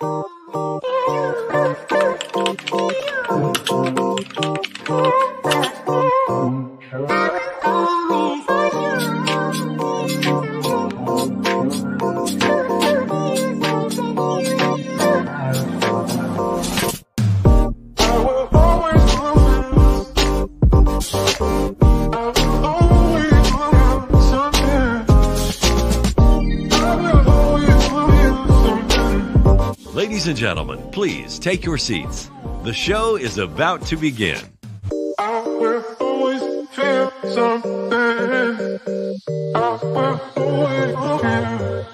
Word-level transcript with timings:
Ladies 0.00 0.35
and 30.36 30.40
gentlemen, 30.40 30.90
please 30.90 31.38
take 31.38 31.64
your 31.64 31.78
seats. 31.78 32.30
The 32.62 32.72
show 32.72 33.16
is 33.16 33.38
about 33.38 33.80
to 33.86 33.96
begin. 33.96 34.38
I 35.18 35.40
will 35.40 35.82
always 35.98 36.68
feel 36.68 37.10
something. 37.32 38.78
I 39.54 39.78
will 39.82 40.20
always 40.36 40.94
feel. 41.22 41.86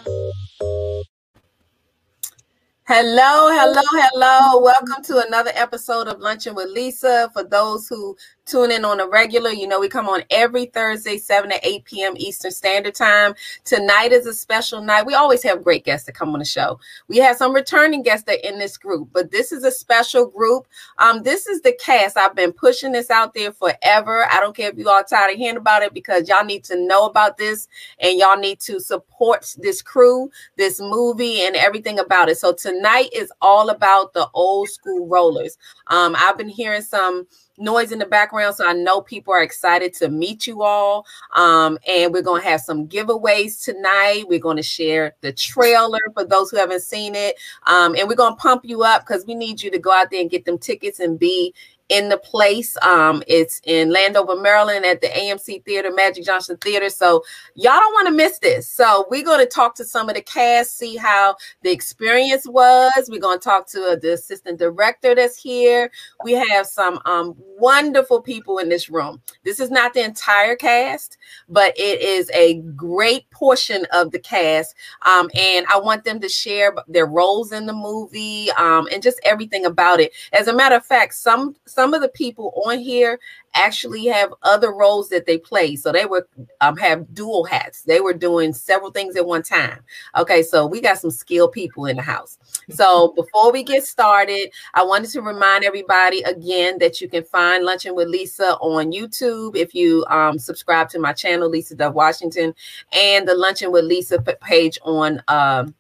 Hello, 2.89 3.42
hello, 3.75 3.83
hello. 4.13 4.61
Welcome 4.61 5.03
to 5.05 5.25
another 5.27 5.51
episode 5.55 6.07
of 6.07 6.21
Luncheon 6.21 6.55
with 6.55 6.69
Lisa. 6.69 7.31
For 7.33 7.43
those 7.43 7.89
who 7.89 8.17
tune 8.45 8.71
in 8.71 8.85
on 8.85 9.01
a 9.01 9.07
regular, 9.07 9.51
you 9.51 9.67
know 9.67 9.81
we 9.81 9.89
come 9.89 10.09
on 10.09 10.25
every 10.31 10.67
Thursday, 10.67 11.17
7 11.17 11.49
to 11.49 11.67
8 11.67 11.85
p.m. 11.85 12.13
Eastern 12.17 12.51
Standard 12.51 12.95
Time. 12.95 13.35
Tonight 13.65 14.13
is 14.13 14.27
a 14.27 14.35
special 14.35 14.83
night. 14.83 15.07
We 15.07 15.15
always 15.15 15.43
have 15.45 15.65
great 15.65 15.85
guests 15.87 16.05
that 16.07 16.15
come 16.15 16.35
on 16.35 16.41
the 16.41 16.45
show. 16.45 16.79
We 17.09 17.17
have 17.19 17.37
some 17.37 17.55
returning 17.55 18.03
guests 18.03 18.27
that 18.27 18.45
are 18.45 18.49
in 18.53 18.59
this 18.59 18.77
group, 18.77 19.09
but 19.13 19.31
this 19.31 19.53
is 19.53 19.65
a 19.65 19.71
special 19.71 20.27
group. 20.27 20.67
Um, 20.99 21.23
this 21.23 21.47
is 21.47 21.63
the 21.63 21.73
cast. 21.81 22.19
I've 22.19 22.35
been 22.35 22.53
pushing 22.53 22.93
this 22.93 23.11
out 23.11 23.33
there 23.33 23.53
forever. 23.53 24.27
I 24.31 24.41
don't 24.41 24.55
care 24.55 24.71
if 24.71 24.77
you 24.77 24.91
all 24.91 25.03
tired 25.03 25.33
of 25.33 25.39
hearing 25.39 25.57
about 25.57 25.83
it 25.83 25.95
because 25.95 26.29
y'all 26.29 26.45
need 26.45 26.65
to 26.65 26.77
know 26.77 27.07
about 27.07 27.39
this 27.39 27.69
and 28.01 28.19
y'all 28.19 28.37
need 28.37 28.61
to 28.61 28.81
support 28.81 29.55
this 29.59 29.81
crew, 29.81 30.31
this 30.57 30.79
movie, 30.81 31.41
and 31.41 31.57
everything 31.57 31.99
about 31.99 32.29
it. 32.29 32.37
So 32.37 32.53
tonight 32.53 33.09
is 33.15 33.33
all 33.41 33.62
about 33.71 34.13
the 34.13 34.29
old 34.35 34.69
school 34.69 35.07
rollers. 35.09 35.59
Um, 35.89 36.17
I've 36.19 36.39
been 36.39 36.49
hearing 36.49 36.83
some 36.83 37.27
noise 37.59 37.93
in 37.93 37.99
the 37.99 38.07
background, 38.07 38.57
so 38.57 38.67
I 38.67 38.73
know 38.73 39.01
people 39.01 39.33
are 39.33 39.43
excited 39.43 39.95
to 39.95 40.09
meet 40.09 40.47
you 40.47 40.63
all. 40.63 41.07
Um, 41.37 41.79
and 41.87 42.13
we're 42.13 42.23
going 42.23 42.43
to 42.43 42.49
have 42.49 42.61
some 42.61 42.89
giveaways 42.89 43.63
tonight. 43.63 44.25
We're 44.29 44.39
going 44.39 44.57
to 44.57 44.63
share 44.63 45.15
the 45.21 45.33
trailer 45.33 46.01
for 46.15 46.25
those 46.25 46.51
who 46.51 46.57
haven't 46.57 46.83
seen 46.83 47.15
it. 47.15 47.37
Um, 47.67 47.95
and 47.97 48.09
we're 48.09 48.15
going 48.15 48.35
to 48.35 48.41
pump 48.41 48.63
you 48.65 48.83
up 48.83 49.07
because 49.07 49.27
we 49.27 49.35
need 49.35 49.63
you 49.63 49.71
to 49.71 49.79
go 49.79 49.93
out 49.93 50.11
there 50.11 50.21
and 50.21 50.31
get 50.31 50.45
them 50.45 50.59
tickets 50.59 51.01
and 51.01 51.19
be 51.19 51.55
in 51.93 52.09
the 52.09 52.17
place. 52.17 52.75
Um, 52.81 53.23
it's 53.27 53.61
in 53.65 53.91
Landover, 53.93 54.35
Maryland 54.41 54.87
at 54.87 55.03
the 55.03 55.09
AMC 55.09 55.63
Theater, 55.67 55.93
Magic 55.93 56.25
Johnson 56.25 56.57
Theater. 56.57 56.89
So 56.89 57.23
y'all 57.55 57.79
don't 57.79 57.93
want 57.93 58.09
to 58.09 58.15
miss 58.15 58.39
this. 58.39 58.67
So 58.67 59.07
we're 59.11 59.23
going 59.23 59.41
to 59.41 59.47
talk 59.47 59.75
to 59.75 59.85
some 59.85 60.09
of 60.09 60.15
the 60.15 60.23
cast, 60.23 60.79
see 60.79 60.97
how 60.97 61.37
the 61.63 61.71
experience 61.71 62.47
was. 62.49 63.11
We're 63.11 63.21
going 63.21 63.39
to 63.39 63.45
talk 63.45 63.69
to 63.69 63.99
the 64.01 64.15
assistant 64.15 64.59
director 64.59 65.15
that's 65.15 65.37
here. 65.37 65.91
We 66.25 66.33
have 66.33 66.67
some 66.67 66.99
um, 67.05 67.35
wonderful 67.37 68.23
people 68.23 68.57
in 68.57 68.71
this 68.71 68.89
room. 68.89 69.21
This 69.45 69.61
is 69.61 69.71
not 69.71 69.93
the 69.93 70.03
entire 70.03 70.57
cast, 70.57 71.19
but 71.51 71.79
it 71.79 72.01
is 72.01 72.31
a 72.33 72.55
great 72.75 73.29
portion 73.31 73.87
of 73.93 74.13
the 74.13 74.19
cast. 74.19 74.75
Um, 75.03 75.29
and 75.39 75.67
I 75.67 75.79
want 75.79 76.05
them 76.05 76.21
to 76.21 76.29
share 76.29 76.75
their 76.89 77.07
roles 77.07 77.53
in 77.53 77.67
the 77.67 77.75
movie 77.75 78.51
um, 78.53 78.89
and 78.91 79.03
just 79.03 79.21
everything 79.25 79.67
about 79.67 80.01
it. 80.01 80.13
As 80.33 80.49
a 80.49 80.55
matter 80.55 80.77
of 80.77 80.87
fact, 80.87 81.15
some 81.15 81.55
some 81.67 81.82
of 81.95 82.01
the 82.01 82.09
people 82.09 82.53
on 82.67 82.79
here 82.79 83.19
actually 83.55 84.07
have 84.07 84.33
other 84.43 84.73
roles 84.73 85.09
that 85.11 85.27
they 85.27 85.39
play. 85.39 85.77
So 85.77 85.93
they 85.93 86.07
were 86.07 86.27
um, 86.61 86.77
have 86.77 87.13
dual 87.15 87.45
hats. 87.45 87.83
They 87.83 88.01
were 88.01 88.15
doing 88.15 88.53
several 88.53 88.91
things 88.91 89.17
at 89.17 89.27
one 89.27 89.43
time. 89.43 89.81
Okay, 90.17 90.43
so 90.43 90.67
we 90.67 90.81
got 90.81 90.99
some 90.99 91.11
skilled 91.11 91.53
people 91.53 91.87
in 91.87 91.97
the 91.97 92.03
house. 92.03 92.39
So 92.71 93.13
before 93.17 93.53
we 93.53 93.63
get 93.63 93.85
started, 93.85 94.51
I 94.75 94.85
wanted 94.85 95.11
to 95.11 95.23
remind 95.23 95.65
everybody 95.65 96.23
again 96.23 96.79
that 96.79 97.01
you 97.01 97.09
can 97.09 97.25
find 97.25 97.65
Luncheon 97.65 97.95
with 97.95 98.09
Lisa 98.09 98.57
on 98.57 98.93
YouTube 98.93 99.57
if 99.57 99.75
you 99.75 100.05
um, 100.09 100.39
subscribe 100.39 100.89
to 100.91 100.99
my 100.99 101.13
channel, 101.13 101.49
Lisa 101.49 101.75
Dove 101.75 101.95
Washington, 101.95 102.55
and 102.93 103.29
the 103.29 103.35
Luncheon 103.35 103.73
with 103.73 103.85
Lisa 103.85 104.21
page 104.21 104.79
on. 104.85 105.23
Um, 105.29 105.75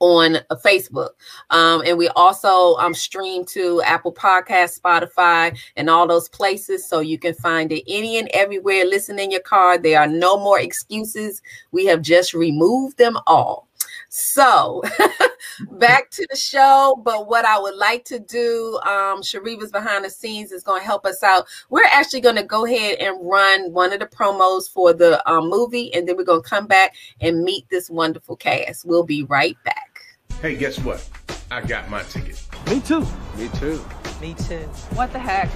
on 0.00 0.38
Facebook. 0.64 1.10
Um, 1.50 1.82
and 1.86 1.98
we 1.98 2.08
also 2.08 2.76
um, 2.76 2.94
stream 2.94 3.44
to 3.46 3.82
Apple 3.82 4.12
Podcast, 4.12 4.80
Spotify, 4.80 5.56
and 5.76 5.90
all 5.90 6.06
those 6.06 6.28
places. 6.28 6.88
So 6.88 7.00
you 7.00 7.18
can 7.18 7.34
find 7.34 7.72
it 7.72 7.84
any 7.86 8.18
and 8.18 8.28
everywhere. 8.32 8.84
Listen 8.84 9.18
in 9.18 9.30
your 9.30 9.40
car. 9.40 9.78
There 9.78 10.00
are 10.00 10.06
no 10.06 10.36
more 10.36 10.60
excuses. 10.60 11.42
We 11.72 11.86
have 11.86 12.02
just 12.02 12.34
removed 12.34 12.98
them 12.98 13.18
all. 13.26 13.68
So 14.16 14.80
back 15.72 16.08
to 16.10 16.26
the 16.30 16.36
show. 16.36 17.02
But 17.04 17.28
what 17.28 17.44
I 17.44 17.58
would 17.58 17.74
like 17.74 18.04
to 18.04 18.20
do, 18.20 18.78
um, 18.84 19.22
Shariva's 19.22 19.72
behind 19.72 20.04
the 20.04 20.10
scenes 20.10 20.52
is 20.52 20.62
going 20.62 20.82
to 20.82 20.86
help 20.86 21.04
us 21.04 21.24
out. 21.24 21.46
We're 21.68 21.82
actually 21.90 22.20
going 22.20 22.36
to 22.36 22.44
go 22.44 22.64
ahead 22.64 22.98
and 23.00 23.18
run 23.28 23.72
one 23.72 23.92
of 23.92 23.98
the 23.98 24.06
promos 24.06 24.70
for 24.70 24.92
the 24.92 25.28
um, 25.28 25.50
movie, 25.50 25.92
and 25.94 26.08
then 26.08 26.16
we're 26.16 26.22
going 26.22 26.44
to 26.44 26.48
come 26.48 26.68
back 26.68 26.94
and 27.20 27.42
meet 27.42 27.68
this 27.70 27.90
wonderful 27.90 28.36
cast. 28.36 28.84
We'll 28.84 29.02
be 29.02 29.24
right 29.24 29.56
back. 29.64 29.98
Hey, 30.40 30.54
guess 30.54 30.78
what? 30.78 31.08
I 31.50 31.62
got 31.62 31.90
my 31.90 32.04
ticket. 32.04 32.40
Me 32.70 32.78
too. 32.78 33.04
Me 33.36 33.48
too. 33.58 33.84
Me 34.20 34.34
too. 34.34 34.60
What 34.94 35.12
the 35.12 35.18
heck? 35.18 35.50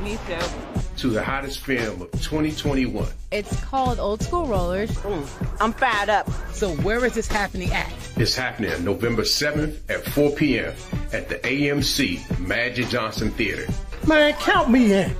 Me 0.00 0.16
too. 0.28 0.83
To 0.98 1.08
the 1.08 1.22
hottest 1.24 1.58
film 1.60 2.02
of 2.02 2.10
2021. 2.12 3.06
It's 3.32 3.64
called 3.64 3.98
Old 3.98 4.22
School 4.22 4.46
Rollers. 4.46 4.90
Mm, 4.90 5.56
I'm 5.60 5.72
fired 5.72 6.08
up. 6.08 6.30
So 6.52 6.70
where 6.76 7.04
is 7.04 7.14
this 7.14 7.26
happening 7.26 7.72
at? 7.72 7.92
It's 8.16 8.36
happening 8.36 8.84
November 8.84 9.22
7th 9.22 9.78
at 9.90 10.04
4 10.06 10.30
p.m. 10.30 10.72
at 11.12 11.28
the 11.28 11.36
AMC 11.40 12.38
Magic 12.38 12.88
Johnson 12.88 13.30
Theater. 13.32 13.66
Man, 14.06 14.34
count 14.34 14.70
me 14.70 14.92
in. 14.92 15.14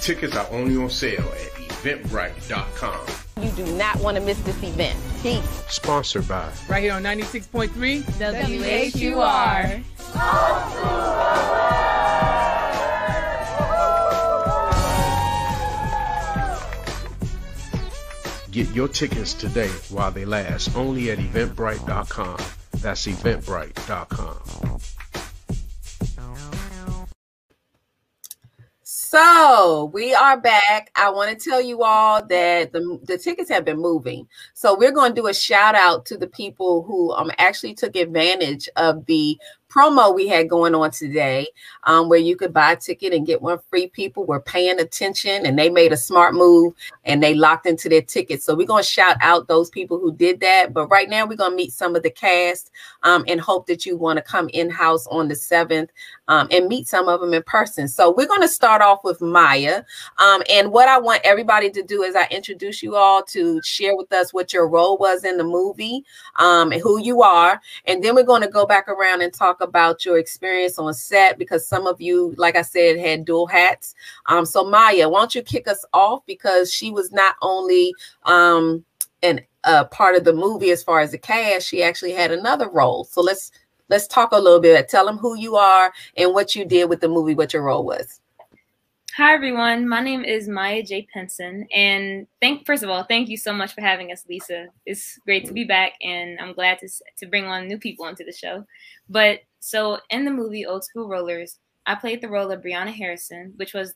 Tickets 0.00 0.36
are 0.36 0.46
only 0.52 0.76
on 0.82 0.90
sale 0.90 1.20
at 1.20 1.52
eventbrite.com. 1.68 3.44
You 3.44 3.50
do 3.52 3.66
not 3.76 3.96
want 4.00 4.16
to 4.16 4.22
miss 4.22 4.38
this 4.42 4.62
event. 4.62 4.98
Peace. 5.22 5.64
Sponsored 5.68 6.28
by 6.28 6.50
Right 6.68 6.82
here 6.82 6.92
on 6.92 7.02
96.3. 7.02 8.04
WHUR. 8.94 9.82
Get 18.50 18.68
your 18.70 18.88
tickets 18.88 19.32
today 19.34 19.68
while 19.90 20.10
they 20.10 20.24
last 20.24 20.76
only 20.76 21.10
at 21.12 21.18
eventbrite.com. 21.18 22.38
That's 22.82 23.06
eventbrite.com. 23.06 24.80
So 28.82 29.90
we 29.92 30.14
are 30.14 30.40
back. 30.40 30.90
I 30.94 31.10
want 31.10 31.36
to 31.36 31.50
tell 31.50 31.60
you 31.60 31.82
all 31.82 32.24
that 32.26 32.72
the, 32.72 33.00
the 33.04 33.18
tickets 33.18 33.50
have 33.50 33.64
been 33.64 33.80
moving. 33.80 34.28
So 34.54 34.76
we're 34.76 34.92
going 34.92 35.14
to 35.14 35.20
do 35.20 35.26
a 35.28 35.34
shout 35.34 35.74
out 35.74 36.06
to 36.06 36.16
the 36.16 36.28
people 36.28 36.82
who 36.84 37.12
um 37.12 37.30
actually 37.38 37.74
took 37.74 37.96
advantage 37.96 38.68
of 38.76 39.06
the 39.06 39.38
promo 39.70 40.14
we 40.14 40.26
had 40.28 40.50
going 40.50 40.74
on 40.74 40.90
today, 40.90 41.46
um, 41.84 42.08
where 42.08 42.18
you 42.18 42.36
could 42.36 42.52
buy 42.52 42.72
a 42.72 42.76
ticket 42.76 43.14
and 43.14 43.26
get 43.26 43.40
one 43.40 43.58
free. 43.70 43.86
People 43.86 44.26
were 44.26 44.40
paying 44.40 44.80
attention 44.80 45.46
and 45.46 45.58
they 45.58 45.70
made 45.70 45.92
a 45.92 45.96
smart 45.96 46.34
move 46.34 46.74
and 47.04 47.22
they 47.22 47.34
locked 47.34 47.66
into 47.66 47.88
their 47.88 48.02
tickets. 48.02 48.44
So 48.44 48.54
we're 48.54 48.66
going 48.66 48.82
to 48.82 48.88
shout 48.88 49.16
out 49.20 49.48
those 49.48 49.70
people 49.70 49.98
who 49.98 50.12
did 50.12 50.40
that. 50.40 50.74
But 50.74 50.88
right 50.88 51.08
now, 51.08 51.26
we're 51.26 51.36
going 51.36 51.52
to 51.52 51.56
meet 51.56 51.72
some 51.72 51.96
of 51.96 52.02
the 52.02 52.10
cast 52.10 52.70
um, 53.02 53.24
and 53.28 53.40
hope 53.40 53.66
that 53.68 53.86
you 53.86 53.96
want 53.96 54.16
to 54.18 54.22
come 54.22 54.48
in 54.52 54.68
house 54.68 55.06
on 55.06 55.28
the 55.28 55.34
7th 55.34 55.88
um, 56.28 56.48
and 56.50 56.68
meet 56.68 56.88
some 56.88 57.08
of 57.08 57.20
them 57.20 57.34
in 57.34 57.42
person. 57.44 57.88
So 57.88 58.10
we're 58.10 58.26
going 58.26 58.40
to 58.42 58.48
start 58.48 58.82
off 58.82 59.04
with 59.04 59.20
Maya. 59.20 59.82
Um, 60.18 60.42
and 60.50 60.70
what 60.72 60.88
I 60.88 60.98
want 60.98 61.20
everybody 61.24 61.70
to 61.70 61.82
do 61.82 62.02
is 62.02 62.14
I 62.14 62.26
introduce 62.30 62.82
you 62.82 62.96
all 62.96 63.22
to 63.24 63.60
share 63.62 63.96
with 63.96 64.12
us 64.12 64.32
what 64.32 64.52
your 64.52 64.68
role 64.68 64.98
was 64.98 65.24
in 65.24 65.36
the 65.36 65.44
movie 65.44 66.04
um, 66.36 66.72
and 66.72 66.80
who 66.80 67.00
you 67.00 67.22
are. 67.22 67.60
And 67.86 68.02
then 68.02 68.14
we're 68.14 68.22
going 68.22 68.42
to 68.42 68.48
go 68.48 68.66
back 68.66 68.88
around 68.88 69.22
and 69.22 69.32
talk 69.32 69.59
about 69.60 70.04
your 70.04 70.18
experience 70.18 70.78
on 70.78 70.92
set 70.94 71.38
because 71.38 71.66
some 71.66 71.86
of 71.86 72.00
you, 72.00 72.34
like 72.36 72.56
I 72.56 72.62
said, 72.62 72.98
had 72.98 73.24
dual 73.24 73.46
hats. 73.46 73.94
Um, 74.26 74.44
so 74.44 74.64
Maya, 74.64 75.08
why 75.08 75.20
don't 75.20 75.34
you 75.34 75.42
kick 75.42 75.68
us 75.68 75.84
off 75.92 76.24
because 76.26 76.72
she 76.72 76.90
was 76.90 77.12
not 77.12 77.36
only 77.42 77.94
um, 78.24 78.84
an 79.22 79.40
uh, 79.64 79.84
part 79.84 80.16
of 80.16 80.24
the 80.24 80.32
movie 80.32 80.70
as 80.70 80.82
far 80.82 81.00
as 81.00 81.12
the 81.12 81.18
cast, 81.18 81.66
she 81.66 81.82
actually 81.82 82.12
had 82.12 82.30
another 82.30 82.68
role. 82.68 83.04
So 83.04 83.20
let's 83.20 83.52
let's 83.88 84.06
talk 84.06 84.32
a 84.32 84.38
little 84.38 84.60
bit. 84.60 84.88
Tell 84.88 85.06
them 85.06 85.18
who 85.18 85.36
you 85.36 85.56
are 85.56 85.92
and 86.16 86.32
what 86.32 86.54
you 86.54 86.64
did 86.64 86.88
with 86.88 87.00
the 87.00 87.08
movie, 87.08 87.34
what 87.34 87.52
your 87.52 87.62
role 87.62 87.84
was. 87.84 88.20
Hi 89.16 89.34
everyone, 89.34 89.88
my 89.88 90.00
name 90.00 90.24
is 90.24 90.48
Maya 90.48 90.84
J. 90.84 91.06
Penson, 91.12 91.66
and 91.74 92.28
thank 92.40 92.64
first 92.64 92.84
of 92.84 92.90
all, 92.90 93.02
thank 93.02 93.28
you 93.28 93.36
so 93.36 93.52
much 93.52 93.74
for 93.74 93.80
having 93.80 94.12
us, 94.12 94.24
Lisa. 94.28 94.68
It's 94.86 95.18
great 95.26 95.44
to 95.46 95.52
be 95.52 95.64
back, 95.64 95.94
and 96.00 96.38
I'm 96.38 96.54
glad 96.54 96.78
to 96.78 96.88
to 97.18 97.26
bring 97.26 97.44
on 97.44 97.66
new 97.66 97.76
people 97.76 98.06
onto 98.06 98.24
the 98.24 98.32
show. 98.32 98.64
But 99.08 99.40
so 99.60 99.98
in 100.10 100.24
the 100.24 100.30
movie 100.30 100.66
Old 100.66 100.84
School 100.84 101.08
Rollers, 101.08 101.58
I 101.86 101.94
played 101.94 102.20
the 102.20 102.28
role 102.28 102.50
of 102.50 102.62
Brianna 102.62 102.92
Harrison, 102.92 103.52
which 103.56 103.74
was 103.74 103.94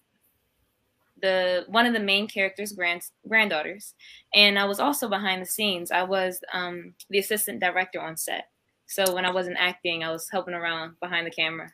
the 1.20 1.64
one 1.68 1.86
of 1.86 1.94
the 1.94 2.00
main 2.00 2.28
character's 2.28 2.72
grand 2.72 3.02
granddaughters, 3.28 3.94
and 4.34 4.58
I 4.58 4.64
was 4.64 4.78
also 4.78 5.08
behind 5.08 5.42
the 5.42 5.46
scenes. 5.46 5.90
I 5.90 6.02
was 6.02 6.40
um, 6.52 6.94
the 7.10 7.18
assistant 7.18 7.60
director 7.60 8.00
on 8.00 8.16
set. 8.16 8.48
So 8.86 9.14
when 9.14 9.24
I 9.24 9.32
wasn't 9.32 9.56
acting, 9.58 10.04
I 10.04 10.10
was 10.10 10.28
helping 10.30 10.54
around 10.54 10.96
behind 11.00 11.26
the 11.26 11.30
camera. 11.30 11.70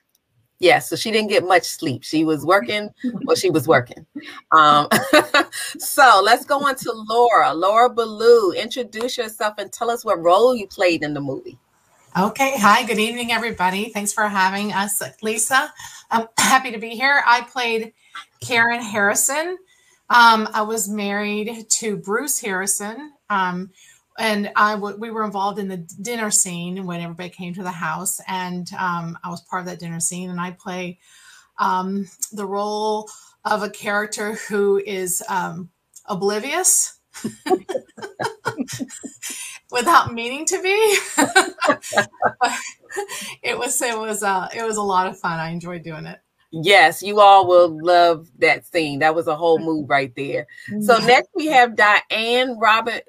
Yeah, 0.61 0.79
so 0.79 0.95
she 0.95 1.11
didn't 1.11 1.31
get 1.31 1.45
much 1.45 1.65
sleep. 1.65 2.05
She 2.05 2.23
was 2.23 2.45
working, 2.45 2.91
well, 3.25 3.35
she 3.35 3.49
was 3.49 3.67
working. 3.67 4.07
Um, 4.53 4.89
so 5.79 6.21
let's 6.23 6.45
go 6.45 6.59
on 6.59 6.77
to 6.77 6.93
Laura. 7.09 7.55
Laura 7.55 7.89
Ballou, 7.89 8.53
introduce 8.53 9.17
yourself 9.17 9.55
and 9.57 9.73
tell 9.73 9.91
us 9.91 10.05
what 10.05 10.21
role 10.21 10.55
you 10.55 10.67
played 10.67 11.03
in 11.03 11.15
the 11.15 11.21
movie. 11.21 11.59
Okay. 12.19 12.59
Hi. 12.59 12.85
Good 12.85 12.99
evening, 12.99 13.31
everybody. 13.31 13.91
Thanks 13.91 14.13
for 14.13 14.29
having 14.29 14.73
us, 14.73 15.01
Lisa. 15.23 15.73
I'm 16.11 16.27
happy 16.39 16.73
to 16.73 16.79
be 16.79 16.91
here. 16.91 17.23
I 17.25 17.43
played 17.43 17.93
Karen 18.41 18.83
Harrison. 18.83 19.57
Um, 20.11 20.49
I 20.53 20.63
was 20.63 20.89
married 20.89 21.71
to 21.71 21.97
Bruce 21.97 22.41
Harrison. 22.41 23.13
Um, 23.31 23.71
and 24.19 24.51
I 24.57 24.75
we 24.75 25.11
were 25.11 25.25
involved 25.25 25.61
in 25.61 25.69
the 25.69 25.77
dinner 25.77 26.33
scene 26.33 26.85
when 26.85 27.01
everybody 27.01 27.31
came 27.31 27.55
to 27.55 27.63
the 27.63 27.71
house, 27.71 28.21
and 28.27 28.69
um, 28.75 29.17
I 29.23 29.31
was 29.31 29.43
part 29.43 29.61
of 29.61 29.67
that 29.67 29.79
dinner 29.79 30.01
scene. 30.01 30.31
And 30.31 30.41
I 30.41 30.51
play 30.51 30.99
um, 31.59 32.09
the 32.33 32.45
role 32.45 33.09
of 33.45 33.63
a 33.63 33.71
character 33.71 34.35
who 34.35 34.83
is 34.85 35.23
um, 35.29 35.71
oblivious 36.07 36.99
without 39.71 40.13
meaning 40.13 40.45
to 40.47 40.63
be. 40.63 40.69
it 43.43 43.59
was 43.59 43.81
it 43.81 43.99
was 43.99 44.23
uh, 44.23 44.49
it 44.55 44.63
was 44.63 44.77
a 44.77 44.83
lot 44.83 45.07
of 45.07 45.19
fun. 45.19 45.39
I 45.39 45.51
enjoyed 45.51 45.83
doing 45.83 46.07
it. 46.07 46.21
Yes, 46.53 47.03
you 47.03 47.21
all 47.21 47.47
will 47.47 47.79
love 47.85 48.29
that 48.39 48.67
scene. 48.67 48.99
That 48.99 49.15
was 49.15 49.29
a 49.29 49.37
whole 49.37 49.61
move 49.61 49.89
right 49.89 50.13
there. 50.17 50.49
So 50.81 50.99
next 50.99 51.31
we 51.35 51.47
have 51.47 51.77
Diane 51.77 52.59
Robin 52.59 53.01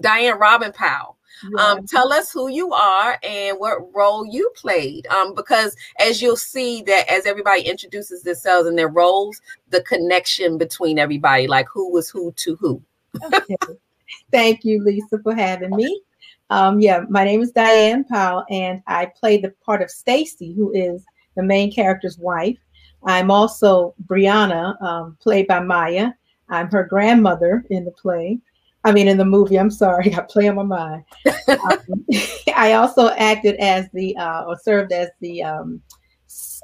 Diane 0.00 0.38
Robin 0.38 0.72
Powell. 0.72 1.16
Um, 1.58 1.86
tell 1.86 2.12
us 2.12 2.32
who 2.32 2.48
you 2.48 2.72
are 2.72 3.18
and 3.22 3.58
what 3.58 3.94
role 3.94 4.24
you 4.24 4.50
played. 4.56 5.06
Um, 5.08 5.34
because 5.34 5.76
as 6.00 6.22
you'll 6.22 6.36
see 6.36 6.82
that 6.82 7.10
as 7.10 7.26
everybody 7.26 7.62
introduces 7.62 8.22
themselves 8.22 8.66
and 8.66 8.78
their 8.78 8.88
roles, 8.88 9.40
the 9.68 9.82
connection 9.82 10.56
between 10.56 10.98
everybody, 10.98 11.46
like 11.46 11.66
who 11.72 11.92
was 11.92 12.08
who 12.08 12.32
to 12.36 12.56
who. 12.56 12.82
okay. 13.22 13.56
Thank 14.30 14.64
you, 14.64 14.82
Lisa, 14.82 15.18
for 15.22 15.34
having 15.34 15.74
me. 15.74 16.02
Um, 16.50 16.80
yeah, 16.80 17.00
my 17.08 17.24
name 17.24 17.42
is 17.42 17.50
Diane 17.50 18.04
Powell, 18.04 18.44
and 18.50 18.82
I 18.86 19.06
play 19.06 19.38
the 19.38 19.52
part 19.64 19.82
of 19.82 19.90
Stacy, 19.90 20.54
who 20.54 20.72
is 20.72 21.04
the 21.36 21.42
main 21.42 21.72
character's 21.72 22.18
wife. 22.18 22.58
I'm 23.04 23.30
also 23.30 23.94
Brianna, 24.06 24.80
um, 24.82 25.16
played 25.20 25.46
by 25.46 25.60
Maya. 25.60 26.10
I'm 26.48 26.70
her 26.70 26.84
grandmother 26.84 27.64
in 27.70 27.84
the 27.84 27.90
play. 27.90 28.38
I 28.84 28.92
mean, 28.92 29.08
in 29.08 29.18
the 29.18 29.24
movie. 29.24 29.58
I'm 29.58 29.70
sorry, 29.70 30.14
I 30.16 30.20
play 30.20 30.48
on 30.48 30.56
my 30.56 30.62
mind. 30.62 31.04
um, 31.48 32.06
I 32.56 32.74
also 32.74 33.10
acted 33.10 33.56
as 33.56 33.88
the 33.92 34.16
uh, 34.16 34.44
or 34.44 34.56
served 34.58 34.92
as 34.92 35.08
the 35.20 35.42
um, 35.42 35.82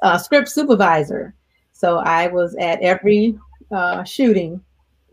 uh, 0.01 0.17
script 0.17 0.49
supervisor. 0.49 1.35
So 1.73 1.97
I 1.97 2.27
was 2.27 2.55
at 2.55 2.81
every 2.81 3.37
uh, 3.71 4.03
shooting 4.03 4.61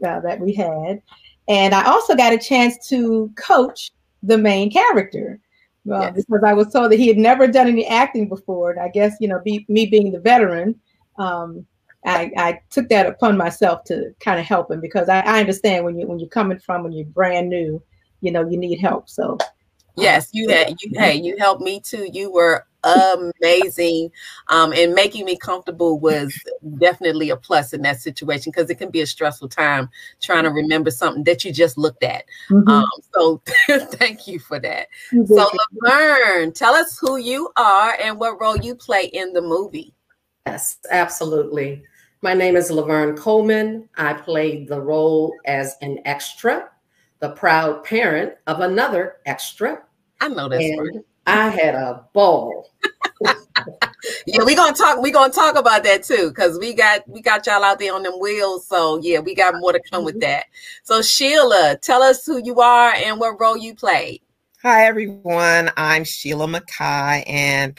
uh, 0.06 0.20
that 0.20 0.38
we 0.38 0.52
had, 0.54 1.02
and 1.50 1.74
I 1.74 1.84
also 1.84 2.14
got 2.14 2.32
a 2.32 2.38
chance 2.38 2.88
to 2.88 3.30
coach 3.34 3.90
the 4.22 4.38
main 4.38 4.70
character. 4.70 5.40
Yes. 5.84 6.12
Because 6.14 6.44
I 6.46 6.52
was 6.52 6.72
told 6.72 6.92
that 6.92 6.98
he 6.98 7.08
had 7.08 7.16
never 7.16 7.48
done 7.48 7.66
any 7.66 7.86
acting 7.86 8.28
before, 8.28 8.70
and 8.70 8.80
I 8.80 8.88
guess 8.88 9.16
you 9.18 9.26
know, 9.26 9.40
be, 9.44 9.66
me 9.68 9.86
being 9.86 10.12
the 10.12 10.20
veteran, 10.20 10.78
um, 11.18 11.66
I, 12.06 12.30
I, 12.36 12.60
took 12.70 12.88
that 12.90 13.06
upon 13.06 13.36
myself 13.36 13.84
to 13.84 14.14
kind 14.20 14.38
of 14.38 14.46
help 14.46 14.70
him 14.70 14.80
because 14.80 15.08
I, 15.08 15.20
I, 15.20 15.40
understand 15.40 15.84
when 15.84 15.98
you 15.98 16.06
when 16.06 16.18
you're 16.18 16.28
coming 16.28 16.58
from 16.58 16.84
when 16.84 16.92
you're 16.92 17.06
brand 17.06 17.48
new, 17.48 17.82
you 18.20 18.30
know, 18.30 18.48
you 18.48 18.56
need 18.56 18.78
help. 18.78 19.08
So 19.08 19.36
yes, 19.96 20.30
you 20.32 20.48
had 20.48 20.76
you 20.80 20.92
hey, 20.94 21.14
you 21.14 21.36
helped 21.38 21.62
me 21.62 21.80
too. 21.80 22.08
You 22.12 22.30
were 22.30 22.66
amazing. 22.84 24.10
Um, 24.48 24.72
and 24.72 24.94
making 24.94 25.24
me 25.24 25.36
comfortable 25.36 25.98
was 25.98 26.34
definitely 26.78 27.30
a 27.30 27.36
plus 27.36 27.72
in 27.72 27.82
that 27.82 28.00
situation 28.00 28.52
because 28.54 28.70
it 28.70 28.76
can 28.76 28.90
be 28.90 29.00
a 29.00 29.06
stressful 29.06 29.48
time 29.48 29.88
trying 30.20 30.44
to 30.44 30.50
remember 30.50 30.90
something 30.90 31.24
that 31.24 31.44
you 31.44 31.52
just 31.52 31.76
looked 31.78 32.02
at. 32.02 32.24
Mm-hmm. 32.50 32.68
Um, 32.68 32.86
so 33.14 33.42
thank 33.96 34.26
you 34.26 34.38
for 34.38 34.58
that. 34.60 34.88
Mm-hmm. 35.12 35.34
So 35.34 35.50
Laverne, 35.82 36.52
tell 36.52 36.74
us 36.74 36.98
who 36.98 37.16
you 37.16 37.50
are 37.56 37.96
and 38.02 38.18
what 38.18 38.40
role 38.40 38.56
you 38.56 38.74
play 38.74 39.04
in 39.04 39.32
the 39.32 39.42
movie. 39.42 39.94
Yes, 40.46 40.78
absolutely. 40.90 41.82
My 42.22 42.34
name 42.34 42.56
is 42.56 42.70
Laverne 42.70 43.16
Coleman. 43.16 43.88
I 43.96 44.12
played 44.12 44.68
the 44.68 44.80
role 44.80 45.34
as 45.46 45.76
an 45.80 46.00
extra, 46.04 46.70
the 47.20 47.30
proud 47.30 47.84
parent 47.84 48.34
of 48.46 48.60
another 48.60 49.16
extra. 49.24 49.82
I 50.20 50.28
know 50.28 50.48
this 50.48 50.62
and 50.62 51.02
I 51.26 51.48
had 51.48 51.74
a 51.74 52.04
ball. 52.12 52.70
yeah, 54.26 54.42
we're 54.42 54.56
gonna 54.56 54.76
talk. 54.76 55.00
We're 55.00 55.12
gonna 55.12 55.32
talk 55.32 55.56
about 55.56 55.84
that 55.84 56.02
too, 56.02 56.30
because 56.30 56.58
we 56.58 56.74
got 56.74 57.06
we 57.08 57.20
got 57.20 57.46
y'all 57.46 57.64
out 57.64 57.78
there 57.78 57.94
on 57.94 58.02
them 58.02 58.18
wheels. 58.20 58.66
So 58.66 58.98
yeah, 59.02 59.20
we 59.20 59.34
got 59.34 59.54
more 59.58 59.72
to 59.72 59.80
come 59.90 60.04
with 60.04 60.14
mm-hmm. 60.14 60.30
that. 60.30 60.46
So 60.82 61.02
Sheila, 61.02 61.78
tell 61.80 62.02
us 62.02 62.24
who 62.24 62.42
you 62.42 62.60
are 62.60 62.92
and 62.94 63.20
what 63.20 63.40
role 63.40 63.56
you 63.56 63.74
played. 63.74 64.22
Hi 64.62 64.84
everyone, 64.84 65.70
I'm 65.78 66.04
Sheila 66.04 66.46
Mackay, 66.46 67.24
and 67.26 67.78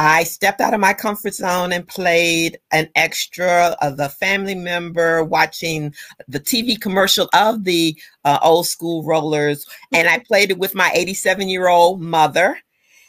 I 0.00 0.24
stepped 0.24 0.62
out 0.62 0.72
of 0.72 0.80
my 0.80 0.94
comfort 0.94 1.34
zone 1.34 1.74
and 1.74 1.86
played 1.86 2.58
an 2.70 2.88
extra 2.94 3.76
of 3.82 3.98
the 3.98 4.08
family 4.08 4.54
member 4.54 5.22
watching 5.22 5.94
the 6.26 6.40
TV 6.40 6.80
commercial 6.80 7.28
of 7.34 7.64
the 7.64 7.94
uh, 8.24 8.38
old 8.42 8.66
school 8.66 9.04
rollers. 9.04 9.66
And 9.92 10.08
I 10.08 10.20
played 10.20 10.52
it 10.52 10.58
with 10.58 10.74
my 10.74 10.90
87 10.94 11.50
year 11.50 11.68
old 11.68 12.00
mother. 12.00 12.58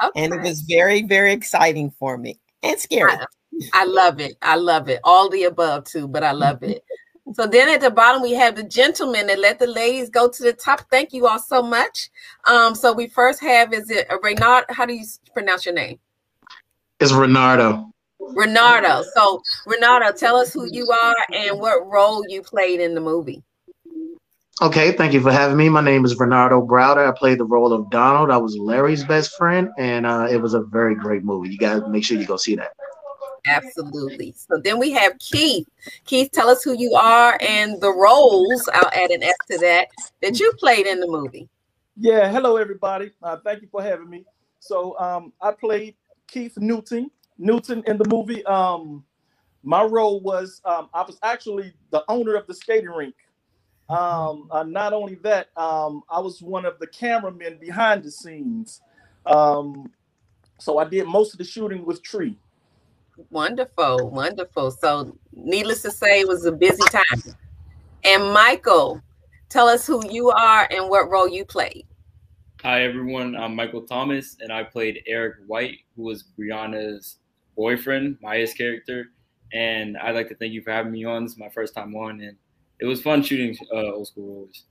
Okay. 0.03 0.21
And 0.21 0.33
it 0.33 0.41
was 0.41 0.63
very, 0.63 1.03
very 1.03 1.31
exciting 1.31 1.91
for 1.91 2.17
me 2.17 2.41
and 2.61 2.77
scary. 2.77 3.13
I, 3.13 3.25
I 3.71 3.85
love 3.85 4.19
it. 4.19 4.33
I 4.41 4.57
love 4.57 4.89
it. 4.89 4.99
All 5.05 5.29
the 5.29 5.45
above, 5.45 5.85
too, 5.85 6.09
but 6.09 6.25
I 6.25 6.33
love 6.33 6.61
it. 6.61 6.83
So 7.33 7.47
then 7.47 7.69
at 7.69 7.79
the 7.79 7.91
bottom 7.91 8.21
we 8.21 8.33
have 8.33 8.57
the 8.57 8.63
gentlemen 8.63 9.29
and 9.29 9.39
let 9.39 9.57
the 9.57 9.67
ladies 9.67 10.09
go 10.09 10.27
to 10.27 10.43
the 10.43 10.51
top. 10.51 10.81
Thank 10.91 11.13
you 11.13 11.27
all 11.27 11.39
so 11.39 11.61
much. 11.61 12.09
Um, 12.45 12.75
so 12.75 12.91
we 12.91 13.07
first 13.07 13.39
have 13.39 13.71
is 13.71 13.89
it 13.89 14.11
Reynard? 14.21 14.65
How 14.67 14.85
do 14.85 14.93
you 14.93 15.05
pronounce 15.33 15.65
your 15.65 15.75
name? 15.75 15.97
It's 17.01 17.11
Renardo. 17.11 17.91
Renardo. 18.21 19.03
So, 19.15 19.41
Renardo, 19.65 20.15
tell 20.15 20.35
us 20.35 20.53
who 20.53 20.67
you 20.71 20.87
are 20.91 21.15
and 21.33 21.59
what 21.59 21.87
role 21.87 22.23
you 22.27 22.43
played 22.43 22.79
in 22.79 22.93
the 22.93 23.01
movie. 23.01 23.41
Okay, 24.61 24.91
thank 24.91 25.11
you 25.11 25.19
for 25.19 25.31
having 25.31 25.57
me. 25.57 25.67
My 25.67 25.81
name 25.81 26.05
is 26.05 26.13
Renardo 26.13 26.63
Browder. 26.63 27.09
I 27.09 27.17
played 27.17 27.39
the 27.39 27.45
role 27.45 27.73
of 27.73 27.89
Donald. 27.89 28.29
I 28.29 28.37
was 28.37 28.55
Larry's 28.55 29.03
best 29.03 29.35
friend, 29.35 29.69
and 29.79 30.05
uh, 30.05 30.27
it 30.29 30.37
was 30.37 30.53
a 30.53 30.61
very 30.61 30.93
great 30.93 31.23
movie. 31.23 31.49
You 31.49 31.57
guys 31.57 31.81
make 31.87 32.05
sure 32.05 32.19
you 32.19 32.27
go 32.27 32.37
see 32.37 32.55
that. 32.57 32.71
Absolutely. 33.47 34.35
So 34.37 34.61
then 34.63 34.77
we 34.77 34.91
have 34.91 35.17
Keith. 35.17 35.67
Keith, 36.05 36.29
tell 36.31 36.49
us 36.49 36.63
who 36.63 36.77
you 36.77 36.93
are 36.93 37.39
and 37.41 37.81
the 37.81 37.91
roles, 37.91 38.69
I'll 38.75 38.91
add 38.93 39.09
an 39.09 39.23
S 39.23 39.33
to 39.49 39.57
that, 39.57 39.87
that 40.21 40.39
you 40.39 40.53
played 40.59 40.85
in 40.85 40.99
the 40.99 41.07
movie. 41.07 41.49
Yeah, 41.97 42.31
hello, 42.31 42.57
everybody. 42.57 43.09
Uh, 43.23 43.37
thank 43.43 43.63
you 43.63 43.69
for 43.71 43.81
having 43.81 44.07
me. 44.07 44.23
So 44.59 44.95
um, 44.99 45.33
I 45.41 45.51
played 45.51 45.95
Keith 46.31 46.57
Newton. 46.57 47.11
Newton 47.37 47.83
in 47.87 47.97
the 47.97 48.07
movie. 48.07 48.43
Um, 48.45 49.03
my 49.63 49.83
role 49.83 50.21
was 50.21 50.61
um, 50.65 50.89
I 50.93 51.03
was 51.03 51.19
actually 51.23 51.73
the 51.91 52.03
owner 52.07 52.35
of 52.35 52.47
the 52.47 52.53
skating 52.53 52.89
rink. 52.89 53.15
Um, 53.89 54.47
uh, 54.51 54.63
not 54.63 54.93
only 54.93 55.15
that, 55.15 55.49
um, 55.57 56.03
I 56.09 56.19
was 56.19 56.41
one 56.41 56.65
of 56.65 56.79
the 56.79 56.87
cameramen 56.87 57.57
behind 57.59 58.03
the 58.03 58.11
scenes. 58.11 58.81
Um, 59.25 59.91
so 60.59 60.77
I 60.77 60.85
did 60.85 61.07
most 61.07 61.33
of 61.33 61.39
the 61.39 61.43
shooting 61.43 61.85
with 61.85 62.01
Tree. 62.01 62.37
Wonderful, 63.29 64.09
wonderful. 64.09 64.71
So, 64.71 65.17
needless 65.33 65.81
to 65.81 65.91
say, 65.91 66.21
it 66.21 66.27
was 66.27 66.45
a 66.45 66.51
busy 66.51 66.83
time. 66.83 67.35
And 68.03 68.33
Michael, 68.33 69.01
tell 69.49 69.67
us 69.67 69.85
who 69.85 70.01
you 70.09 70.29
are 70.29 70.67
and 70.71 70.89
what 70.89 71.09
role 71.09 71.27
you 71.27 71.43
played. 71.43 71.85
Hi, 72.63 72.83
everyone. 72.83 73.35
I'm 73.35 73.55
Michael 73.55 73.81
Thomas, 73.81 74.37
and 74.39 74.53
I 74.53 74.63
played 74.63 75.01
Eric 75.07 75.37
White, 75.47 75.79
who 75.95 76.03
was 76.03 76.25
Brianna's 76.37 77.17
boyfriend, 77.57 78.19
Maya's 78.21 78.53
character. 78.53 79.07
And 79.51 79.97
I'd 79.97 80.13
like 80.13 80.27
to 80.29 80.35
thank 80.35 80.53
you 80.53 80.61
for 80.61 80.69
having 80.69 80.91
me 80.91 81.03
on. 81.03 81.23
This 81.23 81.31
is 81.31 81.39
my 81.39 81.49
first 81.49 81.73
time 81.73 81.95
on, 81.95 82.21
and 82.21 82.37
it 82.79 82.85
was 82.85 83.01
fun 83.01 83.23
shooting 83.23 83.57
uh, 83.73 83.93
Old 83.93 84.05
School 84.05 84.27
Rollers. 84.27 84.65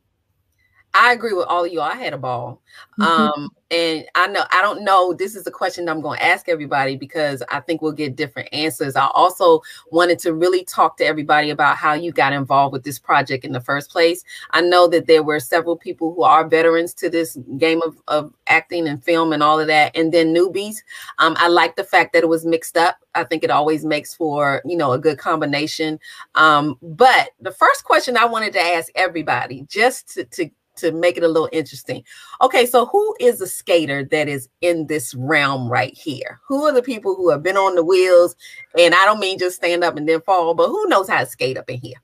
I 0.92 1.12
agree 1.12 1.32
with 1.32 1.46
all 1.46 1.64
of 1.64 1.72
you. 1.72 1.80
I 1.80 1.94
had 1.94 2.12
a 2.12 2.18
ball. 2.18 2.60
Mm-hmm. 2.98 3.02
Um, 3.02 3.50
and 3.70 4.04
I 4.16 4.26
know 4.26 4.42
I 4.50 4.62
don't 4.62 4.84
know. 4.84 5.12
This 5.12 5.36
is 5.36 5.46
a 5.46 5.50
question 5.50 5.88
I'm 5.88 6.00
going 6.00 6.18
to 6.18 6.24
ask 6.24 6.48
everybody 6.48 6.96
because 6.96 7.42
I 7.48 7.60
think 7.60 7.80
we'll 7.80 7.92
get 7.92 8.16
different 8.16 8.48
answers. 8.52 8.96
I 8.96 9.08
also 9.14 9.60
wanted 9.92 10.18
to 10.20 10.34
really 10.34 10.64
talk 10.64 10.96
to 10.96 11.04
everybody 11.04 11.50
about 11.50 11.76
how 11.76 11.92
you 11.92 12.10
got 12.10 12.32
involved 12.32 12.72
with 12.72 12.82
this 12.82 12.98
project 12.98 13.44
in 13.44 13.52
the 13.52 13.60
first 13.60 13.90
place. 13.90 14.24
I 14.50 14.60
know 14.60 14.88
that 14.88 15.06
there 15.06 15.22
were 15.22 15.38
several 15.38 15.76
people 15.76 16.14
who 16.14 16.22
are 16.22 16.48
veterans 16.48 16.92
to 16.94 17.08
this 17.08 17.38
game 17.58 17.80
of, 17.82 17.96
of 18.08 18.32
acting 18.48 18.88
and 18.88 19.02
film 19.02 19.32
and 19.32 19.42
all 19.42 19.60
of 19.60 19.68
that, 19.68 19.96
and 19.96 20.12
then 20.12 20.34
newbies. 20.34 20.76
Um, 21.18 21.36
I 21.38 21.46
like 21.48 21.76
the 21.76 21.84
fact 21.84 22.12
that 22.12 22.24
it 22.24 22.28
was 22.28 22.44
mixed 22.44 22.76
up. 22.76 22.96
I 23.14 23.24
think 23.24 23.44
it 23.44 23.50
always 23.50 23.84
makes 23.84 24.14
for 24.14 24.62
you 24.64 24.76
know 24.76 24.92
a 24.92 24.98
good 24.98 25.18
combination. 25.18 26.00
Um, 26.34 26.76
but 26.82 27.30
the 27.40 27.52
first 27.52 27.84
question 27.84 28.16
I 28.16 28.24
wanted 28.24 28.52
to 28.54 28.60
ask 28.60 28.90
everybody, 28.96 29.64
just 29.68 30.14
to, 30.14 30.24
to 30.24 30.50
to 30.80 30.92
make 30.92 31.16
it 31.16 31.22
a 31.22 31.28
little 31.28 31.48
interesting. 31.52 32.04
Okay, 32.42 32.66
so 32.66 32.86
who 32.86 33.14
is 33.20 33.40
a 33.40 33.46
skater 33.46 34.04
that 34.04 34.28
is 34.28 34.48
in 34.60 34.86
this 34.86 35.14
realm 35.14 35.68
right 35.68 35.96
here? 35.96 36.40
Who 36.46 36.64
are 36.64 36.72
the 36.72 36.82
people 36.82 37.14
who 37.14 37.30
have 37.30 37.42
been 37.42 37.56
on 37.56 37.74
the 37.74 37.84
wheels? 37.84 38.36
And 38.78 38.94
I 38.94 39.04
don't 39.04 39.20
mean 39.20 39.38
just 39.38 39.56
stand 39.56 39.84
up 39.84 39.96
and 39.96 40.08
then 40.08 40.20
fall, 40.22 40.54
but 40.54 40.68
who 40.68 40.86
knows 40.88 41.08
how 41.08 41.20
to 41.20 41.26
skate 41.26 41.58
up 41.58 41.70
in 41.70 41.80
here? 41.80 42.00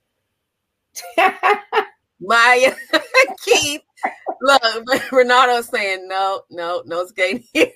Maya, 2.20 2.74
Keith, 3.44 3.82
look, 4.40 4.62
Renardo 5.10 5.62
saying 5.62 6.08
no, 6.08 6.42
no, 6.50 6.82
no 6.86 7.06
skating 7.06 7.44
here. 7.52 7.72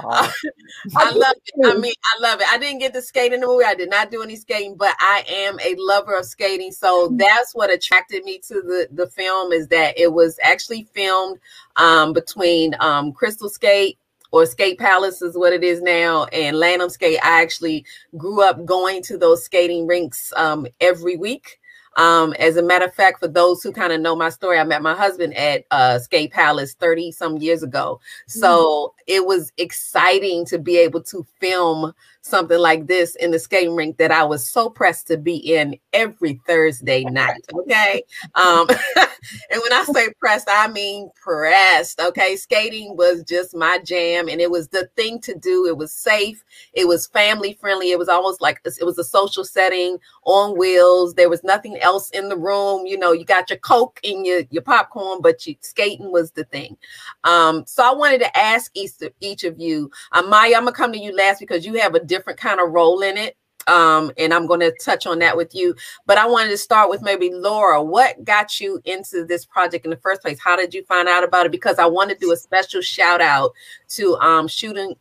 Uh, 0.00 0.30
I 0.96 1.10
love 1.10 1.34
it. 1.44 1.66
I 1.66 1.78
mean, 1.78 1.94
I 2.04 2.22
love 2.22 2.40
it. 2.40 2.46
I 2.50 2.58
didn't 2.58 2.80
get 2.80 2.92
to 2.94 3.02
skate 3.02 3.32
in 3.32 3.40
the 3.40 3.46
movie. 3.46 3.64
I 3.64 3.74
did 3.74 3.90
not 3.90 4.10
do 4.10 4.22
any 4.22 4.36
skating, 4.36 4.76
but 4.76 4.94
I 4.98 5.24
am 5.28 5.58
a 5.60 5.74
lover 5.78 6.16
of 6.16 6.26
skating. 6.26 6.72
So 6.72 7.08
mm. 7.08 7.18
that's 7.18 7.54
what 7.54 7.72
attracted 7.72 8.24
me 8.24 8.38
to 8.48 8.54
the 8.54 8.88
the 8.92 9.08
film 9.08 9.52
is 9.52 9.68
that 9.68 9.98
it 9.98 10.12
was 10.12 10.38
actually 10.42 10.88
filmed 10.94 11.38
um, 11.76 12.12
between 12.12 12.74
um, 12.80 13.12
Crystal 13.12 13.48
Skate 13.48 13.98
or 14.32 14.46
Skate 14.46 14.78
Palace 14.78 15.22
is 15.22 15.36
what 15.36 15.52
it 15.52 15.64
is 15.64 15.80
now, 15.80 16.24
and 16.26 16.58
Lanham 16.58 16.90
Skate. 16.90 17.18
I 17.24 17.40
actually 17.40 17.84
grew 18.16 18.42
up 18.42 18.64
going 18.64 19.02
to 19.04 19.16
those 19.16 19.44
skating 19.44 19.86
rinks 19.86 20.32
um, 20.36 20.66
every 20.80 21.16
week. 21.16 21.58
Um, 21.96 22.34
as 22.34 22.58
a 22.58 22.62
matter 22.62 22.84
of 22.84 22.94
fact, 22.94 23.20
for 23.20 23.28
those 23.28 23.62
who 23.62 23.72
kind 23.72 23.92
of 23.92 24.00
know 24.00 24.14
my 24.14 24.28
story, 24.28 24.58
I 24.58 24.64
met 24.64 24.82
my 24.82 24.94
husband 24.94 25.34
at 25.34 25.64
uh, 25.70 25.98
Skate 25.98 26.32
Palace 26.32 26.74
30 26.74 27.12
some 27.12 27.38
years 27.38 27.62
ago. 27.62 28.00
So 28.26 28.48
mm-hmm. 28.48 28.95
It 29.06 29.26
was 29.26 29.52
exciting 29.56 30.44
to 30.46 30.58
be 30.58 30.78
able 30.78 31.02
to 31.04 31.24
film 31.40 31.92
something 32.26 32.58
like 32.58 32.86
this 32.86 33.14
in 33.16 33.30
the 33.30 33.38
skating 33.38 33.76
rink 33.76 33.96
that 33.98 34.10
I 34.10 34.24
was 34.24 34.48
so 34.48 34.68
pressed 34.68 35.06
to 35.08 35.16
be 35.16 35.36
in 35.36 35.76
every 35.92 36.40
Thursday 36.46 37.04
night. 37.04 37.46
Okay. 37.54 38.02
Um, 38.34 38.66
and 38.96 39.62
when 39.62 39.72
I 39.72 39.84
say 39.92 40.08
pressed, 40.18 40.48
I 40.50 40.68
mean 40.68 41.08
pressed. 41.14 42.00
Okay. 42.00 42.36
Skating 42.36 42.96
was 42.96 43.22
just 43.22 43.54
my 43.54 43.78
jam 43.84 44.28
and 44.28 44.40
it 44.40 44.50
was 44.50 44.68
the 44.68 44.90
thing 44.96 45.20
to 45.20 45.34
do. 45.34 45.66
It 45.66 45.76
was 45.76 45.92
safe. 45.92 46.44
It 46.72 46.88
was 46.88 47.06
family 47.06 47.56
friendly. 47.60 47.92
It 47.92 47.98
was 47.98 48.08
almost 48.08 48.40
like 48.40 48.60
it 48.64 48.84
was 48.84 48.98
a 48.98 49.04
social 49.04 49.44
setting 49.44 49.98
on 50.24 50.58
wheels. 50.58 51.14
There 51.14 51.30
was 51.30 51.44
nothing 51.44 51.78
else 51.78 52.10
in 52.10 52.28
the 52.28 52.36
room. 52.36 52.86
You 52.86 52.98
know, 52.98 53.12
you 53.12 53.24
got 53.24 53.50
your 53.50 53.60
Coke 53.60 54.00
and 54.02 54.26
your, 54.26 54.42
your 54.50 54.62
popcorn, 54.62 55.20
but 55.22 55.46
you, 55.46 55.54
skating 55.60 56.10
was 56.10 56.32
the 56.32 56.44
thing. 56.44 56.76
Um, 57.22 57.64
so 57.66 57.84
I 57.84 57.94
wanted 57.94 58.18
to 58.18 58.36
ask 58.36 58.72
each, 59.02 59.12
each 59.20 59.44
of 59.44 59.58
you, 59.58 59.90
uh, 60.12 60.22
Maya, 60.22 60.54
I'm 60.56 60.66
to 60.66 60.72
come 60.72 60.92
to 60.92 60.98
you 60.98 61.14
last 61.14 61.40
because 61.40 61.64
you 61.64 61.74
have 61.74 61.94
a 61.94 62.04
different 62.04 62.38
kind 62.38 62.60
of 62.60 62.70
role 62.70 63.02
in 63.02 63.16
it. 63.16 63.36
Um, 63.68 64.12
and 64.16 64.32
I'm 64.32 64.46
going 64.46 64.60
to 64.60 64.72
touch 64.80 65.06
on 65.06 65.18
that 65.18 65.36
with 65.36 65.52
you. 65.52 65.74
But 66.06 66.18
I 66.18 66.26
wanted 66.26 66.50
to 66.50 66.56
start 66.56 66.88
with 66.88 67.02
maybe 67.02 67.32
Laura. 67.32 67.82
What 67.82 68.24
got 68.24 68.60
you 68.60 68.80
into 68.84 69.24
this 69.24 69.44
project 69.44 69.84
in 69.84 69.90
the 69.90 69.96
first 69.96 70.22
place? 70.22 70.38
How 70.38 70.54
did 70.54 70.72
you 70.72 70.84
find 70.84 71.08
out 71.08 71.24
about 71.24 71.46
it? 71.46 71.52
Because 71.52 71.80
I 71.80 71.86
want 71.86 72.10
to 72.10 72.16
do 72.16 72.30
a 72.30 72.36
special 72.36 72.80
shout 72.80 73.20
out 73.20 73.52
to 73.88 74.16
um, 74.18 74.46
shooting 74.46 74.94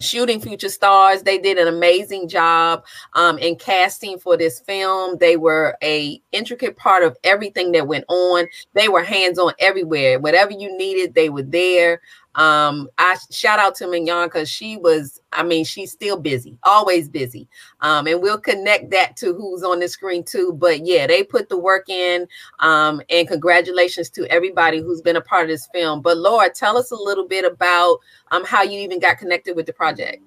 shooting 0.00 0.40
future 0.40 0.68
stars 0.68 1.22
they 1.22 1.38
did 1.38 1.58
an 1.58 1.68
amazing 1.68 2.26
job 2.26 2.84
um, 3.14 3.38
in 3.38 3.54
casting 3.54 4.18
for 4.18 4.36
this 4.36 4.60
film 4.60 5.16
they 5.18 5.36
were 5.36 5.76
a 5.82 6.20
intricate 6.32 6.76
part 6.76 7.02
of 7.02 7.16
everything 7.22 7.70
that 7.72 7.86
went 7.86 8.04
on 8.08 8.46
they 8.72 8.88
were 8.88 9.02
hands 9.02 9.38
on 9.38 9.52
everywhere 9.58 10.18
whatever 10.18 10.52
you 10.52 10.76
needed 10.78 11.14
they 11.14 11.28
were 11.28 11.42
there 11.42 12.00
um, 12.36 12.88
I 12.96 13.16
shout 13.30 13.58
out 13.58 13.74
to 13.76 13.88
Mignon 13.88 14.28
because 14.28 14.48
she 14.48 14.76
was, 14.76 15.20
I 15.32 15.42
mean, 15.42 15.64
she's 15.64 15.90
still 15.90 16.16
busy, 16.16 16.56
always 16.62 17.08
busy. 17.08 17.48
Um, 17.80 18.06
and 18.06 18.22
we'll 18.22 18.38
connect 18.38 18.90
that 18.90 19.16
to 19.16 19.34
who's 19.34 19.64
on 19.64 19.80
the 19.80 19.88
screen 19.88 20.22
too. 20.22 20.52
But 20.52 20.86
yeah, 20.86 21.08
they 21.08 21.24
put 21.24 21.48
the 21.48 21.58
work 21.58 21.88
in. 21.88 22.28
Um, 22.60 23.02
and 23.10 23.26
congratulations 23.26 24.10
to 24.10 24.26
everybody 24.26 24.78
who's 24.78 25.00
been 25.00 25.16
a 25.16 25.20
part 25.20 25.44
of 25.44 25.48
this 25.48 25.68
film. 25.74 26.02
But 26.02 26.18
Laura, 26.18 26.50
tell 26.50 26.76
us 26.76 26.92
a 26.92 26.96
little 26.96 27.26
bit 27.26 27.44
about 27.44 27.98
um 28.30 28.44
how 28.44 28.62
you 28.62 28.78
even 28.78 29.00
got 29.00 29.18
connected 29.18 29.56
with 29.56 29.66
the 29.66 29.72
project. 29.72 30.22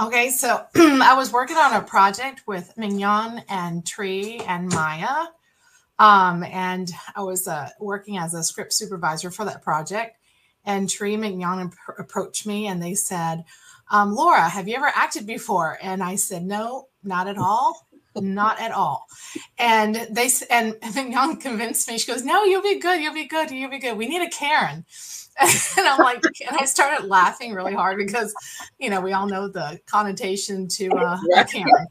Okay, 0.00 0.30
so 0.30 0.66
I 0.74 1.14
was 1.14 1.32
working 1.32 1.56
on 1.56 1.74
a 1.74 1.82
project 1.82 2.42
with 2.48 2.76
Mignon 2.76 3.44
and 3.48 3.86
Tree 3.86 4.40
and 4.48 4.68
Maya. 4.72 5.26
Um, 6.00 6.42
and 6.42 6.90
I 7.14 7.22
was 7.22 7.46
uh, 7.46 7.68
working 7.78 8.16
as 8.18 8.34
a 8.34 8.42
script 8.42 8.72
supervisor 8.72 9.30
for 9.30 9.44
that 9.44 9.62
project 9.62 10.16
and 10.64 10.88
Tree 10.88 11.16
McMahon 11.16 11.72
approached 11.98 12.46
me 12.46 12.66
and 12.66 12.82
they 12.82 12.94
said, 12.94 13.44
um, 13.90 14.14
Laura, 14.14 14.48
have 14.48 14.68
you 14.68 14.76
ever 14.76 14.90
acted 14.94 15.26
before? 15.26 15.78
And 15.82 16.02
I 16.02 16.16
said, 16.16 16.44
no, 16.44 16.88
not 17.02 17.26
at 17.26 17.36
all. 17.36 17.86
not 18.14 18.60
at 18.60 18.72
all. 18.72 19.06
And 19.58 19.94
they 20.10 20.28
and 20.50 20.74
McMahon 20.82 21.40
convinced 21.40 21.88
me. 21.88 21.98
She 21.98 22.10
goes, 22.10 22.24
no, 22.24 22.44
you'll 22.44 22.62
be 22.62 22.78
good. 22.78 23.00
You'll 23.00 23.14
be 23.14 23.26
good. 23.26 23.50
You'll 23.50 23.70
be 23.70 23.78
good. 23.78 23.96
We 23.96 24.08
need 24.08 24.22
a 24.22 24.30
Karen. 24.30 24.84
and 25.40 25.86
I'm 25.86 25.98
like, 25.98 26.22
and 26.46 26.56
I 26.58 26.66
started 26.66 27.06
laughing 27.08 27.54
really 27.54 27.72
hard 27.72 27.96
because, 27.96 28.34
you 28.78 28.90
know, 28.90 29.00
we 29.00 29.12
all 29.12 29.26
know 29.26 29.48
the 29.48 29.80
connotation 29.86 30.68
to 30.68 30.90
uh, 30.90 31.18
a 31.36 31.44
Karen. 31.44 31.86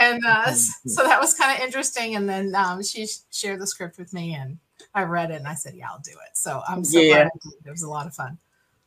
And 0.00 0.24
uh, 0.26 0.52
so 0.52 1.02
that 1.02 1.20
was 1.20 1.34
kind 1.34 1.56
of 1.56 1.64
interesting. 1.64 2.16
And 2.16 2.28
then 2.28 2.54
um, 2.54 2.82
she 2.82 3.06
shared 3.30 3.60
the 3.60 3.66
script 3.66 3.98
with 3.98 4.12
me 4.12 4.34
and 4.34 4.58
I 4.96 5.02
read 5.02 5.30
it 5.30 5.34
and 5.34 5.46
I 5.46 5.54
said, 5.54 5.74
yeah, 5.74 5.88
I'll 5.90 6.00
do 6.00 6.12
it. 6.12 6.36
So 6.36 6.62
I'm 6.66 6.82
so 6.82 6.98
yeah. 6.98 7.14
glad 7.14 7.30
it 7.66 7.70
was 7.70 7.82
a 7.82 7.88
lot 7.88 8.06
of 8.06 8.14
fun. 8.14 8.38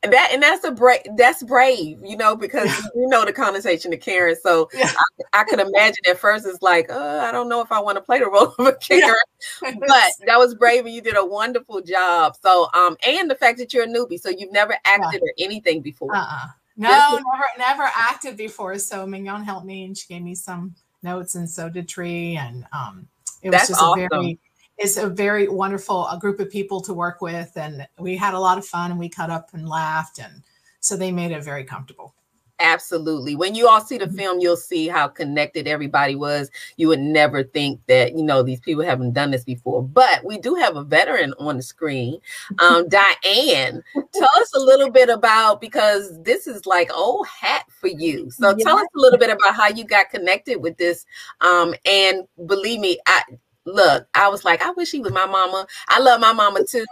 And 0.01 0.13
that 0.13 0.30
and 0.32 0.42
that's 0.42 0.63
a 0.63 0.72
brave 0.72 1.01
that's 1.18 1.44
brave, 1.44 2.00
you 2.01 2.16
know, 2.16 2.34
because 2.34 2.70
you 2.96 3.08
know 3.10 3.25
the 3.25 3.34
connotation 3.34 3.94
of 3.94 4.00
Karen. 4.00 4.36
So 4.42 4.70
yeah. 4.74 4.89
I, 5.34 5.42
I, 5.42 5.44
could 5.44 5.60
imagine 5.60 5.98
at 6.10 6.18
first 6.18 6.46
it's 6.46 6.62
like, 6.62 6.89
uh, 6.89 7.25
I 7.28 7.34
don't 7.34 7.50
know 7.50 7.62
if 7.62 7.70
I 7.70 7.82
want 7.82 7.98
to 7.98 8.01
play 8.01 8.20
the 8.20 8.28
role 8.30 8.56
of 8.58 8.66
a 8.66 8.74
Karen, 8.82 9.13
yeah. 9.62 9.74
but 9.78 10.12
that 10.25 10.39
was 10.39 10.56
brave 10.56 10.86
and 10.86 10.96
you 10.96 11.01
did 11.01 11.18
a 11.18 11.25
wonderful 11.25 11.82
job. 11.82 12.38
So 12.42 12.70
um, 12.74 12.96
and 13.06 13.30
the 13.30 13.36
fact 13.36 13.58
that 13.58 13.74
you're 13.74 13.84
a 13.84 13.88
newbie, 13.88 14.20
so 14.20 14.30
you've 14.30 14.54
never 14.54 14.78
acted 14.86 15.22
yeah. 15.22 15.30
or 15.30 15.34
anything 15.38 15.82
before. 15.82 16.16
Uh-uh. 16.16 16.48
No, 16.78 17.20
never 17.34 17.46
never 17.58 17.92
acted 17.94 18.38
before. 18.38 18.80
So 18.80 19.06
Mignon 19.06 19.44
helped 19.44 19.66
me 19.66 19.84
and 19.84 19.98
she 19.98 20.08
gave 20.08 20.22
me 20.22 20.34
some 20.34 20.75
notes, 21.04 21.36
and 21.36 21.50
so 21.50 21.70
did 21.70 21.89
Tree, 21.89 22.38
and 22.38 22.66
um, 22.72 23.06
it 23.42 23.50
was 23.50 23.51
that's 23.51 23.68
just 23.68 23.82
awesome. 23.82 24.06
a 24.06 24.08
very 24.10 24.39
is 24.79 24.98
a 24.98 25.09
very 25.09 25.48
wonderful 25.48 26.07
a 26.07 26.17
group 26.17 26.39
of 26.39 26.50
people 26.50 26.81
to 26.81 26.93
work 26.93 27.21
with 27.21 27.51
and 27.55 27.88
we 28.00 28.15
had 28.15 28.33
a 28.33 28.39
lot 28.39 28.57
of 28.57 28.65
fun 28.65 28.91
and 28.91 29.00
we 29.00 29.09
cut 29.09 29.29
up 29.29 29.50
and 29.53 29.67
laughed 29.67 30.19
and 30.19 30.41
so 30.79 30.95
they 30.95 31.12
made 31.12 31.31
it 31.31 31.43
very 31.43 31.65
comfortable. 31.65 32.15
Absolutely. 32.62 33.38
When 33.38 33.55
you 33.55 33.69
all 33.69 33.79
see 33.79 33.98
the 33.98 34.05
mm-hmm. 34.05 34.17
film 34.17 34.39
you'll 34.39 34.57
see 34.57 34.88
how 34.88 35.07
connected 35.07 35.67
everybody 35.67 36.15
was. 36.15 36.50
You 36.77 36.89
would 36.89 37.00
never 37.00 37.43
think 37.43 37.81
that 37.88 38.17
you 38.17 38.24
know 38.24 38.41
these 38.41 38.59
people 38.59 38.83
haven't 38.83 39.13
done 39.13 39.31
this 39.31 39.43
before 39.43 39.83
but 39.83 40.24
we 40.25 40.38
do 40.38 40.55
have 40.55 40.75
a 40.75 40.83
veteran 40.83 41.33
on 41.39 41.57
the 41.57 41.63
screen 41.63 42.19
um, 42.59 42.88
diane. 43.24 43.83
Tell 44.13 44.31
us 44.38 44.53
a 44.55 44.59
little 44.59 44.89
bit 44.89 45.09
about 45.09 45.62
because 45.62 46.21
this 46.24 46.48
is 46.48 46.65
like 46.65 46.89
old 46.93 47.27
hat 47.27 47.65
for 47.69 47.88
you. 47.88 48.31
So 48.31 48.55
yeah. 48.57 48.63
tell 48.63 48.77
us 48.77 48.88
a 48.95 49.00
little 49.00 49.19
bit 49.19 49.29
about 49.29 49.55
how 49.55 49.67
you 49.67 49.83
got 49.83 50.09
connected 50.09 50.62
with 50.62 50.77
this 50.77 51.05
um, 51.41 51.74
and 51.86 52.24
believe 52.45 52.79
me 52.79 52.98
i 53.05 53.24
look, 53.66 54.08
I 54.13 54.28
was 54.30 54.44
like, 54.46 54.62
I 54.62 54.72
wish 54.72 54.92
he 54.92 55.00
was 55.00 55.12
my 55.12 55.25
mama. 55.25 55.66
I 55.88 56.00
love 56.00 56.20
my 56.20 56.34
mama 56.34 56.63
too. 56.66 56.86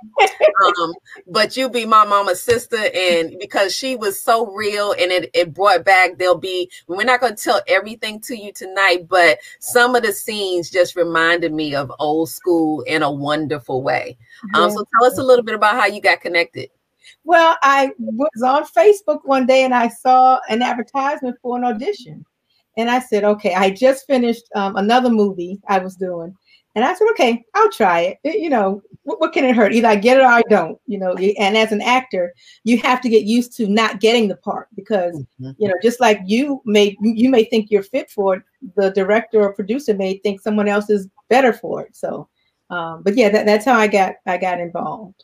um, 0.79 0.93
but 1.27 1.57
you 1.57 1.69
be 1.69 1.85
my 1.85 2.05
mama's 2.05 2.41
sister. 2.41 2.77
And 2.93 3.35
because 3.39 3.73
she 3.73 3.95
was 3.95 4.19
so 4.19 4.47
real 4.53 4.91
and 4.91 5.11
it, 5.11 5.29
it 5.33 5.53
brought 5.53 5.85
back, 5.85 6.17
there'll 6.17 6.37
be, 6.37 6.69
we're 6.87 7.03
not 7.03 7.21
going 7.21 7.35
to 7.35 7.43
tell 7.43 7.61
everything 7.67 8.19
to 8.21 8.37
you 8.37 8.51
tonight, 8.53 9.07
but 9.07 9.39
some 9.59 9.95
of 9.95 10.03
the 10.03 10.13
scenes 10.13 10.69
just 10.69 10.95
reminded 10.95 11.53
me 11.53 11.75
of 11.75 11.91
old 11.99 12.29
school 12.29 12.81
in 12.81 13.03
a 13.03 13.11
wonderful 13.11 13.81
way. 13.81 14.17
Um, 14.53 14.69
so 14.71 14.85
tell 14.97 15.07
us 15.07 15.17
a 15.17 15.23
little 15.23 15.43
bit 15.43 15.55
about 15.55 15.75
how 15.75 15.87
you 15.87 16.01
got 16.01 16.21
connected. 16.21 16.69
Well, 17.23 17.57
I 17.61 17.91
was 17.99 18.43
on 18.43 18.65
Facebook 18.65 19.19
one 19.23 19.45
day 19.45 19.63
and 19.63 19.73
I 19.73 19.87
saw 19.89 20.39
an 20.49 20.61
advertisement 20.61 21.37
for 21.41 21.57
an 21.57 21.63
audition. 21.63 22.25
And 22.77 22.91
I 22.91 22.99
said, 22.99 23.23
okay, 23.23 23.55
I 23.55 23.71
just 23.71 24.05
finished 24.05 24.43
um, 24.55 24.75
another 24.75 25.09
movie 25.09 25.59
I 25.67 25.79
was 25.79 25.95
doing. 25.95 26.35
And 26.77 26.85
I 26.85 26.93
said, 26.93 27.07
okay, 27.11 27.43
I'll 27.55 27.71
try 27.71 28.01
it. 28.01 28.19
it 28.23 28.39
you 28.39 28.49
know, 28.49 28.83
what, 29.01 29.19
what, 29.19 29.33
can 29.33 29.43
it 29.43 29.55
hurt? 29.55 29.73
Either 29.73 29.87
I 29.87 29.95
get 29.95 30.17
it 30.17 30.21
or 30.21 30.27
I 30.27 30.43
don't, 30.47 30.79
you 30.85 30.99
know. 30.99 31.15
And 31.15 31.57
as 31.57 31.71
an 31.71 31.81
actor, 31.81 32.33
you 32.63 32.77
have 32.77 33.01
to 33.01 33.09
get 33.09 33.23
used 33.23 33.57
to 33.57 33.67
not 33.67 33.99
getting 33.99 34.27
the 34.27 34.35
part 34.35 34.67
because, 34.75 35.15
mm-hmm. 35.41 35.51
you 35.57 35.67
know, 35.67 35.73
just 35.81 35.99
like 35.99 36.19
you 36.25 36.61
may 36.65 36.95
you 37.01 37.29
may 37.29 37.43
think 37.45 37.71
you're 37.71 37.81
fit 37.81 38.11
for 38.11 38.35
it, 38.35 38.43
the 38.75 38.91
director 38.91 39.41
or 39.41 39.53
producer 39.53 39.95
may 39.95 40.19
think 40.19 40.39
someone 40.39 40.67
else 40.67 40.89
is 40.89 41.09
better 41.29 41.51
for 41.51 41.81
it. 41.81 41.95
So 41.95 42.29
um, 42.69 43.01
but 43.03 43.15
yeah, 43.15 43.29
that, 43.29 43.45
that's 43.45 43.65
how 43.65 43.77
I 43.77 43.87
got 43.87 44.15
I 44.25 44.37
got 44.37 44.59
involved. 44.59 45.23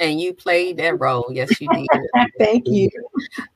And 0.00 0.18
you 0.18 0.32
played 0.32 0.78
that 0.78 0.98
role, 0.98 1.28
yes, 1.30 1.60
you 1.60 1.68
did. 1.68 1.86
Thank 2.38 2.66
you. 2.66 2.88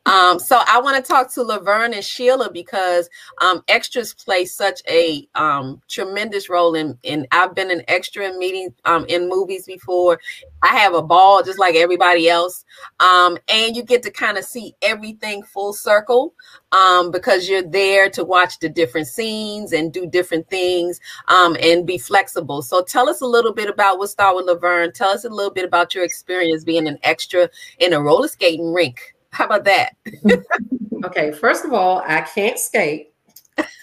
Um, 0.04 0.38
so 0.38 0.60
I 0.66 0.78
want 0.78 1.02
to 1.02 1.02
talk 1.02 1.32
to 1.32 1.42
Laverne 1.42 1.94
and 1.94 2.04
Sheila 2.04 2.52
because 2.52 3.08
um, 3.40 3.62
extras 3.68 4.12
play 4.12 4.44
such 4.44 4.82
a 4.86 5.26
um, 5.34 5.80
tremendous 5.88 6.50
role 6.50 6.74
in. 6.74 6.98
In 7.02 7.26
I've 7.32 7.54
been 7.54 7.70
an 7.70 7.82
extra 7.88 8.28
in 8.28 8.38
meetings 8.38 8.72
um, 8.84 9.06
in 9.08 9.28
movies 9.28 9.64
before. 9.64 10.20
I 10.62 10.68
have 10.76 10.94
a 10.94 11.02
ball 11.02 11.42
just 11.42 11.58
like 11.58 11.76
everybody 11.76 12.28
else, 12.28 12.66
um, 13.00 13.38
and 13.48 13.74
you 13.74 13.82
get 13.82 14.02
to 14.02 14.10
kind 14.10 14.36
of 14.36 14.44
see 14.44 14.74
everything 14.82 15.42
full 15.42 15.72
circle 15.72 16.34
um, 16.72 17.10
because 17.10 17.48
you're 17.48 17.62
there 17.62 18.10
to 18.10 18.24
watch 18.24 18.58
the 18.58 18.68
different 18.68 19.06
scenes 19.06 19.72
and 19.72 19.92
do 19.92 20.06
different 20.06 20.48
things 20.50 21.00
um, 21.28 21.56
and 21.62 21.86
be 21.86 21.96
flexible. 21.96 22.60
So 22.60 22.82
tell 22.82 23.08
us 23.08 23.22
a 23.22 23.26
little 23.26 23.54
bit 23.54 23.70
about. 23.70 23.98
We'll 23.98 24.08
start 24.08 24.36
with 24.36 24.46
Laverne. 24.46 24.92
Tell 24.92 25.10
us 25.10 25.24
a 25.24 25.30
little 25.30 25.52
bit 25.52 25.64
about 25.64 25.94
your 25.94 26.04
experience 26.04 26.34
being 26.64 26.87
an 26.87 26.99
extra 27.03 27.49
in 27.79 27.93
a 27.93 28.00
roller 28.00 28.29
skating 28.29 28.73
rink. 28.73 29.14
How 29.31 29.47
about 29.47 29.64
that? 29.64 29.97
okay, 31.05 31.33
first 31.33 31.64
of 31.64 31.73
all, 31.73 32.03
I 32.07 32.21
can't 32.21 32.59
skate. 32.59 33.12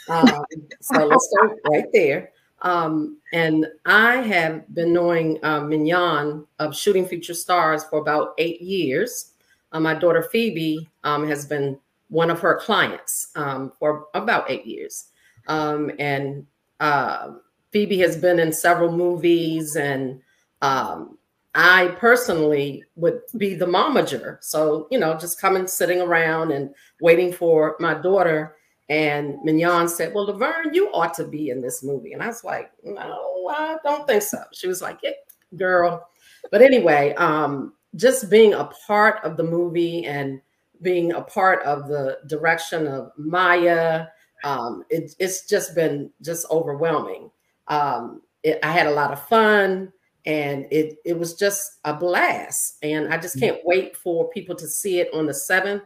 Um, 0.09 0.45
so 0.81 1.05
let's 1.05 1.29
start 1.29 1.57
right 1.69 1.85
there. 1.93 2.31
Um, 2.61 3.17
and 3.33 3.65
I 3.85 4.17
have 4.17 4.73
been 4.73 4.93
knowing 4.93 5.39
uh, 5.43 5.61
Mignon 5.61 6.45
of 6.59 6.75
Shooting 6.75 7.07
Future 7.07 7.33
Stars 7.33 7.83
for 7.85 7.99
about 7.99 8.33
eight 8.37 8.61
years. 8.61 9.33
Uh, 9.71 9.79
my 9.79 9.93
daughter 9.93 10.21
Phoebe 10.21 10.89
um, 11.03 11.27
has 11.27 11.45
been 11.45 11.79
one 12.09 12.29
of 12.29 12.39
her 12.41 12.55
clients 12.55 13.29
um, 13.35 13.71
for 13.79 14.07
about 14.13 14.51
eight 14.51 14.65
years. 14.65 15.07
Um, 15.47 15.91
and 15.97 16.45
uh, 16.79 17.31
Phoebe 17.71 17.97
has 17.99 18.17
been 18.17 18.39
in 18.39 18.51
several 18.51 18.91
movies, 18.91 19.75
and 19.75 20.21
um, 20.61 21.17
I 21.53 21.89
personally 21.99 22.83
would 22.95 23.21
be 23.37 23.55
the 23.55 23.65
momager. 23.65 24.37
So, 24.41 24.87
you 24.89 24.99
know, 24.99 25.17
just 25.17 25.39
coming, 25.39 25.67
sitting 25.67 26.01
around 26.01 26.51
and 26.51 26.73
waiting 27.01 27.33
for 27.33 27.75
my 27.79 27.93
daughter. 27.93 28.55
And 28.89 29.37
Mignon 29.43 29.87
said, 29.89 30.13
Well, 30.13 30.25
Laverne, 30.25 30.73
you 30.73 30.89
ought 30.93 31.13
to 31.15 31.27
be 31.27 31.49
in 31.49 31.61
this 31.61 31.83
movie. 31.83 32.13
And 32.13 32.23
I 32.23 32.27
was 32.27 32.43
like, 32.43 32.71
No, 32.83 33.49
I 33.49 33.77
don't 33.83 34.07
think 34.07 34.21
so. 34.21 34.39
She 34.53 34.67
was 34.67 34.81
like, 34.81 34.99
Yeah, 35.03 35.11
girl. 35.57 36.07
But 36.51 36.61
anyway, 36.61 37.13
um, 37.15 37.73
just 37.95 38.29
being 38.29 38.53
a 38.53 38.65
part 38.87 39.23
of 39.23 39.35
the 39.35 39.43
movie 39.43 40.05
and 40.05 40.41
being 40.81 41.13
a 41.13 41.21
part 41.21 41.61
of 41.63 41.87
the 41.87 42.19
direction 42.27 42.87
of 42.87 43.11
Maya, 43.17 44.07
um, 44.43 44.83
it, 44.89 45.15
it's 45.19 45.47
just 45.47 45.75
been 45.75 46.09
just 46.21 46.45
overwhelming. 46.49 47.29
Um, 47.67 48.21
it, 48.43 48.59
I 48.63 48.71
had 48.71 48.87
a 48.87 48.91
lot 48.91 49.11
of 49.11 49.27
fun 49.27 49.91
and 50.25 50.67
it 50.71 50.97
it 51.05 51.17
was 51.17 51.33
just 51.33 51.79
a 51.85 51.93
blast 51.93 52.77
and 52.83 53.11
i 53.13 53.17
just 53.17 53.39
can't 53.39 53.59
wait 53.65 53.95
for 53.97 54.29
people 54.29 54.55
to 54.55 54.67
see 54.67 54.99
it 54.99 55.09
on 55.13 55.25
the 55.25 55.33
7th 55.33 55.81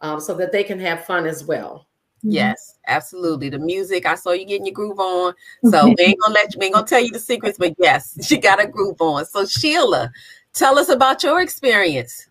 um, 0.00 0.20
so 0.20 0.34
that 0.34 0.52
they 0.52 0.62
can 0.62 0.78
have 0.78 1.04
fun 1.04 1.26
as 1.26 1.44
well 1.44 1.88
Yes, 2.22 2.74
absolutely. 2.86 3.48
The 3.48 3.58
music, 3.58 4.06
I 4.06 4.14
saw 4.14 4.32
you 4.32 4.44
getting 4.44 4.66
your 4.66 4.74
groove 4.74 4.98
on. 4.98 5.34
So 5.70 5.86
we 5.98 6.04
ain't 6.04 6.20
gonna 6.20 6.34
let 6.34 6.54
you, 6.54 6.58
we 6.58 6.66
ain't 6.66 6.74
gonna 6.74 6.86
tell 6.86 7.00
you 7.00 7.10
the 7.10 7.18
secrets, 7.18 7.58
but 7.58 7.74
yes, 7.78 8.18
she 8.26 8.38
got 8.38 8.62
a 8.62 8.66
groove 8.66 9.00
on. 9.00 9.24
So 9.26 9.46
Sheila, 9.46 10.10
tell 10.52 10.78
us 10.78 10.88
about 10.88 11.22
your 11.22 11.40
experience. 11.40 12.28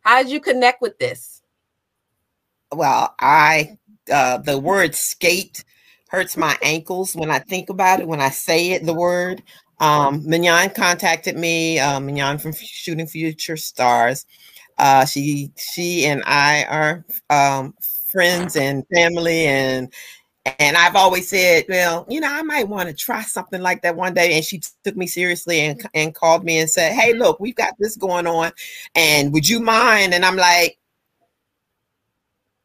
How 0.00 0.22
did 0.22 0.32
you 0.32 0.40
connect 0.40 0.80
with 0.80 0.98
this? 0.98 1.42
Well, 2.72 3.14
I 3.18 3.78
uh 4.10 4.38
the 4.38 4.58
word 4.58 4.94
skate 4.94 5.64
hurts 6.08 6.36
my 6.36 6.56
ankles 6.62 7.14
when 7.14 7.30
I 7.30 7.38
think 7.38 7.68
about 7.68 8.00
it, 8.00 8.08
when 8.08 8.20
I 8.20 8.30
say 8.30 8.70
it, 8.70 8.86
the 8.86 8.94
word. 8.94 9.42
Um, 9.80 10.28
Mignon 10.28 10.70
contacted 10.70 11.36
me, 11.36 11.78
uh, 11.78 12.00
Mignon 12.00 12.38
from 12.38 12.52
Shooting 12.52 13.06
Future 13.06 13.56
Stars. 13.56 14.26
Uh, 14.78 15.04
she 15.04 15.50
she 15.56 16.06
and 16.06 16.22
I 16.26 16.64
are 16.64 17.04
um, 17.30 17.74
friends 18.10 18.56
and 18.56 18.84
family, 18.94 19.46
and 19.46 19.92
and 20.58 20.76
I've 20.76 20.96
always 20.96 21.28
said, 21.28 21.64
well, 21.68 22.06
you 22.08 22.20
know, 22.20 22.32
I 22.32 22.42
might 22.42 22.68
want 22.68 22.88
to 22.88 22.94
try 22.94 23.22
something 23.22 23.60
like 23.60 23.82
that 23.82 23.96
one 23.96 24.14
day. 24.14 24.34
And 24.34 24.44
she 24.44 24.62
took 24.84 24.96
me 24.96 25.06
seriously 25.06 25.60
and 25.60 25.88
and 25.94 26.14
called 26.14 26.44
me 26.44 26.58
and 26.58 26.70
said, 26.70 26.92
hey, 26.92 27.12
look, 27.14 27.40
we've 27.40 27.54
got 27.56 27.74
this 27.78 27.96
going 27.96 28.26
on, 28.26 28.52
and 28.94 29.32
would 29.32 29.48
you 29.48 29.60
mind? 29.60 30.14
And 30.14 30.24
I'm 30.24 30.36
like, 30.36 30.78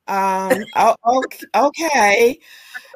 um, 0.08 0.64
oh, 0.76 0.96
okay, 1.06 1.46
okay. 1.56 2.40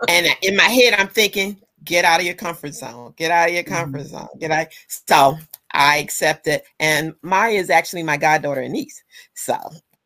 And 0.09 0.27
in 0.41 0.55
my 0.55 0.63
head, 0.63 0.93
I'm 0.93 1.07
thinking, 1.07 1.59
get 1.87 2.05
out 2.05 2.19
of 2.19 2.25
your 2.25 2.35
comfort 2.35 2.75
zone. 2.75 3.13
Get 3.17 3.31
out 3.31 3.49
of 3.49 3.55
your 3.55 3.63
comfort 3.63 4.01
mm-hmm. 4.01 4.17
zone. 4.17 4.27
Get 4.39 4.51
out. 4.51 4.67
So 4.87 5.37
I 5.71 5.97
accept 5.97 6.47
it. 6.47 6.65
And 6.79 7.15
Maya 7.23 7.53
is 7.53 7.69
actually 7.69 8.03
my 8.03 8.17
goddaughter 8.17 8.61
and 8.61 8.73
niece. 8.73 9.03
So 9.33 9.57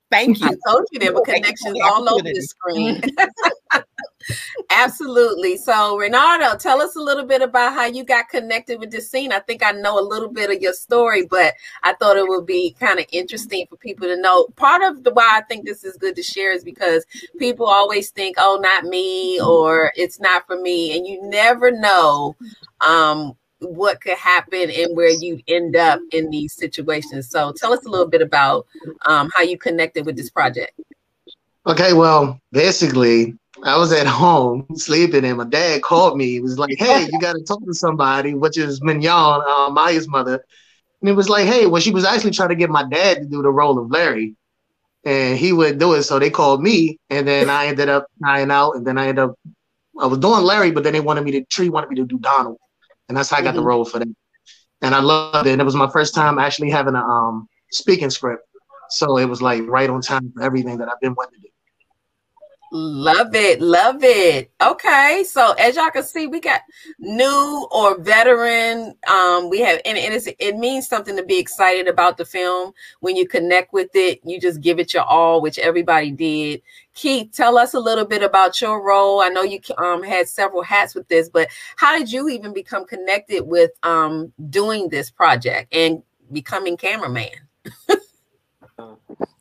thank 0.09 0.39
you. 0.39 0.47
I 0.47 0.55
told 0.69 0.85
you 0.91 0.99
there 0.99 1.13
were 1.13 1.23
connections 1.23 1.77
all 1.83 2.07
over 2.13 2.23
the 2.23 2.41
screen. 2.41 3.01
Absolutely. 4.69 5.57
So, 5.57 5.97
Renardo, 5.97 6.57
tell 6.57 6.81
us 6.81 6.95
a 6.95 7.01
little 7.01 7.25
bit 7.25 7.41
about 7.41 7.73
how 7.73 7.85
you 7.85 8.03
got 8.03 8.29
connected 8.29 8.79
with 8.79 8.91
this 8.91 9.09
scene. 9.09 9.31
I 9.31 9.39
think 9.39 9.63
I 9.63 9.71
know 9.71 9.99
a 9.99 10.01
little 10.07 10.29
bit 10.29 10.49
of 10.49 10.61
your 10.61 10.73
story, 10.73 11.25
but 11.25 11.53
I 11.83 11.93
thought 11.93 12.17
it 12.17 12.27
would 12.27 12.45
be 12.45 12.75
kind 12.79 12.99
of 12.99 13.05
interesting 13.11 13.65
for 13.69 13.77
people 13.77 14.07
to 14.07 14.19
know. 14.19 14.47
Part 14.55 14.81
of 14.83 15.03
the 15.03 15.11
why 15.11 15.37
I 15.37 15.41
think 15.41 15.65
this 15.65 15.83
is 15.83 15.97
good 15.97 16.15
to 16.15 16.23
share 16.23 16.51
is 16.51 16.63
because 16.63 17.05
people 17.37 17.65
always 17.65 18.11
think, 18.11 18.35
"Oh, 18.39 18.59
not 18.61 18.85
me," 18.85 19.39
or 19.41 19.91
"It's 19.95 20.19
not 20.19 20.47
for 20.47 20.59
me," 20.59 20.97
and 20.97 21.05
you 21.05 21.21
never 21.23 21.71
know 21.71 22.35
um, 22.79 23.33
what 23.59 24.01
could 24.01 24.17
happen 24.17 24.69
and 24.71 24.95
where 24.95 25.09
you 25.11 25.41
end 25.47 25.75
up 25.75 25.99
in 26.11 26.29
these 26.29 26.53
situations. 26.53 27.29
So, 27.29 27.51
tell 27.51 27.73
us 27.73 27.85
a 27.85 27.89
little 27.89 28.07
bit 28.07 28.21
about 28.21 28.67
um, 29.05 29.29
how 29.35 29.43
you 29.43 29.57
connected 29.57 30.05
with 30.05 30.15
this 30.15 30.29
project. 30.29 30.79
Okay, 31.67 31.93
well, 31.93 32.39
basically, 32.51 33.37
I 33.63 33.77
was 33.77 33.91
at 33.91 34.07
home 34.23 34.65
sleeping, 34.75 35.25
and 35.25 35.37
my 35.37 35.45
dad 35.45 35.81
called 35.81 36.17
me. 36.17 36.27
He 36.27 36.39
was 36.39 36.57
like, 36.57 36.75
"Hey, 36.77 37.07
you 37.11 37.19
got 37.19 37.33
to 37.33 37.43
talk 37.43 37.65
to 37.65 37.73
somebody," 37.73 38.33
which 38.33 38.57
is 38.57 38.81
Mignon, 38.81 39.41
uh, 39.47 39.69
Maya's 39.71 40.07
mother. 40.07 40.43
And 41.01 41.09
it 41.09 41.13
was 41.13 41.29
like, 41.29 41.45
"Hey, 41.45 41.65
well, 41.65 41.81
she 41.81 41.91
was 41.91 42.05
actually 42.05 42.31
trying 42.31 42.49
to 42.49 42.55
get 42.55 42.69
my 42.69 42.83
dad 42.83 43.17
to 43.17 43.25
do 43.25 43.41
the 43.41 43.51
role 43.51 43.79
of 43.79 43.91
Larry, 43.91 44.35
and 45.03 45.37
he 45.37 45.53
would 45.53 45.79
do 45.79 45.93
it. 45.93 46.03
So 46.03 46.19
they 46.19 46.29
called 46.29 46.61
me, 46.61 46.99
and 47.09 47.27
then 47.27 47.49
I 47.49 47.67
ended 47.67 47.89
up 47.89 48.07
trying 48.19 48.51
out, 48.51 48.75
and 48.75 48.85
then 48.85 48.97
I 48.97 49.07
ended 49.07 49.25
up 49.25 49.35
I 49.99 50.05
was 50.07 50.19
doing 50.19 50.43
Larry, 50.43 50.71
but 50.71 50.83
then 50.83 50.93
they 50.93 50.99
wanted 50.99 51.23
me 51.23 51.31
to 51.31 51.43
Tree 51.45 51.69
wanted 51.69 51.89
me 51.89 51.95
to 51.97 52.05
do 52.05 52.17
Donald, 52.19 52.57
and 53.07 53.17
that's 53.17 53.29
how 53.29 53.37
I 53.37 53.41
got 53.41 53.49
mm-hmm. 53.49 53.57
the 53.57 53.63
role 53.63 53.85
for 53.85 53.99
them. 53.99 54.15
And 54.81 54.95
I 54.95 54.99
loved 54.99 55.47
it. 55.47 55.51
And 55.51 55.61
it 55.61 55.65
was 55.65 55.75
my 55.75 55.89
first 55.89 56.15
time 56.15 56.39
actually 56.39 56.71
having 56.71 56.95
a 56.95 57.03
um, 57.03 57.47
speaking 57.71 58.09
script, 58.09 58.43
so 58.89 59.17
it 59.17 59.25
was 59.25 59.41
like 59.41 59.63
right 59.67 59.89
on 59.89 60.01
time 60.01 60.31
for 60.35 60.41
everything 60.41 60.77
that 60.77 60.89
I've 60.89 60.99
been 61.01 61.13
wanting 61.13 61.39
to 61.41 61.47
do. 61.47 61.50
Love 62.73 63.35
it, 63.35 63.61
love 63.61 64.01
it. 64.01 64.49
Okay, 64.61 65.25
so 65.27 65.51
as 65.59 65.75
y'all 65.75 65.89
can 65.89 66.03
see, 66.03 66.27
we 66.27 66.39
got 66.39 66.61
new 66.99 67.67
or 67.69 67.99
veteran. 67.99 68.95
Um, 69.09 69.49
we 69.49 69.59
have, 69.59 69.81
and, 69.83 69.97
and 69.97 70.35
it 70.39 70.55
means 70.55 70.87
something 70.87 71.17
to 71.17 71.23
be 71.23 71.37
excited 71.37 71.89
about 71.89 72.17
the 72.17 72.23
film. 72.23 72.71
When 73.01 73.17
you 73.17 73.27
connect 73.27 73.73
with 73.73 73.89
it, 73.93 74.21
you 74.23 74.39
just 74.39 74.61
give 74.61 74.79
it 74.79 74.93
your 74.93 75.03
all, 75.03 75.41
which 75.41 75.59
everybody 75.59 76.11
did. 76.11 76.61
Keith, 76.93 77.33
tell 77.33 77.57
us 77.57 77.73
a 77.73 77.79
little 77.79 78.05
bit 78.05 78.23
about 78.23 78.61
your 78.61 78.81
role. 78.81 79.21
I 79.21 79.27
know 79.27 79.43
you 79.43 79.59
um, 79.77 80.01
had 80.01 80.29
several 80.29 80.63
hats 80.63 80.95
with 80.95 81.09
this, 81.09 81.27
but 81.27 81.49
how 81.75 81.97
did 81.97 82.09
you 82.09 82.29
even 82.29 82.53
become 82.53 82.85
connected 82.85 83.41
with 83.41 83.71
um, 83.83 84.31
doing 84.49 84.87
this 84.87 85.09
project 85.09 85.75
and 85.75 86.01
becoming 86.31 86.77
cameraman? 86.77 87.31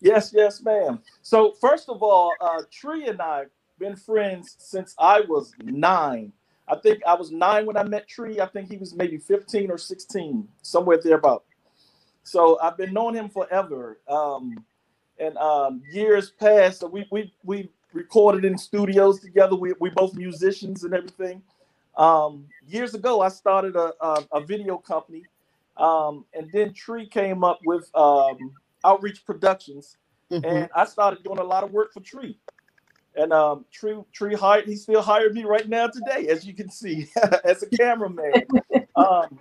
Yes, 0.01 0.33
yes, 0.35 0.63
ma'am. 0.63 1.01
So 1.23 1.53
first 1.61 1.89
of 1.89 2.03
all, 2.03 2.33
uh, 2.41 2.63
Tree 2.71 3.09
and 3.09 3.21
I 3.21 3.45
been 3.79 3.97
friends 3.97 4.57
since 4.59 4.95
I 4.99 5.21
was 5.23 5.53
nine. 5.63 6.33
I 6.69 6.77
think 6.77 7.03
I 7.07 7.15
was 7.15 7.33
nine 7.33 7.67
when 7.67 7.77
I 7.77 7.83
met 7.83 8.09
Tree. 8.09 8.41
I 8.41 8.47
think 8.47 8.71
he 8.71 8.77
was 8.77 8.95
maybe 8.95 9.19
15 9.19 9.71
or 9.71 9.79
16, 9.79 10.49
somewhere 10.63 10.99
there 11.03 11.17
about. 11.17 11.45
So 12.23 12.59
I've 12.61 12.77
been 12.77 12.93
knowing 12.93 13.17
him 13.17 13.29
forever. 13.29 13.99
Um, 14.09 14.65
and 15.19 15.37
um, 15.39 15.83
years 15.93 16.31
past, 16.31 16.85
we 16.91 17.07
we 17.11 17.33
we 17.45 17.71
recorded 17.93 18.45
in 18.45 18.57
studios 18.57 19.21
together. 19.21 19.57
We 19.57 19.75
we 19.81 19.91
both 19.91 20.15
musicians 20.15 20.85
and 20.85 20.95
everything. 20.95 21.43
Um, 21.97 22.47
years 22.69 22.95
ago, 22.95 23.21
I 23.21 23.29
started 23.29 23.77
a 23.77 23.93
a, 24.01 24.25
a 24.33 24.41
video 24.41 24.79
company, 24.79 25.25
um, 25.77 26.25
and 26.35 26.51
then 26.53 26.73
Tree 26.73 27.07
came 27.07 27.45
up 27.45 27.59
with 27.67 27.91
um, 27.95 28.53
Outreach 28.85 29.25
Productions, 29.25 29.97
mm-hmm. 30.31 30.45
and 30.45 30.69
I 30.75 30.85
started 30.85 31.23
doing 31.23 31.39
a 31.39 31.45
lot 31.45 31.65
of 31.65 31.73
work 31.73 31.93
for 31.93 32.01
Tree. 32.01 32.39
And 33.17 33.33
um, 33.33 33.65
Tree 33.73 33.97
Tree 34.13 34.35
hired 34.35 34.67
he 34.67 34.77
still 34.77 35.03
hired 35.03 35.35
me 35.35 35.45
right 35.45 35.69
now 35.69 35.89
today, 35.89 36.29
as 36.29 36.47
you 36.47 36.55
can 36.55 36.71
see, 36.71 37.09
as 37.45 37.63
a 37.63 37.69
cameraman. 37.69 38.33
um, 38.97 39.41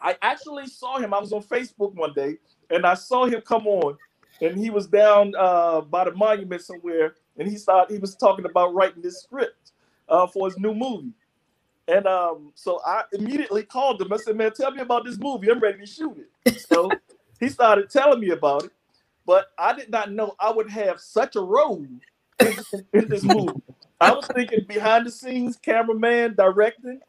I 0.00 0.16
actually 0.22 0.66
saw 0.66 0.98
him. 0.98 1.12
I 1.12 1.18
was 1.18 1.32
on 1.32 1.42
Facebook 1.42 1.94
one 1.94 2.12
day, 2.14 2.38
and 2.70 2.86
I 2.86 2.94
saw 2.94 3.26
him 3.26 3.40
come 3.42 3.66
on, 3.66 3.96
and 4.40 4.58
he 4.58 4.70
was 4.70 4.86
down 4.86 5.34
uh, 5.38 5.82
by 5.82 6.04
the 6.04 6.12
monument 6.12 6.62
somewhere, 6.62 7.14
and 7.38 7.48
he 7.48 7.56
started. 7.56 7.92
He 7.92 7.98
was 7.98 8.16
talking 8.16 8.46
about 8.46 8.74
writing 8.74 9.02
this 9.02 9.22
script 9.22 9.72
uh, 10.08 10.26
for 10.26 10.48
his 10.48 10.58
new 10.58 10.74
movie, 10.74 11.12
And 11.88 12.06
um, 12.06 12.52
so 12.54 12.80
I 12.84 13.04
immediately 13.12 13.62
called 13.62 14.00
him. 14.00 14.12
I 14.12 14.16
said, 14.16 14.36
"Man, 14.36 14.52
tell 14.52 14.70
me 14.70 14.80
about 14.80 15.04
this 15.04 15.18
movie. 15.18 15.50
I'm 15.50 15.60
ready 15.60 15.78
to 15.78 15.86
shoot 15.86 16.16
it." 16.44 16.60
So 16.60 16.90
he 17.40 17.48
started 17.48 17.90
telling 17.90 18.20
me 18.20 18.30
about 18.30 18.64
it, 18.64 18.70
but 19.26 19.46
I 19.58 19.74
did 19.74 19.90
not 19.90 20.12
know 20.12 20.34
I 20.40 20.50
would 20.50 20.70
have 20.70 21.00
such 21.00 21.36
a 21.36 21.40
role 21.40 21.86
in, 22.40 22.56
in 22.92 23.08
this 23.08 23.24
movie. 23.24 23.60
I 24.00 24.12
was 24.12 24.26
thinking 24.26 24.64
behind 24.68 25.06
the 25.06 25.10
scenes, 25.10 25.56
cameraman, 25.56 26.34
directing. 26.34 27.00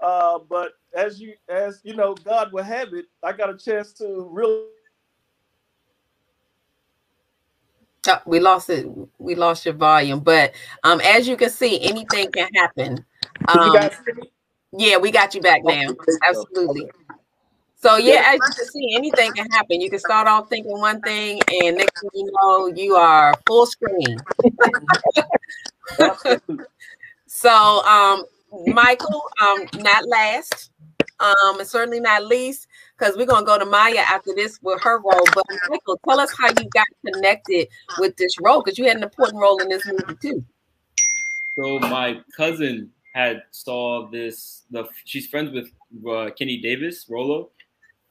Uh, 0.00 0.38
but 0.38 0.72
as 0.94 1.20
you 1.20 1.34
as 1.48 1.80
you 1.84 1.94
know, 1.94 2.14
God 2.14 2.52
will 2.52 2.62
have 2.62 2.92
it. 2.92 3.06
I 3.22 3.32
got 3.32 3.50
a 3.50 3.56
chance 3.56 3.92
to 3.94 4.28
really 4.30 4.66
Oh, 8.08 8.20
we 8.24 8.40
lost 8.40 8.70
it. 8.70 8.86
We 9.18 9.34
lost 9.34 9.64
your 9.64 9.74
volume, 9.74 10.20
but 10.20 10.54
um, 10.84 11.00
as 11.00 11.26
you 11.26 11.36
can 11.36 11.50
see, 11.50 11.80
anything 11.82 12.30
can 12.30 12.48
happen. 12.54 13.04
Um, 13.48 13.90
yeah, 14.78 14.96
we 14.96 15.10
got 15.10 15.34
you 15.34 15.40
back 15.40 15.62
now. 15.64 15.88
Absolutely. 16.28 16.88
So 17.86 17.98
yeah, 17.98 18.24
as 18.26 18.34
you 18.34 18.54
can 18.56 18.66
see, 18.66 18.94
anything 18.96 19.32
can 19.34 19.46
happen. 19.52 19.80
You 19.80 19.88
can 19.88 20.00
start 20.00 20.26
off 20.26 20.48
thinking 20.48 20.72
one 20.72 21.00
thing, 21.02 21.40
and 21.62 21.76
next 21.76 22.00
thing 22.00 22.10
you 22.14 22.32
know, 22.42 22.66
you 22.66 22.96
are 22.96 23.32
full 23.46 23.64
screen. 23.64 24.18
so, 27.28 27.86
um, 27.86 28.24
Michael, 28.66 29.22
um, 29.40 29.68
not 29.76 30.04
last, 30.08 30.72
um, 31.20 31.60
and 31.60 31.68
certainly 31.68 32.00
not 32.00 32.26
least, 32.26 32.66
because 32.98 33.16
we're 33.16 33.24
gonna 33.24 33.46
go 33.46 33.56
to 33.56 33.64
Maya 33.64 34.02
after 34.04 34.34
this 34.34 34.58
with 34.62 34.82
her 34.82 34.98
role. 34.98 35.24
But 35.32 35.44
Michael, 35.68 36.00
tell 36.08 36.18
us 36.18 36.34
how 36.36 36.48
you 36.48 36.68
got 36.70 36.88
connected 37.04 37.68
with 38.00 38.16
this 38.16 38.34
role, 38.42 38.64
because 38.64 38.78
you 38.78 38.86
had 38.86 38.96
an 38.96 39.04
important 39.04 39.40
role 39.40 39.62
in 39.62 39.68
this 39.68 39.86
movie 39.86 40.18
too. 40.20 40.44
So 41.54 41.78
my 41.78 42.20
cousin 42.36 42.90
had 43.14 43.44
saw 43.52 44.08
this. 44.08 44.64
The 44.72 44.88
she's 45.04 45.28
friends 45.28 45.52
with 45.52 45.70
uh, 46.04 46.30
Kenny 46.36 46.60
Davis, 46.60 47.06
Rolo, 47.08 47.50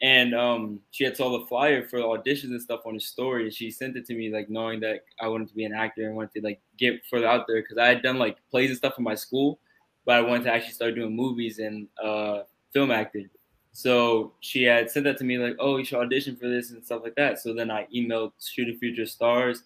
and 0.01 0.35
um, 0.35 0.79
she 0.91 1.03
had 1.03 1.15
saw 1.15 1.37
the 1.37 1.45
flyer 1.45 1.87
for 1.87 1.99
the 1.99 2.05
auditions 2.05 2.49
and 2.49 2.61
stuff 2.61 2.81
on 2.85 2.95
his 2.95 3.07
story. 3.07 3.43
And 3.45 3.53
she 3.53 3.71
sent 3.71 3.95
it 3.95 4.05
to 4.07 4.13
me, 4.13 4.31
like 4.31 4.49
knowing 4.49 4.79
that 4.81 5.05
I 5.21 5.27
wanted 5.27 5.47
to 5.49 5.55
be 5.55 5.65
an 5.65 5.73
actor 5.73 6.05
and 6.05 6.15
wanted 6.15 6.33
to 6.35 6.41
like 6.41 6.61
get 6.77 7.05
further 7.09 7.27
out 7.27 7.45
there 7.47 7.61
because 7.61 7.77
I 7.77 7.87
had 7.87 8.01
done 8.03 8.17
like 8.17 8.37
plays 8.51 8.69
and 8.69 8.77
stuff 8.77 8.97
in 8.97 9.03
my 9.03 9.15
school, 9.15 9.59
but 10.05 10.15
I 10.15 10.21
wanted 10.21 10.43
to 10.45 10.53
actually 10.53 10.73
start 10.73 10.95
doing 10.95 11.15
movies 11.15 11.59
and 11.59 11.87
uh, 12.03 12.41
film 12.73 12.91
acting. 12.91 13.29
So 13.71 14.33
she 14.39 14.63
had 14.63 14.89
sent 14.89 15.03
that 15.03 15.17
to 15.17 15.25
me, 15.25 15.37
like, 15.37 15.57
oh, 15.59 15.77
you 15.77 15.83
should 15.83 15.99
audition 15.99 16.37
for 16.37 16.47
this 16.47 16.71
and 16.71 16.85
stuff 16.85 17.01
like 17.03 17.15
that. 17.15 17.39
So 17.39 17.53
then 17.53 17.69
I 17.69 17.87
emailed 17.93 18.31
Shooting 18.39 18.77
Future 18.77 19.05
Stars, 19.05 19.63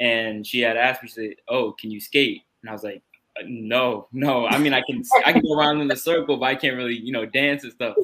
and 0.00 0.44
she 0.44 0.60
had 0.60 0.76
asked 0.76 1.04
me, 1.04 1.08
she 1.08 1.14
said, 1.14 1.34
oh, 1.46 1.70
can 1.72 1.92
you 1.92 2.00
skate? 2.00 2.42
And 2.62 2.70
I 2.70 2.72
was 2.72 2.82
like, 2.82 3.02
no, 3.44 4.08
no. 4.12 4.46
I 4.46 4.58
mean, 4.58 4.72
I 4.72 4.82
can 4.82 5.04
I 5.24 5.32
can 5.32 5.42
go 5.42 5.58
around 5.58 5.80
in 5.80 5.88
the 5.88 5.96
circle, 5.96 6.36
but 6.36 6.46
I 6.46 6.54
can't 6.54 6.76
really, 6.76 6.96
you 6.96 7.12
know, 7.12 7.26
dance 7.26 7.62
and 7.64 7.72
stuff. 7.72 7.96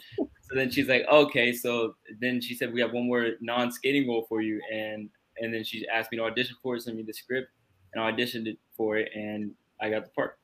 So 0.50 0.56
then 0.56 0.70
she's 0.70 0.88
like, 0.88 1.04
okay. 1.10 1.52
So 1.52 1.94
then 2.20 2.40
she 2.40 2.54
said, 2.54 2.72
we 2.72 2.80
have 2.80 2.92
one 2.92 3.06
more 3.06 3.30
non-skating 3.40 4.08
role 4.08 4.26
for 4.28 4.40
you, 4.42 4.60
and 4.72 5.08
and 5.38 5.54
then 5.54 5.62
she 5.62 5.86
asked 5.88 6.10
me 6.10 6.18
to 6.18 6.24
audition 6.24 6.56
for 6.62 6.76
it, 6.76 6.82
send 6.82 6.96
me 6.96 7.04
the 7.04 7.12
script, 7.12 7.48
and 7.94 8.02
I 8.02 8.10
auditioned 8.10 8.46
it 8.46 8.58
for 8.76 8.96
it, 8.98 9.10
and 9.14 9.52
I 9.80 9.90
got 9.90 10.04
the 10.04 10.10
part. 10.10 10.38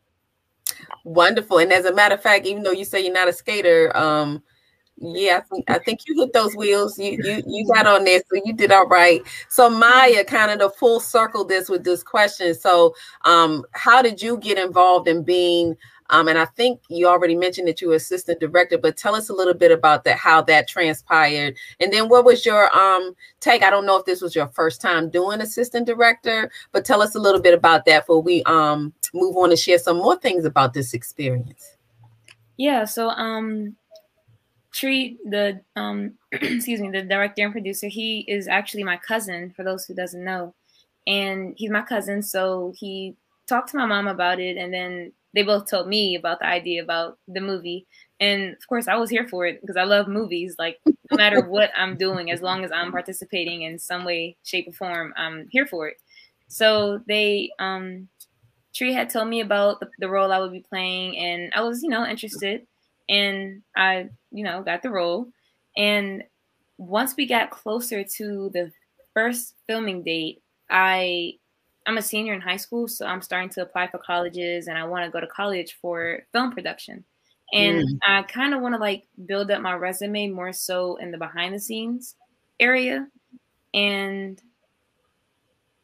Wonderful. 1.05 1.59
And 1.59 1.73
as 1.73 1.85
a 1.87 1.93
matter 1.93 2.15
of 2.15 2.23
fact, 2.23 2.47
even 2.47 2.63
though 2.63 2.73
you 2.73 2.85
say 2.85 3.03
you're 3.03 3.13
not 3.13 3.29
a 3.29 3.33
skater, 3.33 3.95
um, 3.97 4.43
yeah, 4.99 5.39
I 5.39 5.41
think, 5.41 5.71
I 5.71 5.79
think 5.79 6.01
you 6.07 6.21
hit 6.21 6.33
those 6.33 6.55
wheels. 6.57 6.99
You 6.99 7.19
you 7.23 7.43
you 7.47 7.67
got 7.67 7.87
on 7.87 8.05
there, 8.05 8.21
so 8.21 8.41
you 8.45 8.55
did 8.55 8.73
all 8.73 8.87
right. 8.87 9.21
So 9.49 9.69
Maya, 9.69 10.25
kind 10.25 10.51
of 10.51 10.59
the 10.59 10.71
full 10.71 11.01
circle 11.01 11.45
this 11.45 11.69
with 11.69 11.85
this 11.85 12.03
question. 12.03 12.55
So, 12.55 12.95
um, 13.25 13.65
how 13.73 14.01
did 14.01 14.23
you 14.23 14.39
get 14.39 14.59
involved 14.59 15.09
in 15.09 15.23
being? 15.23 15.77
Um, 16.11 16.29
and 16.29 16.39
I 16.39 16.45
think 16.45 16.81
you 16.89 17.07
already 17.07 17.35
mentioned 17.35 17.69
that 17.69 17.81
you 17.81 17.89
were 17.89 17.95
assistant 17.97 18.41
director, 18.41 18.79
but 18.79 18.97
tell 18.97 19.15
us 19.15 19.29
a 19.29 19.35
little 19.35 19.55
bit 19.55 19.73
about 19.73 20.05
that, 20.05 20.19
how 20.19 20.43
that 20.43 20.69
transpired, 20.69 21.57
and 21.81 21.93
then 21.93 22.09
what 22.09 22.25
was 22.25 22.45
your 22.45 22.75
um 22.77 23.15
take? 23.41 23.63
I 23.63 23.71
don't 23.71 23.87
know 23.87 23.99
if 23.99 24.05
this 24.05 24.21
was 24.21 24.35
your 24.35 24.49
first 24.49 24.81
time 24.81 25.11
doing 25.11 25.41
assistant 25.41 25.87
director, 25.87 26.51
but 26.73 26.85
tell 26.85 27.03
us 27.03 27.15
a 27.15 27.21
little 27.21 27.41
bit 27.41 27.55
about 27.55 27.85
that 27.87 28.07
before 28.07 28.23
we 28.23 28.43
um 28.45 28.93
move 29.15 29.37
on 29.37 29.51
to 29.51 29.57
share 29.57 29.79
some 29.79 29.99
more 29.99 30.17
things 30.17 30.45
about 30.45 30.75
this 30.75 30.95
experience. 30.95 31.77
Yeah. 32.57 32.85
So 32.85 33.09
um 33.11 33.77
Tree, 34.77 35.17
the 35.25 35.63
um, 35.75 36.15
excuse 36.33 36.81
me, 36.81 36.91
the 36.91 37.01
director 37.01 37.43
and 37.43 37.53
producer, 37.53 37.89
he 37.89 38.21
is 38.29 38.47
actually 38.47 38.85
my 38.85 38.99
cousin. 38.99 39.51
For 39.57 39.65
those 39.65 39.87
who 39.87 39.95
doesn't 39.95 40.23
know, 40.23 40.55
and 41.07 41.55
he's 41.57 41.71
my 41.71 41.81
cousin, 41.81 42.23
so 42.23 42.75
he 42.77 43.17
talked 43.47 43.71
to 43.71 43.79
my 43.79 43.87
mom 43.87 44.07
about 44.07 44.39
it, 44.39 44.59
and 44.59 44.75
then 44.75 45.13
they 45.37 45.43
both 45.43 45.71
told 45.71 45.87
me 45.87 46.17
about 46.17 46.41
the 46.41 46.47
idea 46.47 46.83
about 46.83 47.19
the 47.29 47.43
movie. 47.43 47.87
And 48.19 48.55
of 48.55 48.67
course, 48.69 48.89
I 48.89 48.97
was 48.97 49.11
here 49.11 49.29
for 49.29 49.47
it 49.47 49.61
because 49.61 49.77
I 49.77 49.85
love 49.85 50.09
movies. 50.09 50.57
Like 50.59 50.79
no 50.87 51.17
matter 51.17 51.43
what 51.47 51.71
I'm 51.77 51.97
doing, 51.99 52.31
as 52.31 52.41
long 52.41 52.65
as 52.65 52.73
I'm 52.73 52.91
participating 52.91 53.63
in 53.63 53.79
some 53.79 54.07
way, 54.07 54.39
shape, 54.45 54.67
or 54.67 54.73
form, 54.73 55.13
I'm 55.15 55.47
here 55.51 55.67
for 55.67 55.89
it. 55.89 55.99
So 56.49 57.01
they 57.07 57.51
um, 57.59 58.09
Tree 58.75 58.95
had 58.95 59.11
told 59.11 59.29
me 59.29 59.41
about 59.41 59.81
the, 59.81 59.91
the 59.99 60.09
role 60.09 60.33
I 60.33 60.39
would 60.39 60.53
be 60.53 60.65
playing, 60.67 61.19
and 61.19 61.53
I 61.55 61.61
was, 61.61 61.83
you 61.83 61.91
know, 61.91 62.07
interested 62.07 62.67
and 63.09 63.63
I, 63.77 64.09
you 64.31 64.43
know, 64.43 64.63
got 64.63 64.83
the 64.83 64.91
role. 64.91 65.29
And 65.77 66.25
once 66.79 67.15
we 67.15 67.27
got 67.27 67.51
closer 67.51 68.05
to 68.05 68.51
the 68.55 68.73
first 69.13 69.55
filming 69.67 70.03
date, 70.03 70.43
I 70.71 71.35
I'm 71.87 71.99
a 71.99 72.03
senior 72.03 72.35
in 72.35 72.41
high 72.41 72.57
school, 72.57 72.89
so 72.89 73.07
I'm 73.07 73.23
starting 73.23 73.49
to 73.51 73.63
apply 73.63 73.89
for 73.89 73.99
colleges 73.99 74.67
and 74.67 74.77
I 74.77 74.85
want 74.85 75.05
to 75.05 75.11
go 75.11 75.21
to 75.21 75.27
college 75.27 75.79
for 75.81 76.21
film 76.33 76.53
production. 76.53 77.05
And 77.53 77.85
mm. 77.85 77.99
I 78.07 78.23
kind 78.23 78.55
of 78.55 78.61
want 78.61 78.75
to 78.75 78.81
like 78.81 79.05
build 79.25 79.51
up 79.51 79.63
my 79.63 79.75
resume 79.75 80.29
more 80.29 80.53
so 80.53 80.97
in 80.97 81.13
the 81.13 81.19
behind 81.19 81.55
the 81.55 81.61
scenes 81.61 82.17
area. 82.59 83.07
And 83.73 84.41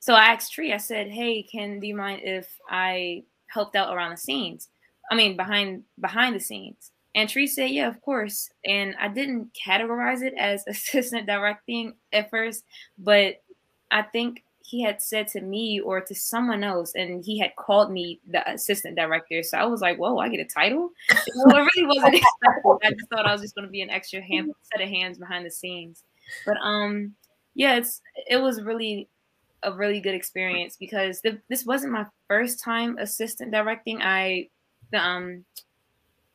so 0.00 0.14
I 0.14 0.32
asked 0.32 0.52
Tree, 0.52 0.72
I 0.72 0.78
said, 0.78 1.08
Hey, 1.08 1.44
can 1.44 1.78
do 1.78 1.86
you 1.86 1.94
mind 1.94 2.22
if 2.24 2.48
I 2.68 3.22
helped 3.46 3.76
out 3.76 3.94
around 3.94 4.10
the 4.10 4.16
scenes? 4.16 4.68
I 5.10 5.14
mean 5.14 5.36
behind 5.36 5.84
behind 6.00 6.34
the 6.34 6.40
scenes. 6.40 6.90
And 7.14 7.28
Tree 7.28 7.46
said, 7.46 7.70
yeah, 7.70 7.88
of 7.88 8.00
course. 8.00 8.50
And 8.64 8.94
I 8.98 9.08
didn't 9.08 9.50
categorize 9.52 10.22
it 10.22 10.34
as 10.38 10.64
assistant 10.68 11.26
directing 11.26 11.94
at 12.12 12.30
first, 12.30 12.64
but 12.98 13.42
I 13.90 14.02
think 14.02 14.42
he 14.64 14.82
had 14.82 15.02
said 15.02 15.28
to 15.28 15.40
me 15.40 15.80
or 15.80 16.00
to 16.00 16.14
someone 16.14 16.64
else, 16.64 16.94
and 16.94 17.24
he 17.24 17.38
had 17.38 17.54
called 17.56 17.92
me 17.92 18.20
the 18.30 18.48
assistant 18.50 18.96
director. 18.96 19.42
So 19.42 19.58
I 19.58 19.64
was 19.64 19.80
like, 19.80 19.98
whoa, 19.98 20.18
I 20.18 20.28
get 20.28 20.40
a 20.40 20.44
title? 20.44 20.90
well, 21.36 21.56
it 21.56 21.68
really 21.76 21.86
wasn't 21.86 22.14
expected. 22.42 22.78
I 22.82 22.90
just 22.90 23.08
thought 23.10 23.26
I 23.26 23.32
was 23.32 23.42
just 23.42 23.54
going 23.54 23.66
to 23.66 23.70
be 23.70 23.82
an 23.82 23.90
extra 23.90 24.20
hand, 24.20 24.52
set 24.72 24.82
of 24.82 24.88
hands 24.88 25.18
behind 25.18 25.44
the 25.44 25.50
scenes. 25.50 26.04
But 26.46 26.56
um, 26.62 27.14
yeah, 27.54 27.76
it's 27.76 28.00
it 28.28 28.36
was 28.36 28.62
really 28.62 29.08
a 29.64 29.72
really 29.72 30.00
good 30.00 30.14
experience 30.14 30.76
because 30.76 31.20
the, 31.20 31.40
this 31.48 31.64
wasn't 31.64 31.92
my 31.92 32.06
first 32.28 32.62
time 32.62 32.98
assistant 32.98 33.52
directing. 33.52 34.00
I 34.02 34.48
the 34.90 34.98
um 34.98 35.44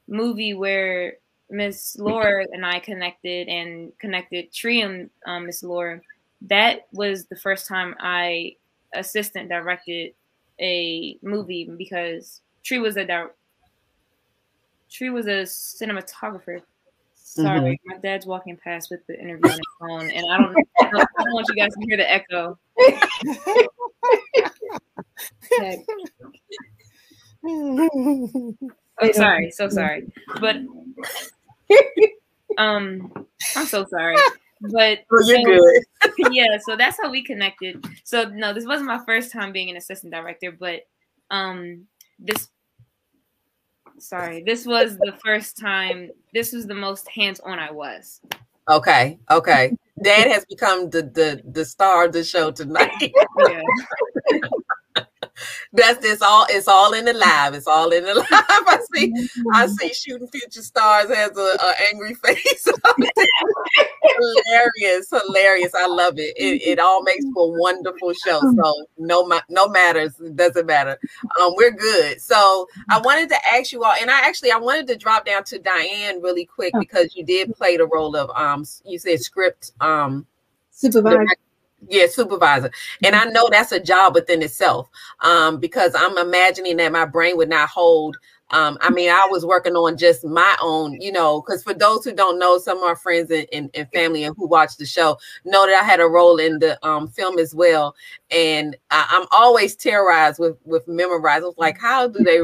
movie 0.08 0.54
where 0.54 1.18
Miss 1.50 1.98
Laura 1.98 2.46
and 2.52 2.66
I 2.66 2.80
connected 2.80 3.48
and 3.48 3.92
connected 4.00 4.52
Tree 4.52 4.82
and 4.82 5.10
um, 5.26 5.46
Miss 5.46 5.64
Laura, 5.64 6.02
that 6.42 6.88
was 6.92 7.26
the 7.26 7.36
first 7.36 7.68
time 7.68 7.96
I 8.00 8.56
assistant 8.94 9.50
directed 9.50 10.14
a 10.60 11.18
movie 11.22 11.70
because 11.78 12.42
Tree 12.64 12.80
was 12.80 12.98
a 12.98 13.06
di- 13.06 13.28
Tree 14.90 15.10
was 15.10 15.28
a 15.28 15.44
cinematographer. 15.44 16.62
Sorry, 17.16 17.60
mm-hmm. 17.60 17.90
my 17.92 17.98
dad's 17.98 18.26
walking 18.26 18.58
past 18.58 18.90
with 18.90 19.06
the 19.06 19.20
interview 19.20 19.52
on 19.52 19.58
his 19.58 19.60
phone, 19.80 20.10
and 20.12 20.26
I 20.32 20.38
don't, 20.38 20.58
I 20.82 20.90
don't, 20.90 21.10
I 21.20 21.24
don't 21.24 21.34
want 21.34 21.48
you 21.50 21.56
guys 21.56 21.74
to 21.74 21.86
hear 21.88 21.98
the 21.98 22.12
echo. 22.12 22.58
I'm 29.00 29.14
sorry, 29.14 29.52
so 29.52 29.70
sorry. 29.70 30.12
But 30.40 30.58
um 32.58 33.28
I'm 33.56 33.66
so 33.66 33.86
sorry. 33.86 34.18
But 34.62 35.00
oh, 35.12 35.24
you're 35.26 35.38
so, 35.38 35.44
good. 35.44 36.32
yeah, 36.32 36.58
so 36.66 36.76
that's 36.76 36.98
how 37.02 37.12
we 37.12 37.24
connected. 37.24 37.86
So 38.04 38.30
no, 38.30 38.54
this 38.54 38.66
wasn't 38.66 38.88
my 38.88 39.04
first 39.06 39.32
time 39.32 39.52
being 39.52 39.70
an 39.70 39.78
assistant 39.78 40.14
director, 40.14 40.52
but 40.52 40.82
um 41.30 41.86
this 42.20 42.50
sorry, 44.00 44.44
this 44.44 44.66
was 44.66 44.98
the 44.98 45.14
first 45.24 45.58
time 45.58 46.12
this 46.34 46.54
was 46.54 46.68
the 46.68 46.76
most 46.76 47.08
hands-on 47.10 47.60
I 47.60 47.72
was. 47.72 48.22
Okay, 48.70 49.18
okay. 49.32 49.78
Dad 50.04 50.28
has 50.28 50.46
become 50.46 50.90
the 50.90 51.04
the 51.04 51.42
the 51.52 51.66
star 51.66 52.06
of 52.06 52.14
the 52.14 52.24
show 52.24 52.52
tonight. 52.52 52.92
yeah. 53.02 53.62
That's 55.74 56.00
this 56.00 56.22
all. 56.22 56.46
It's 56.50 56.68
all 56.68 56.94
in 56.94 57.06
the 57.06 57.14
live. 57.14 57.54
It's 57.54 57.68
all 57.68 57.92
in 57.92 58.04
the 58.04 58.14
live. 58.16 58.28
I 58.32 58.80
see. 58.94 59.14
I 59.54 59.68
see. 59.68 59.94
Shooting 59.94 60.28
future 60.28 60.62
stars 60.62 61.14
has 61.14 61.38
a, 61.38 61.58
a 61.62 61.74
angry 61.92 62.14
face. 62.24 62.68
hilarious, 64.18 65.10
hilarious. 65.10 65.74
I 65.76 65.88
love 65.88 66.18
it. 66.18 66.34
it. 66.38 66.62
It 66.64 66.80
all 66.80 67.04
makes 67.04 67.26
for 67.34 67.56
a 67.56 67.60
wonderful 67.60 68.14
show. 68.14 68.40
So 68.40 68.86
no, 68.98 69.30
no 69.50 69.68
matters. 69.68 70.20
It 70.20 70.36
doesn't 70.36 70.66
matter. 70.66 70.98
Um, 71.40 71.54
we're 71.56 71.72
good. 71.72 72.22
So 72.22 72.68
I 72.90 73.00
wanted 73.00 73.30
to 73.30 73.38
ask 73.52 73.72
you 73.72 73.84
all, 73.84 73.96
and 74.00 74.10
I 74.10 74.22
actually 74.22 74.52
I 74.52 74.58
wanted 74.58 74.88
to 74.88 74.98
drop 74.98 75.26
down 75.26 75.44
to 75.46 75.60
Diane 75.60 76.22
really 76.22 76.46
quick 76.46 76.74
because 76.80 77.16
you 77.16 77.24
did 77.26 77.56
play 77.56 77.78
the 77.78 77.88
role 77.88 78.16
of 78.16 78.30
um. 78.36 78.66
You 78.86 79.00
said 79.00 79.20
script 79.20 79.72
um 79.82 80.26
supervisor 80.72 81.26
yeah 81.90 82.08
supervisor. 82.08 82.72
And 83.04 83.16
i 83.16 83.26
know 83.26 83.48
that's 83.52 83.72
a 83.72 83.80
job 83.80 84.16
within 84.16 84.42
itself 84.42 84.90
um 85.22 85.60
because 85.60 85.94
i'm 85.96 86.18
imagining 86.18 86.78
that 86.78 86.92
my 86.92 87.06
brain 87.06 87.38
would 87.38 87.50
not 87.50 87.70
hold 87.70 88.18
um 88.52 88.78
i 88.82 88.90
mean 88.90 89.10
i 89.10 89.28
was 89.30 89.46
working 89.46 89.76
on 89.76 89.98
just 89.98 90.26
my 90.26 90.56
own 90.62 91.00
you 91.00 91.12
know 91.12 91.42
because 91.42 91.64
for 91.64 91.74
those 91.74 92.04
who 92.04 92.14
don't 92.14 92.40
know 92.40 92.58
some 92.58 92.78
of 92.78 92.84
our 92.84 92.96
friends 92.96 93.30
and, 93.30 93.46
and, 93.54 93.70
and, 93.74 93.92
family 93.92 94.24
and 94.24 94.36
who 94.38 94.48
watch 94.48 94.78
the 94.78 94.86
show 94.86 95.18
know 95.46 95.66
that 95.66 95.80
i 95.82 95.86
had 95.86 96.00
a 96.00 96.06
role 96.06 96.38
in 96.38 96.60
the 96.60 96.84
um 96.88 97.08
film 97.08 97.40
as 97.40 97.54
well. 97.54 97.96
And 98.32 98.76
I, 98.92 99.08
am 99.20 99.28
always 99.32 99.76
terrorized 99.76 100.40
with 100.40 100.58
with 100.66 100.88
memorizing. 100.88 101.54
Like 101.58 101.80
how 101.80 102.08
do 102.08 102.24
they 102.24 102.42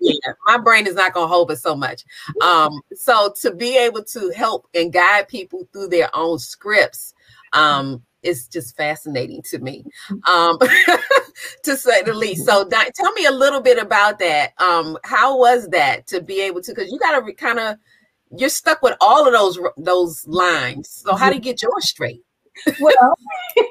yeah, 0.00 0.32
my 0.46 0.58
brain 0.58 0.86
is 0.86 0.94
not 0.94 1.12
going 1.12 1.24
to 1.24 1.32
hold 1.32 1.50
it 1.50 1.56
so 1.56 1.74
much. 1.74 2.04
Um 2.42 2.80
so 2.94 3.32
to 3.40 3.52
be 3.52 3.76
able 3.76 4.04
to 4.04 4.30
help 4.30 4.68
and 4.74 4.92
guide 4.92 5.28
people 5.28 5.68
through 5.72 5.88
their 5.88 6.08
own 6.14 6.38
scripts 6.38 7.14
um 7.52 8.02
is 8.22 8.48
just 8.48 8.76
fascinating 8.76 9.42
to 9.42 9.58
me, 9.60 9.84
um, 10.26 10.58
to 11.62 11.76
say 11.76 12.02
the 12.02 12.12
least. 12.12 12.44
So, 12.44 12.68
Di- 12.68 12.90
tell 12.94 13.12
me 13.12 13.26
a 13.26 13.30
little 13.30 13.60
bit 13.60 13.78
about 13.78 14.18
that. 14.18 14.52
Um, 14.60 14.98
how 15.04 15.38
was 15.38 15.68
that 15.68 16.06
to 16.08 16.20
be 16.20 16.40
able 16.40 16.60
to? 16.62 16.72
Because 16.74 16.90
you 16.90 16.98
got 16.98 17.18
to 17.18 17.24
re- 17.24 17.34
kind 17.34 17.58
of 17.58 17.76
you're 18.36 18.48
stuck 18.48 18.82
with 18.82 18.96
all 19.00 19.26
of 19.26 19.32
those 19.32 19.58
those 19.76 20.26
lines. 20.26 20.88
So, 20.90 21.14
how 21.14 21.28
do 21.28 21.36
you 21.36 21.40
get 21.40 21.62
yours 21.62 21.88
straight? 21.88 22.22
well, 22.80 23.14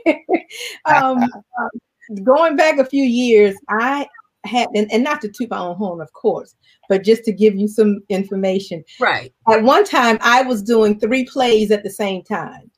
um, 0.86 1.24
um, 1.24 2.24
going 2.24 2.56
back 2.56 2.78
a 2.78 2.86
few 2.86 3.04
years, 3.04 3.56
I 3.70 4.08
had, 4.46 4.70
and, 4.74 4.92
and 4.92 5.04
not 5.04 5.22
to 5.22 5.30
toot 5.30 5.50
my 5.50 5.60
own 5.60 5.76
horn, 5.76 6.02
of 6.02 6.12
course, 6.13 6.56
but 6.90 7.04
just 7.04 7.24
to 7.26 7.32
give 7.32 7.56
you 7.56 7.68
some 7.68 8.00
information. 8.10 8.84
Right. 9.00 9.34
At 9.50 9.63
one 9.63 9.84
time, 9.84 10.18
I 10.22 10.42
was 10.44 10.63
doing 10.63 11.00
three 11.00 11.26
plays 11.26 11.72
at 11.72 11.84
the 11.84 11.90
same 11.90 12.24
time. 12.24 12.72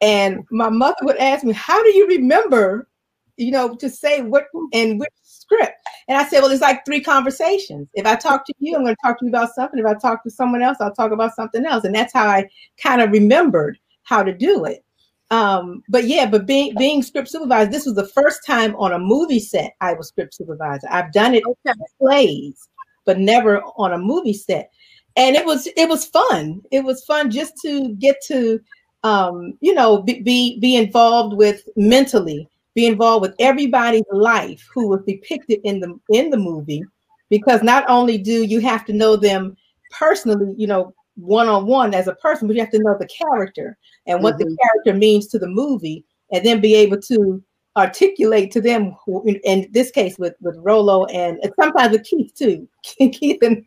And 0.00 0.44
my 0.50 0.68
mother 0.70 0.96
would 1.02 1.16
ask 1.18 1.44
me, 1.44 1.52
How 1.52 1.82
do 1.82 1.90
you 1.90 2.06
remember, 2.06 2.88
you 3.36 3.50
know, 3.50 3.74
to 3.76 3.88
say 3.90 4.22
what 4.22 4.46
and 4.72 4.98
which 4.98 5.10
script? 5.22 5.74
And 6.08 6.16
I 6.18 6.26
said, 6.26 6.40
Well, 6.40 6.50
it's 6.50 6.62
like 6.62 6.84
three 6.84 7.02
conversations. 7.02 7.88
If 7.94 8.06
I 8.06 8.16
talk 8.16 8.46
to 8.46 8.54
you, 8.58 8.76
I'm 8.76 8.82
going 8.82 8.94
to 8.94 9.06
talk 9.06 9.18
to 9.18 9.26
you 9.26 9.30
about 9.30 9.54
something. 9.54 9.78
If 9.78 9.86
I 9.86 9.94
talk 9.94 10.22
to 10.24 10.30
someone 10.30 10.62
else, 10.62 10.78
I'll 10.80 10.94
talk 10.94 11.12
about 11.12 11.34
something 11.34 11.64
else. 11.64 11.84
And 11.84 11.94
that's 11.94 12.12
how 12.12 12.26
I 12.26 12.48
kind 12.82 13.00
of 13.02 13.10
remembered 13.10 13.78
how 14.04 14.22
to 14.22 14.32
do 14.32 14.64
it. 14.64 14.84
Um, 15.30 15.82
but 15.88 16.06
yeah, 16.06 16.28
but 16.28 16.46
being 16.46 16.74
being 16.76 17.02
script 17.02 17.28
supervisor, 17.28 17.70
this 17.70 17.86
was 17.86 17.94
the 17.94 18.08
first 18.08 18.44
time 18.44 18.74
on 18.76 18.92
a 18.92 18.98
movie 18.98 19.38
set 19.38 19.74
I 19.80 19.92
was 19.92 20.08
script 20.08 20.34
supervisor. 20.34 20.88
I've 20.90 21.12
done 21.12 21.34
it 21.34 21.44
okay. 21.46 21.78
plays, 22.00 22.68
but 23.04 23.18
never 23.18 23.62
on 23.76 23.92
a 23.92 23.98
movie 23.98 24.32
set. 24.32 24.72
And 25.16 25.36
it 25.36 25.46
was 25.46 25.68
it 25.76 25.88
was 25.88 26.04
fun. 26.04 26.62
It 26.72 26.84
was 26.84 27.04
fun 27.04 27.30
just 27.30 27.54
to 27.62 27.94
get 27.94 28.16
to 28.26 28.60
um, 29.02 29.56
you 29.60 29.74
know, 29.74 30.02
be, 30.02 30.20
be, 30.22 30.58
be 30.60 30.76
involved 30.76 31.36
with 31.36 31.68
mentally, 31.76 32.48
be 32.74 32.86
involved 32.86 33.22
with 33.22 33.34
everybody's 33.38 34.04
life 34.12 34.66
who 34.72 34.88
was 34.88 35.00
depicted 35.06 35.60
in 35.64 35.80
the 35.80 35.98
in 36.10 36.30
the 36.30 36.36
movie, 36.36 36.84
because 37.28 37.62
not 37.62 37.84
only 37.88 38.18
do 38.18 38.44
you 38.44 38.60
have 38.60 38.84
to 38.86 38.92
know 38.92 39.16
them 39.16 39.56
personally, 39.90 40.54
you 40.56 40.66
know, 40.66 40.94
one 41.16 41.48
on 41.48 41.66
one 41.66 41.94
as 41.94 42.08
a 42.08 42.14
person, 42.16 42.46
but 42.46 42.54
you 42.54 42.62
have 42.62 42.70
to 42.70 42.82
know 42.82 42.96
the 42.98 43.08
character 43.08 43.76
and 44.06 44.22
what 44.22 44.34
mm-hmm. 44.36 44.48
the 44.48 44.56
character 44.62 44.98
means 44.98 45.26
to 45.28 45.38
the 45.38 45.48
movie, 45.48 46.04
and 46.32 46.44
then 46.44 46.60
be 46.60 46.74
able 46.74 47.00
to 47.00 47.42
articulate 47.76 48.50
to 48.52 48.60
them. 48.60 48.94
Who, 49.04 49.24
in 49.44 49.68
this 49.72 49.90
case, 49.90 50.18
with 50.18 50.34
with 50.40 50.56
Rolo 50.58 51.06
and, 51.06 51.38
and 51.42 51.52
sometimes 51.58 51.92
with 51.92 52.04
Keith 52.04 52.34
too, 52.34 52.68
Keith 52.98 53.42
and 53.42 53.64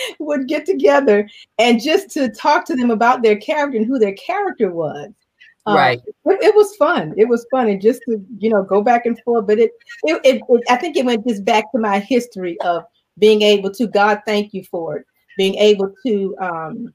would 0.18 0.48
get 0.48 0.66
together 0.66 1.28
and 1.58 1.80
just 1.80 2.10
to 2.10 2.28
talk 2.28 2.64
to 2.66 2.76
them 2.76 2.90
about 2.90 3.22
their 3.22 3.36
character 3.36 3.78
and 3.78 3.86
who 3.86 3.98
their 3.98 4.14
character 4.14 4.70
was. 4.70 5.10
Um, 5.66 5.76
right. 5.76 6.00
It, 6.24 6.42
it, 6.42 6.54
was 6.54 6.74
fun. 6.76 7.14
It 7.16 7.28
was 7.28 7.46
fun, 7.50 7.68
and 7.68 7.80
just 7.80 8.02
to 8.08 8.24
you 8.38 8.50
know 8.50 8.64
go 8.64 8.82
back 8.82 9.06
and 9.06 9.16
forth. 9.22 9.46
But 9.46 9.60
it, 9.60 9.70
it, 10.02 10.20
it, 10.24 10.42
it, 10.48 10.62
I 10.68 10.76
think 10.76 10.96
it 10.96 11.04
went 11.04 11.26
just 11.26 11.44
back 11.44 11.70
to 11.70 11.78
my 11.78 12.00
history 12.00 12.60
of 12.62 12.84
being 13.18 13.42
able 13.42 13.70
to. 13.74 13.86
God, 13.86 14.22
thank 14.26 14.52
you 14.52 14.64
for 14.64 14.96
it. 14.96 15.06
Being 15.38 15.54
able 15.54 15.94
to 16.04 16.36
um, 16.40 16.94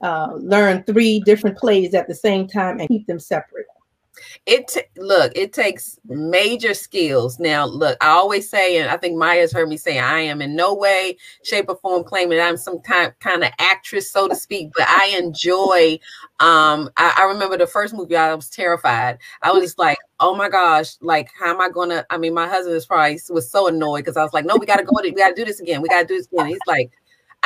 uh, 0.00 0.32
learn 0.36 0.82
three 0.84 1.20
different 1.20 1.58
plays 1.58 1.92
at 1.92 2.08
the 2.08 2.14
same 2.14 2.48
time 2.48 2.80
and 2.80 2.88
keep 2.88 3.06
them 3.06 3.20
separate 3.20 3.66
it 4.46 4.76
look 4.96 5.32
it 5.34 5.52
takes 5.52 5.98
major 6.06 6.74
skills. 6.74 7.38
Now 7.38 7.66
look 7.66 7.96
i 8.00 8.08
always 8.08 8.48
say 8.48 8.78
and 8.78 8.90
i 8.90 8.96
think 8.96 9.16
maya's 9.16 9.52
heard 9.52 9.68
me 9.68 9.76
say 9.76 9.98
i 9.98 10.20
am 10.20 10.40
in 10.40 10.54
no 10.56 10.74
way 10.74 11.16
shape 11.42 11.66
or 11.68 11.76
form 11.76 12.04
claiming 12.04 12.40
i'm 12.40 12.56
some 12.56 12.80
kind, 12.80 13.12
kind 13.20 13.44
of 13.44 13.50
actress 13.58 14.10
so 14.10 14.28
to 14.28 14.34
speak 14.34 14.70
but 14.76 14.86
i 14.88 15.14
enjoy 15.18 15.98
um 16.40 16.90
I, 16.96 17.14
I 17.18 17.24
remember 17.24 17.56
the 17.56 17.66
first 17.66 17.94
movie 17.94 18.16
i 18.16 18.34
was 18.34 18.48
terrified. 18.50 19.18
I 19.42 19.52
was 19.52 19.62
just 19.62 19.78
like 19.78 19.98
oh 20.20 20.34
my 20.34 20.48
gosh 20.48 20.96
like 21.00 21.28
how 21.38 21.50
am 21.50 21.60
i 21.60 21.68
gonna 21.68 22.04
i 22.10 22.18
mean 22.18 22.34
my 22.34 22.48
husband 22.48 22.74
was 22.74 22.86
probably 22.86 23.18
was 23.30 23.50
so 23.50 23.68
annoyed 23.68 24.04
because 24.04 24.16
i 24.16 24.22
was 24.22 24.32
like 24.32 24.44
no 24.44 24.56
we 24.56 24.66
gotta 24.66 24.84
go 24.84 24.92
we 25.02 25.12
gotta 25.12 25.34
do 25.34 25.44
this 25.44 25.60
again 25.60 25.82
we 25.82 25.88
gotta 25.88 26.06
do 26.06 26.16
this 26.16 26.28
again. 26.32 26.46
He's 26.46 26.58
like 26.66 26.90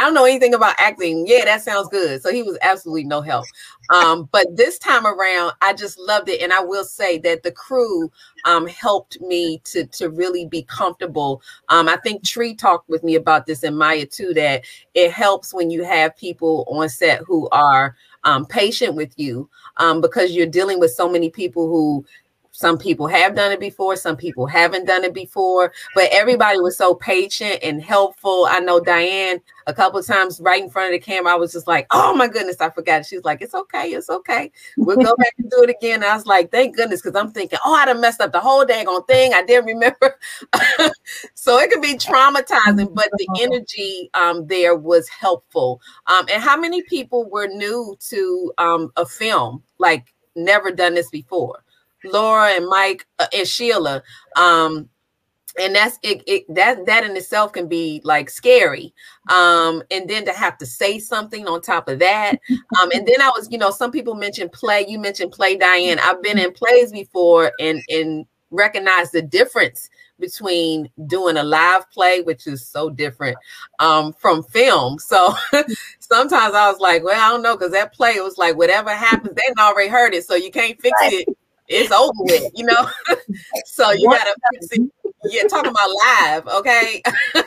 I 0.01 0.05
don't 0.05 0.15
know 0.15 0.25
anything 0.25 0.55
about 0.55 0.77
acting. 0.79 1.27
Yeah, 1.27 1.45
that 1.45 1.61
sounds 1.61 1.89
good. 1.89 2.23
So 2.23 2.33
he 2.33 2.43
was 2.43 2.57
absolutely 2.63 3.05
no 3.05 3.21
help. 3.21 3.45
Um, 3.91 4.31
but 4.33 4.47
this 4.57 4.79
time 4.79 5.07
around, 5.07 5.53
I 5.61 5.75
just 5.75 5.99
loved 5.99 6.31
it. 6.31 6.41
And 6.41 6.55
I 6.55 6.61
will 6.61 6.85
say 6.85 7.19
that 7.19 7.43
the 7.43 7.53
crew 7.53 8.11
um, 8.47 8.67
helped 8.67 9.21
me 9.21 9.61
to, 9.65 9.85
to 9.85 10.09
really 10.09 10.47
be 10.47 10.63
comfortable. 10.63 11.43
Um, 11.69 11.87
I 11.87 11.99
think 11.99 12.25
Tree 12.25 12.55
talked 12.55 12.89
with 12.89 13.05
me 13.05 13.17
about 13.17 13.45
this 13.45 13.63
and 13.63 13.77
Maya 13.77 14.07
too, 14.07 14.33
that 14.33 14.65
it 14.95 15.13
helps 15.13 15.53
when 15.53 15.71
you 15.71 15.85
have 15.85 16.17
people 16.17 16.65
on 16.71 16.89
set 16.89 17.21
who 17.27 17.47
are 17.51 17.95
um, 18.25 18.47
patient 18.47 18.95
with 18.95 19.13
you 19.19 19.51
um, 19.77 20.01
because 20.01 20.33
you're 20.33 20.47
dealing 20.47 20.81
with 20.81 20.93
so 20.93 21.11
many 21.11 21.29
people 21.29 21.69
who 21.69 22.07
some 22.53 22.79
people 22.79 23.07
have 23.07 23.35
done 23.35 23.53
it 23.53 23.61
before, 23.61 23.97
some 23.97 24.17
people 24.17 24.47
haven't 24.47 24.87
done 24.87 25.05
it 25.05 25.15
before, 25.15 25.73
but 25.95 26.09
everybody 26.13 26.59
was 26.59 26.77
so 26.77 26.95
patient 26.95 27.59
and 27.63 27.83
helpful. 27.83 28.47
I 28.49 28.61
know 28.61 28.81
Diane 28.81 29.41
a 29.67 29.75
couple 29.75 30.03
times 30.03 30.41
right 30.41 30.63
in 30.63 30.69
front 30.69 30.93
of 30.93 31.01
the 31.01 31.05
camera, 31.05 31.33
I 31.33 31.37
was 31.37 31.53
just 31.53 31.69
like, 31.69 31.87
oh 31.91 32.15
my 32.15 32.29
goodness, 32.29 32.61
I 32.61 32.71
forgot. 32.71 33.07
She's 33.07 33.25
like, 33.25 33.41
it's 33.41 33.55
okay, 33.55 33.89
it's 33.91 34.11
okay. 34.11 34.51
We'll 34.77 34.97
go 34.97 35.15
back 35.17 35.35
and 35.39 35.51
do 35.51 35.63
it 35.63 35.71
again. 35.71 36.03
And 36.03 36.05
I 36.05 36.15
was 36.17 36.27
like, 36.27 36.51
thank 36.51 36.77
goodness, 36.77 37.03
because 37.03 37.19
I'm 37.19 37.31
thinking, 37.31 37.59
oh, 37.65 37.75
I'd 37.75 37.89
have 37.89 38.01
messed 38.01 38.21
up 38.21 38.33
the 38.33 38.41
whole 38.41 38.65
dang 38.65 38.89
on 38.89 39.05
thing. 39.05 39.33
I 39.33 39.43
didn't 39.43 39.67
remember. 39.67 40.19
so 41.35 41.59
it 41.59 41.71
could 41.71 41.83
be 41.83 41.95
traumatizing, 41.95 42.95
but 42.95 43.11
the 43.17 43.29
energy 43.41 44.11
um, 44.15 44.47
there 44.47 44.77
was 44.77 45.09
helpful. 45.09 45.81
Um, 46.07 46.27
and 46.33 46.43
how 46.43 46.59
many 46.59 46.83
people 46.83 47.29
were 47.31 47.47
new 47.47 47.97
to 48.09 48.53
um, 48.59 48.93
a 48.97 49.07
film, 49.07 49.63
like 49.79 50.13
never 50.35 50.71
done 50.71 50.95
this 50.95 51.11
before? 51.11 51.63
Laura 52.05 52.51
and 52.51 52.67
Mike 52.67 53.07
uh, 53.19 53.27
and 53.33 53.47
Sheila. 53.47 54.03
Um, 54.37 54.89
and 55.59 55.75
that's 55.75 55.99
it, 56.03 56.23
it 56.27 56.55
that 56.55 56.87
that 56.87 57.05
in 57.05 57.17
itself 57.17 57.53
can 57.53 57.69
be 57.69 58.01
like 58.05 58.31
scary. 58.31 58.95
Um 59.31 59.83
and 59.91 60.09
then 60.09 60.25
to 60.27 60.33
have 60.33 60.59
to 60.59 60.67
say 60.67 60.99
something 60.99 61.47
on 61.47 61.61
top 61.61 61.89
of 61.89 61.99
that. 62.01 62.37
Um 62.81 62.91
and 62.95 63.07
then 63.07 63.21
i 63.21 63.29
was 63.29 63.49
you 63.51 63.59
know 63.59 63.71
some 63.71 63.91
people 63.91 64.15
mentioned 64.15 64.53
play. 64.53 64.85
You 64.89 64.99
mentioned 64.99 65.33
play 65.33 65.57
diane. 65.57 65.99
I've 65.99 66.23
been 66.23 66.39
in 66.39 66.53
plays 66.53 66.93
before 66.93 67.53
and 67.59 67.81
and 67.89 68.27
recognize 68.51 69.13
the 69.13 69.23
difference 69.23 69.89
between 70.19 70.91
doing 71.07 71.37
a 71.37 71.43
live 71.43 71.89
play 71.91 72.21
which 72.21 72.47
is 72.47 72.67
so 72.67 72.91
different 72.91 73.37
um 73.79 74.13
from 74.13 74.43
film. 74.43 74.99
So 74.99 75.35
sometimes 76.01 76.55
i 76.55 76.71
was 76.71 76.81
like 76.81 77.03
well 77.03 77.21
i 77.21 77.31
don't 77.31 77.43
know 77.43 77.57
because 77.57 77.73
that 77.73 77.93
play 77.93 78.21
was 78.21 78.37
like 78.39 78.57
whatever 78.57 78.91
happens 78.91 79.35
they 79.35 79.63
already 79.63 79.89
heard 79.89 80.13
it 80.15 80.25
so 80.25 80.35
you 80.35 80.51
can't 80.51 80.81
fix 80.81 80.97
it 81.03 81.29
it's 81.71 81.93
over 81.93 82.13
with, 82.19 82.51
you 82.55 82.67
know. 82.67 82.89
so 83.65 83.91
you 83.93 84.09
gotta 84.11 84.35
fix 84.53 84.67
it. 84.73 84.91
Yeah, 85.25 85.45
talking 85.45 85.71
about 85.71 85.89
live, 86.05 86.47
okay. 86.59 87.03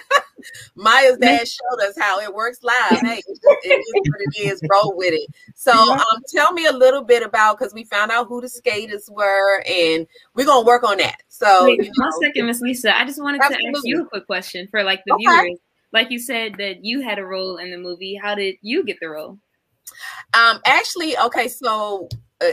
Maya's 0.75 1.17
dad 1.17 1.47
showed 1.47 1.81
us 1.87 1.97
how 1.97 2.19
it 2.19 2.33
works 2.33 2.59
live. 2.63 2.99
Hey, 2.99 3.21
it 3.25 3.35
is 3.65 4.09
what 4.09 4.19
it 4.19 4.39
is. 4.39 4.61
Roll 4.69 4.93
with 4.95 5.13
it. 5.13 5.29
So, 5.55 5.71
um, 5.71 6.21
tell 6.33 6.53
me 6.53 6.65
a 6.65 6.71
little 6.71 7.03
bit 7.03 7.23
about 7.23 7.57
because 7.57 7.73
we 7.73 7.85
found 7.85 8.11
out 8.11 8.27
who 8.27 8.41
the 8.41 8.49
skaters 8.49 9.09
were, 9.11 9.63
and 9.65 10.05
we're 10.35 10.45
gonna 10.45 10.65
work 10.65 10.83
on 10.83 10.97
that. 10.97 11.17
So, 11.29 11.65
Wait, 11.65 11.79
you 11.79 11.85
know, 11.85 12.05
one 12.05 12.11
second, 12.21 12.45
Miss 12.45 12.61
Lisa. 12.61 12.95
I 12.95 13.05
just 13.05 13.21
wanted 13.21 13.41
absolutely. 13.41 13.71
to 13.71 13.77
ask 13.77 13.85
you 13.85 14.01
a 14.03 14.05
quick 14.05 14.25
question 14.25 14.67
for 14.69 14.83
like 14.83 15.01
the 15.05 15.13
okay. 15.13 15.23
viewers. 15.23 15.59
Like 15.91 16.11
you 16.11 16.19
said 16.19 16.55
that 16.57 16.83
you 16.83 17.01
had 17.01 17.19
a 17.19 17.25
role 17.25 17.57
in 17.57 17.71
the 17.71 17.77
movie. 17.77 18.19
How 18.21 18.35
did 18.35 18.55
you 18.61 18.83
get 18.83 18.97
the 18.99 19.09
role? 19.09 19.37
Um, 20.33 20.59
actually, 20.65 21.17
okay, 21.17 21.47
so 21.47 22.09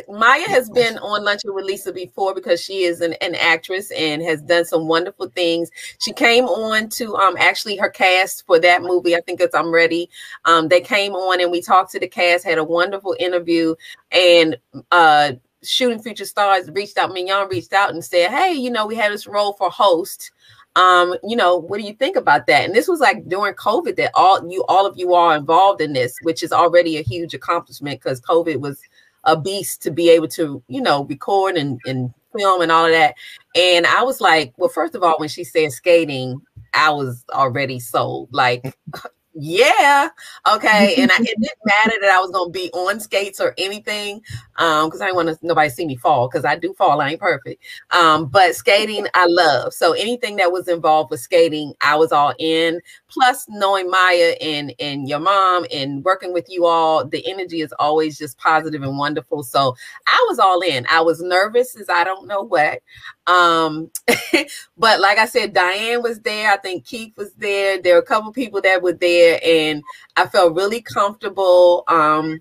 Maya 0.08 0.48
has 0.48 0.70
been 0.70 0.98
on 0.98 1.24
Luncheon 1.24 1.54
with 1.54 1.64
Lisa 1.64 1.92
before 1.92 2.34
because 2.34 2.60
she 2.60 2.84
is 2.84 3.00
an, 3.00 3.14
an 3.14 3.34
actress 3.34 3.90
and 3.92 4.22
has 4.22 4.42
done 4.42 4.64
some 4.64 4.88
wonderful 4.88 5.28
things. 5.28 5.70
She 5.98 6.12
came 6.12 6.44
on 6.44 6.88
to 6.90 7.14
um 7.16 7.36
actually 7.38 7.76
her 7.76 7.90
cast 7.90 8.46
for 8.46 8.58
that 8.60 8.82
movie. 8.82 9.16
I 9.16 9.20
think 9.20 9.40
it's 9.40 9.54
I'm 9.54 9.70
Ready. 9.70 10.08
Um, 10.44 10.68
they 10.68 10.80
came 10.80 11.12
on 11.12 11.40
and 11.40 11.50
we 11.50 11.62
talked 11.62 11.92
to 11.92 12.00
the 12.00 12.08
cast, 12.08 12.44
had 12.44 12.58
a 12.58 12.64
wonderful 12.64 13.16
interview, 13.18 13.74
and 14.10 14.56
uh 14.90 15.32
Shooting 15.62 16.02
Future 16.02 16.24
Stars 16.24 16.70
reached 16.70 16.96
out, 16.96 17.12
Mignon 17.12 17.48
reached 17.50 17.74
out 17.74 17.90
and 17.90 18.02
said, 18.02 18.30
Hey, 18.30 18.54
you 18.54 18.70
know, 18.70 18.86
we 18.86 18.96
had 18.96 19.12
this 19.12 19.26
role 19.26 19.52
for 19.52 19.70
host 19.70 20.30
um 20.76 21.14
you 21.24 21.34
know 21.34 21.56
what 21.56 21.80
do 21.80 21.86
you 21.86 21.92
think 21.94 22.14
about 22.16 22.46
that 22.46 22.64
and 22.64 22.74
this 22.74 22.86
was 22.86 23.00
like 23.00 23.26
during 23.28 23.54
covid 23.54 23.96
that 23.96 24.12
all 24.14 24.48
you 24.48 24.64
all 24.68 24.86
of 24.86 24.96
you 24.96 25.14
are 25.14 25.36
involved 25.36 25.80
in 25.80 25.92
this 25.92 26.16
which 26.22 26.44
is 26.44 26.52
already 26.52 26.96
a 26.96 27.02
huge 27.02 27.34
accomplishment 27.34 28.00
because 28.00 28.20
covid 28.20 28.60
was 28.60 28.80
a 29.24 29.36
beast 29.36 29.82
to 29.82 29.90
be 29.90 30.10
able 30.10 30.28
to 30.28 30.62
you 30.68 30.80
know 30.80 31.04
record 31.04 31.56
and, 31.56 31.80
and 31.86 32.12
film 32.36 32.62
and 32.62 32.72
all 32.72 32.86
of 32.86 32.92
that. 32.92 33.14
And 33.56 33.86
i 33.86 34.02
was 34.02 34.20
like 34.20 34.52
well 34.56 34.68
first 34.68 34.94
of 34.94 35.02
all 35.02 35.18
when 35.18 35.28
she 35.28 35.44
said 35.44 35.72
skating 35.72 36.40
i 36.74 36.90
was 36.90 37.24
already 37.32 37.80
sold. 37.80 38.28
Like 38.32 38.76
yeah. 39.34 40.08
Okay. 40.52 40.96
And 41.00 41.10
I, 41.10 41.16
it 41.16 41.36
didn't 41.40 41.58
matter 41.64 41.96
that 42.00 42.10
i 42.10 42.20
was 42.20 42.30
gonna 42.30 42.50
be 42.50 42.70
on 42.72 43.00
skates 43.00 43.40
or 43.40 43.54
anything 43.58 44.20
um 44.56 44.86
because 44.88 45.00
i 45.00 45.06
didn't 45.06 45.16
want 45.16 45.28
to 45.28 45.38
nobody 45.42 45.70
see 45.70 45.86
me 45.86 45.96
fall 45.96 46.28
because 46.28 46.44
i 46.44 46.56
do 46.56 46.74
fall 46.74 47.00
i 47.00 47.10
ain't 47.10 47.20
perfect. 47.20 47.62
Um 47.90 48.26
but 48.26 48.54
skating 48.54 49.06
i 49.14 49.26
love. 49.28 49.72
So 49.72 49.92
anything 49.92 50.36
that 50.36 50.50
was 50.52 50.68
involved 50.68 51.10
with 51.10 51.20
skating 51.20 51.72
i 51.80 51.94
was 51.96 52.12
all 52.12 52.34
in. 52.38 52.80
Plus 53.08 53.46
knowing 53.48 53.88
maya 53.90 54.34
and 54.40 54.74
and 54.80 55.08
your 55.08 55.20
mom 55.20 55.64
and 55.72 56.04
working 56.04 56.32
with 56.32 56.46
you 56.48 56.66
all 56.66 57.04
the 57.06 57.26
energy 57.30 57.60
is 57.60 57.72
always 57.78 58.18
just 58.18 58.36
positive 58.38 58.82
and 58.82 58.98
wonderful. 58.98 59.42
So 59.42 59.76
i 60.06 60.26
was 60.28 60.38
all 60.38 60.60
in. 60.60 60.86
I 60.90 61.00
was 61.00 61.20
nervous 61.22 61.78
as 61.78 61.88
i 61.88 62.04
don't 62.04 62.26
know 62.26 62.42
what. 62.42 62.80
Um 63.26 63.90
but 64.76 65.00
like 65.00 65.18
i 65.18 65.26
said 65.26 65.52
diane 65.54 66.02
was 66.02 66.20
there. 66.20 66.50
I 66.50 66.56
think 66.56 66.84
keith 66.84 67.12
was 67.16 67.32
there. 67.34 67.80
There 67.80 67.94
were 67.94 68.02
a 68.02 68.04
couple 68.04 68.32
people 68.32 68.60
that 68.62 68.82
were 68.82 68.92
there 68.92 69.19
there 69.20 69.40
and 69.44 69.82
I 70.16 70.26
felt 70.26 70.54
really 70.54 70.80
comfortable. 70.82 71.84
Um, 71.88 72.40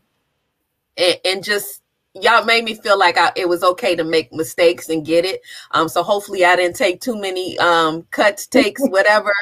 and, 0.97 1.19
and 1.25 1.43
just 1.43 1.81
y'all 2.13 2.45
made 2.45 2.63
me 2.63 2.75
feel 2.75 2.97
like 2.97 3.17
I, 3.17 3.31
it 3.35 3.47
was 3.47 3.63
okay 3.63 3.95
to 3.95 4.03
make 4.03 4.31
mistakes 4.33 4.89
and 4.89 5.05
get 5.05 5.25
it. 5.25 5.41
Um, 5.71 5.87
so 5.87 6.03
hopefully 6.03 6.43
I 6.45 6.55
didn't 6.55 6.75
take 6.75 7.01
too 7.01 7.19
many 7.19 7.57
um, 7.59 8.03
cuts, 8.11 8.47
takes, 8.47 8.81
whatever. 8.89 9.33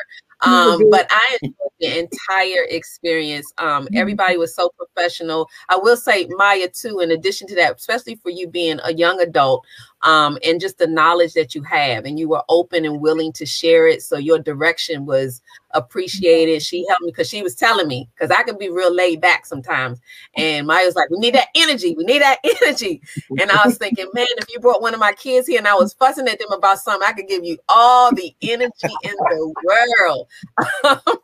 Um, 0.41 0.83
but 0.91 1.07
I 1.09 1.37
enjoyed 1.41 1.71
the 1.79 1.99
entire 1.99 2.65
experience. 2.69 3.51
Um, 3.57 3.85
Mm-hmm. 3.85 3.97
everybody 3.97 4.37
was 4.37 4.55
so 4.55 4.69
professional. 4.77 5.47
I 5.69 5.77
will 5.77 5.97
say 5.97 6.27
Maya 6.29 6.67
too, 6.67 6.99
in 6.99 7.11
addition 7.11 7.47
to 7.47 7.55
that, 7.55 7.75
especially 7.75 8.15
for 8.15 8.29
you 8.29 8.47
being 8.47 8.79
a 8.83 8.93
young 8.93 9.19
adult, 9.21 9.65
um, 10.03 10.37
and 10.43 10.61
just 10.61 10.77
the 10.77 10.87
knowledge 10.87 11.33
that 11.33 11.55
you 11.55 11.63
have, 11.63 12.05
and 12.05 12.19
you 12.19 12.29
were 12.29 12.43
open 12.49 12.85
and 12.85 13.01
willing 13.01 13.31
to 13.33 13.45
share 13.45 13.87
it. 13.87 14.01
So 14.03 14.17
your 14.17 14.39
direction 14.39 15.05
was 15.05 15.41
appreciated. 15.71 16.61
She 16.61 16.85
helped 16.87 17.03
me 17.03 17.11
because 17.11 17.29
she 17.29 17.41
was 17.41 17.55
telling 17.55 17.87
me 17.87 18.09
because 18.13 18.31
I 18.31 18.43
can 18.43 18.57
be 18.57 18.69
real 18.69 18.93
laid 18.93 19.21
back 19.21 19.45
sometimes. 19.45 19.99
And 20.35 20.67
Maya 20.67 20.85
was 20.85 20.95
like, 20.95 21.09
"We 21.09 21.19
need 21.19 21.35
that 21.35 21.49
energy. 21.55 21.95
We 21.95 22.03
need 22.03 22.21
that 22.21 22.39
energy." 22.63 23.01
And 23.39 23.51
I 23.51 23.65
was 23.65 23.77
thinking, 23.77 24.07
man, 24.13 24.27
if 24.37 24.47
you 24.51 24.59
brought 24.59 24.81
one 24.81 24.93
of 24.93 24.99
my 24.99 25.13
kids 25.13 25.47
here 25.47 25.57
and 25.57 25.67
I 25.67 25.75
was 25.75 25.93
fussing 25.93 26.27
at 26.27 26.39
them 26.39 26.51
about 26.51 26.79
something, 26.79 27.07
I 27.07 27.13
could 27.13 27.27
give 27.27 27.43
you 27.43 27.57
all 27.69 28.13
the 28.13 28.35
energy 28.41 28.97
in 29.03 29.11
the 29.11 29.53
world. 29.63 30.27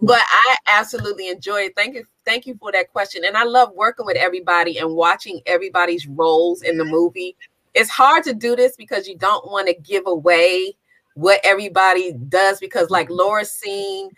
but 0.00 0.20
I 0.20 0.56
absolutely 0.66 1.28
enjoy 1.28 1.62
it. 1.62 1.72
Thank 1.76 1.94
you. 1.94 2.04
Thank 2.24 2.46
you 2.46 2.56
for 2.60 2.70
that 2.72 2.92
question. 2.92 3.24
And 3.24 3.36
I 3.36 3.44
love 3.44 3.72
working 3.74 4.06
with 4.06 4.16
everybody 4.16 4.78
and 4.78 4.94
watching 4.94 5.40
everybody's 5.46 6.06
roles 6.06 6.62
in 6.62 6.78
the 6.78 6.84
movie. 6.84 7.36
It's 7.74 7.90
hard 7.90 8.24
to 8.24 8.34
do 8.34 8.56
this 8.56 8.74
because 8.76 9.06
you 9.06 9.16
don't 9.16 9.50
want 9.50 9.68
to 9.68 9.74
give 9.74 10.04
away 10.06 10.76
what 11.14 11.40
everybody 11.44 12.12
does 12.12 12.58
because 12.58 12.90
like 12.90 13.10
Laura's 13.10 13.52
scene, 13.52 14.10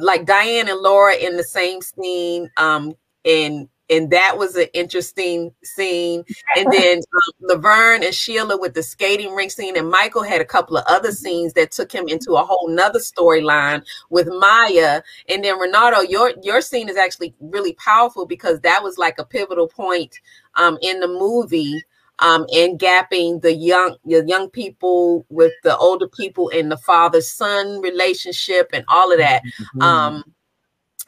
like 0.00 0.24
Diane 0.24 0.68
and 0.68 0.80
Laura 0.80 1.14
in 1.14 1.36
the 1.36 1.44
same 1.44 1.80
scene, 1.82 2.50
um, 2.56 2.94
and 3.24 3.68
and 3.88 4.10
that 4.10 4.36
was 4.36 4.56
an 4.56 4.66
interesting 4.74 5.52
scene. 5.62 6.24
And 6.56 6.66
then 6.72 6.98
um, 6.98 7.32
Laverne 7.40 8.02
and 8.02 8.14
Sheila 8.14 8.58
with 8.58 8.74
the 8.74 8.82
skating 8.82 9.34
rink 9.34 9.52
scene, 9.52 9.76
and 9.76 9.88
Michael 9.88 10.22
had 10.22 10.40
a 10.40 10.44
couple 10.44 10.76
of 10.76 10.84
other 10.88 11.12
scenes 11.12 11.52
that 11.52 11.70
took 11.70 11.92
him 11.92 12.08
into 12.08 12.32
a 12.32 12.44
whole 12.44 12.68
nother 12.68 12.98
storyline 12.98 13.84
with 14.10 14.28
Maya. 14.28 15.02
And 15.28 15.44
then 15.44 15.58
Renardo, 15.60 16.08
your 16.08 16.32
your 16.42 16.60
scene 16.60 16.88
is 16.88 16.96
actually 16.96 17.34
really 17.40 17.74
powerful 17.74 18.26
because 18.26 18.60
that 18.60 18.82
was 18.82 18.98
like 18.98 19.18
a 19.18 19.24
pivotal 19.24 19.68
point 19.68 20.18
um, 20.56 20.78
in 20.82 21.00
the 21.00 21.08
movie 21.08 21.82
um, 22.20 22.46
and 22.54 22.78
gapping 22.78 23.42
the 23.42 23.54
young 23.54 23.96
the 24.04 24.24
young 24.26 24.48
people 24.50 25.26
with 25.28 25.52
the 25.62 25.76
older 25.76 26.08
people 26.08 26.50
and 26.54 26.70
the 26.70 26.76
father 26.78 27.20
son 27.20 27.80
relationship 27.80 28.70
and 28.72 28.84
all 28.88 29.12
of 29.12 29.18
that. 29.18 29.42
Um, 29.80 30.24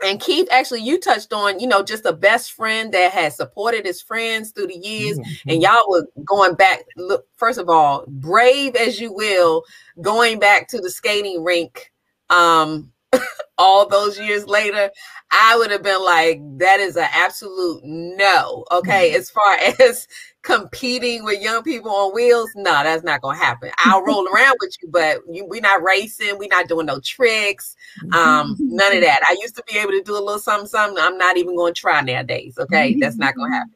and 0.04 0.20
Keith, 0.20 0.46
actually, 0.52 0.82
you 0.82 1.00
touched 1.00 1.32
on, 1.32 1.58
you 1.58 1.66
know, 1.66 1.82
just 1.82 2.06
a 2.06 2.12
best 2.12 2.52
friend 2.52 2.92
that 2.94 3.10
has 3.12 3.36
supported 3.36 3.84
his 3.84 4.00
friends 4.00 4.52
through 4.52 4.68
the 4.68 4.76
years, 4.76 5.18
and 5.48 5.60
y'all 5.60 5.88
were 5.88 6.06
going 6.24 6.54
back. 6.54 6.84
Look, 6.96 7.26
first 7.36 7.58
of 7.58 7.68
all, 7.68 8.04
brave 8.06 8.76
as 8.76 9.00
you 9.00 9.12
will, 9.12 9.64
going 10.00 10.38
back 10.38 10.68
to 10.68 10.78
the 10.78 10.90
skating 10.90 11.42
rink. 11.42 11.90
Um, 12.30 12.92
all 13.58 13.88
those 13.88 14.18
years 14.18 14.46
later, 14.46 14.90
I 15.30 15.56
would 15.56 15.70
have 15.70 15.82
been 15.82 16.02
like, 16.04 16.40
that 16.58 16.80
is 16.80 16.96
an 16.96 17.08
absolute 17.12 17.80
no. 17.84 18.64
Okay. 18.70 19.14
As 19.14 19.30
far 19.30 19.56
as 19.80 20.06
competing 20.48 21.24
with 21.24 21.42
young 21.42 21.62
people 21.62 21.90
on 21.90 22.14
wheels, 22.14 22.50
no, 22.56 22.72
that's 22.82 23.04
not 23.04 23.20
gonna 23.20 23.36
happen. 23.36 23.70
I'll 23.78 24.02
roll 24.02 24.26
around 24.34 24.56
with 24.60 24.74
you, 24.82 24.88
but 24.90 25.20
you, 25.30 25.44
we're 25.44 25.60
not 25.60 25.82
racing, 25.82 26.38
we're 26.38 26.48
not 26.48 26.68
doing 26.68 26.86
no 26.86 27.00
tricks, 27.00 27.76
um, 28.14 28.56
none 28.58 28.96
of 28.96 29.02
that. 29.02 29.20
I 29.28 29.36
used 29.40 29.56
to 29.56 29.62
be 29.70 29.78
able 29.78 29.92
to 29.92 30.02
do 30.02 30.14
a 30.14 30.24
little 30.24 30.38
something, 30.38 30.66
something. 30.66 30.98
I'm 30.98 31.18
not 31.18 31.36
even 31.36 31.54
gonna 31.54 31.74
try 31.74 32.00
nowadays. 32.00 32.56
Okay, 32.58 32.96
that's 32.98 33.16
not 33.16 33.34
gonna 33.34 33.54
happen. 33.54 33.74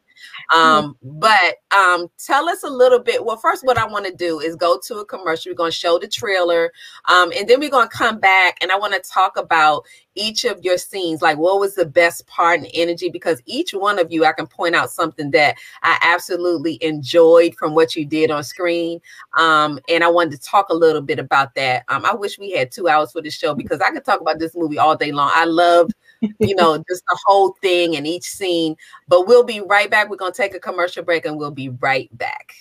Um, 0.53 0.97
but 1.01 1.55
um, 1.75 2.07
tell 2.17 2.49
us 2.49 2.63
a 2.63 2.69
little 2.69 2.99
bit. 2.99 3.23
Well, 3.23 3.37
first, 3.37 3.65
what 3.65 3.77
I 3.77 3.85
want 3.85 4.05
to 4.05 4.13
do 4.13 4.39
is 4.39 4.55
go 4.55 4.79
to 4.87 4.97
a 4.97 5.05
commercial. 5.05 5.51
We're 5.51 5.55
going 5.55 5.71
to 5.71 5.77
show 5.77 5.99
the 5.99 6.07
trailer, 6.07 6.71
um, 7.05 7.31
and 7.35 7.47
then 7.47 7.59
we're 7.59 7.69
going 7.69 7.89
to 7.89 7.95
come 7.95 8.19
back 8.19 8.57
and 8.61 8.71
I 8.71 8.77
want 8.77 8.93
to 8.93 9.01
talk 9.01 9.37
about 9.37 9.83
each 10.15 10.45
of 10.45 10.63
your 10.63 10.77
scenes. 10.77 11.21
Like, 11.21 11.37
what 11.37 11.59
was 11.59 11.75
the 11.75 11.85
best 11.85 12.27
part 12.27 12.59
and 12.59 12.69
energy? 12.73 13.09
Because 13.09 13.41
each 13.45 13.71
one 13.73 13.99
of 13.99 14.11
you, 14.11 14.25
I 14.25 14.33
can 14.33 14.47
point 14.47 14.75
out 14.75 14.91
something 14.91 15.31
that 15.31 15.57
I 15.81 15.97
absolutely 16.01 16.83
enjoyed 16.83 17.55
from 17.55 17.75
what 17.75 17.95
you 17.95 18.05
did 18.05 18.31
on 18.31 18.43
screen. 18.43 18.99
Um, 19.37 19.79
and 19.89 20.03
I 20.03 20.09
wanted 20.09 20.31
to 20.31 20.39
talk 20.39 20.69
a 20.69 20.75
little 20.75 21.01
bit 21.01 21.19
about 21.19 21.55
that. 21.55 21.83
Um, 21.89 22.05
I 22.05 22.13
wish 22.13 22.37
we 22.37 22.51
had 22.51 22.71
two 22.71 22.87
hours 22.87 23.11
for 23.11 23.21
this 23.21 23.35
show 23.35 23.53
because 23.53 23.81
I 23.81 23.91
could 23.91 24.05
talk 24.05 24.21
about 24.21 24.39
this 24.39 24.55
movie 24.55 24.77
all 24.77 24.95
day 24.95 25.11
long. 25.11 25.31
I 25.33 25.45
loved 25.45 25.93
you 26.39 26.55
know, 26.55 26.77
just 26.89 27.03
the 27.07 27.19
whole 27.25 27.55
thing 27.61 27.95
and 27.95 28.07
each 28.07 28.23
scene. 28.23 28.75
But 29.07 29.27
we'll 29.27 29.43
be 29.43 29.61
right 29.61 29.89
back. 29.89 30.09
We're 30.09 30.17
going 30.17 30.31
to 30.31 30.37
take 30.37 30.55
a 30.55 30.59
commercial 30.59 31.03
break 31.03 31.25
and 31.25 31.37
we'll 31.37 31.51
be 31.51 31.69
right 31.69 32.15
back. 32.17 32.53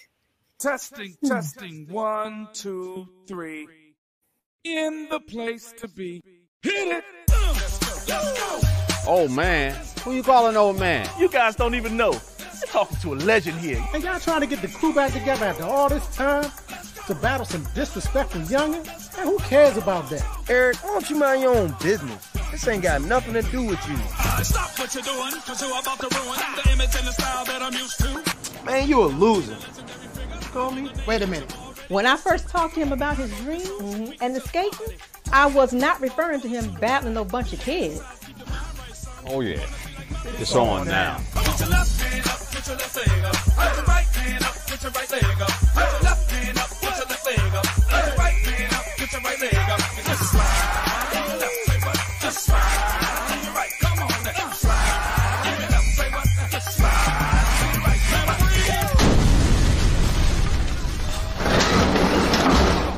Testing, 0.58 1.16
testing. 1.24 1.86
One, 1.88 2.48
two, 2.52 3.08
three. 3.26 3.66
In 4.64 5.08
the 5.10 5.20
place 5.20 5.72
to 5.78 5.88
be. 5.88 6.22
Hit 6.62 6.88
it. 6.88 7.04
Old 9.06 9.30
man? 9.30 9.76
Who 10.04 10.14
you 10.14 10.22
calling 10.22 10.56
old 10.56 10.78
man? 10.78 11.08
You 11.18 11.28
guys 11.28 11.56
don't 11.56 11.74
even 11.74 11.96
know. 11.96 12.12
You're 12.12 12.68
talking 12.68 12.98
to 12.98 13.14
a 13.14 13.16
legend 13.16 13.58
here. 13.58 13.84
And 13.94 14.02
y'all 14.02 14.20
trying 14.20 14.40
to 14.40 14.46
get 14.46 14.62
the 14.62 14.68
crew 14.68 14.94
back 14.94 15.12
together 15.12 15.46
after 15.46 15.64
all 15.64 15.88
this 15.88 16.06
time 16.14 16.50
to 17.06 17.14
battle 17.16 17.44
some 17.44 17.66
disrespectful 17.74 18.40
youngin'? 18.42 18.86
And 19.18 19.28
who 19.28 19.38
cares 19.38 19.76
about 19.76 20.08
that? 20.10 20.24
Eric, 20.48 20.76
why 20.82 20.90
don't 20.92 21.10
you 21.10 21.16
mind 21.16 21.42
your 21.42 21.56
own 21.56 21.74
business? 21.82 22.28
This 22.50 22.66
ain't 22.68 22.82
got 22.82 23.02
nothing 23.02 23.34
to 23.34 23.42
do 23.42 23.62
with 23.64 23.88
you. 23.88 23.96
Stop 24.44 24.78
what 24.78 24.94
you're 24.94 25.02
doing, 25.02 25.32
cause 25.42 25.60
you're 25.60 25.78
about 25.78 25.98
to 26.00 26.08
ruin 26.18 26.38
the 26.56 26.70
image 26.72 26.94
and 26.96 27.06
the 27.06 27.12
style 27.12 27.44
that 27.44 27.62
I'm 27.62 27.72
used 27.72 27.98
to. 28.00 28.64
Man, 28.64 28.88
you 28.88 29.02
a 29.02 29.06
loser. 29.06 29.56
Call 30.52 30.70
me? 30.70 30.90
Wait 31.06 31.22
a 31.22 31.26
minute. 31.26 31.50
When 31.88 32.06
I 32.06 32.16
first 32.16 32.48
talked 32.48 32.74
to 32.74 32.80
him 32.80 32.92
about 32.92 33.16
his 33.16 33.34
dreams 33.40 33.68
mm-hmm. 33.68 34.12
and 34.22 34.36
the 34.36 34.40
skating, 34.40 34.96
I 35.32 35.46
was 35.46 35.72
not 35.72 36.00
referring 36.00 36.40
to 36.42 36.48
him 36.48 36.70
battling 36.80 37.16
a 37.16 37.24
bunch 37.24 37.52
of 37.52 37.60
kids. 37.60 38.02
Oh, 39.26 39.40
yeah. 39.40 39.64
It's 40.38 40.54
on 40.54 40.86
now. 40.86 41.20
Put 41.34 41.52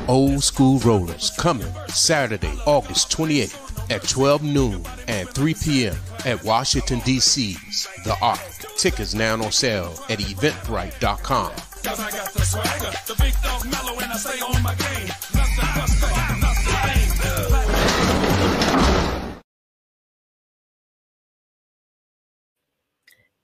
Old 0.07 0.43
School 0.43 0.79
Rollers 0.79 1.31
coming 1.31 1.71
Saturday, 1.87 2.53
August 2.65 3.11
28th 3.11 3.91
at 3.91 4.03
12 4.03 4.43
noon 4.43 4.85
and 5.07 5.27
3 5.29 5.53
p.m. 5.55 5.95
at 6.25 6.43
Washington, 6.43 6.99
D.C.'s 6.99 7.87
The 8.03 8.15
Ark. 8.21 8.39
Tickets 8.77 9.13
now 9.13 9.33
on 9.33 9.51
sale 9.51 9.93
at 10.09 10.19
eventbrite.com. 10.19 11.51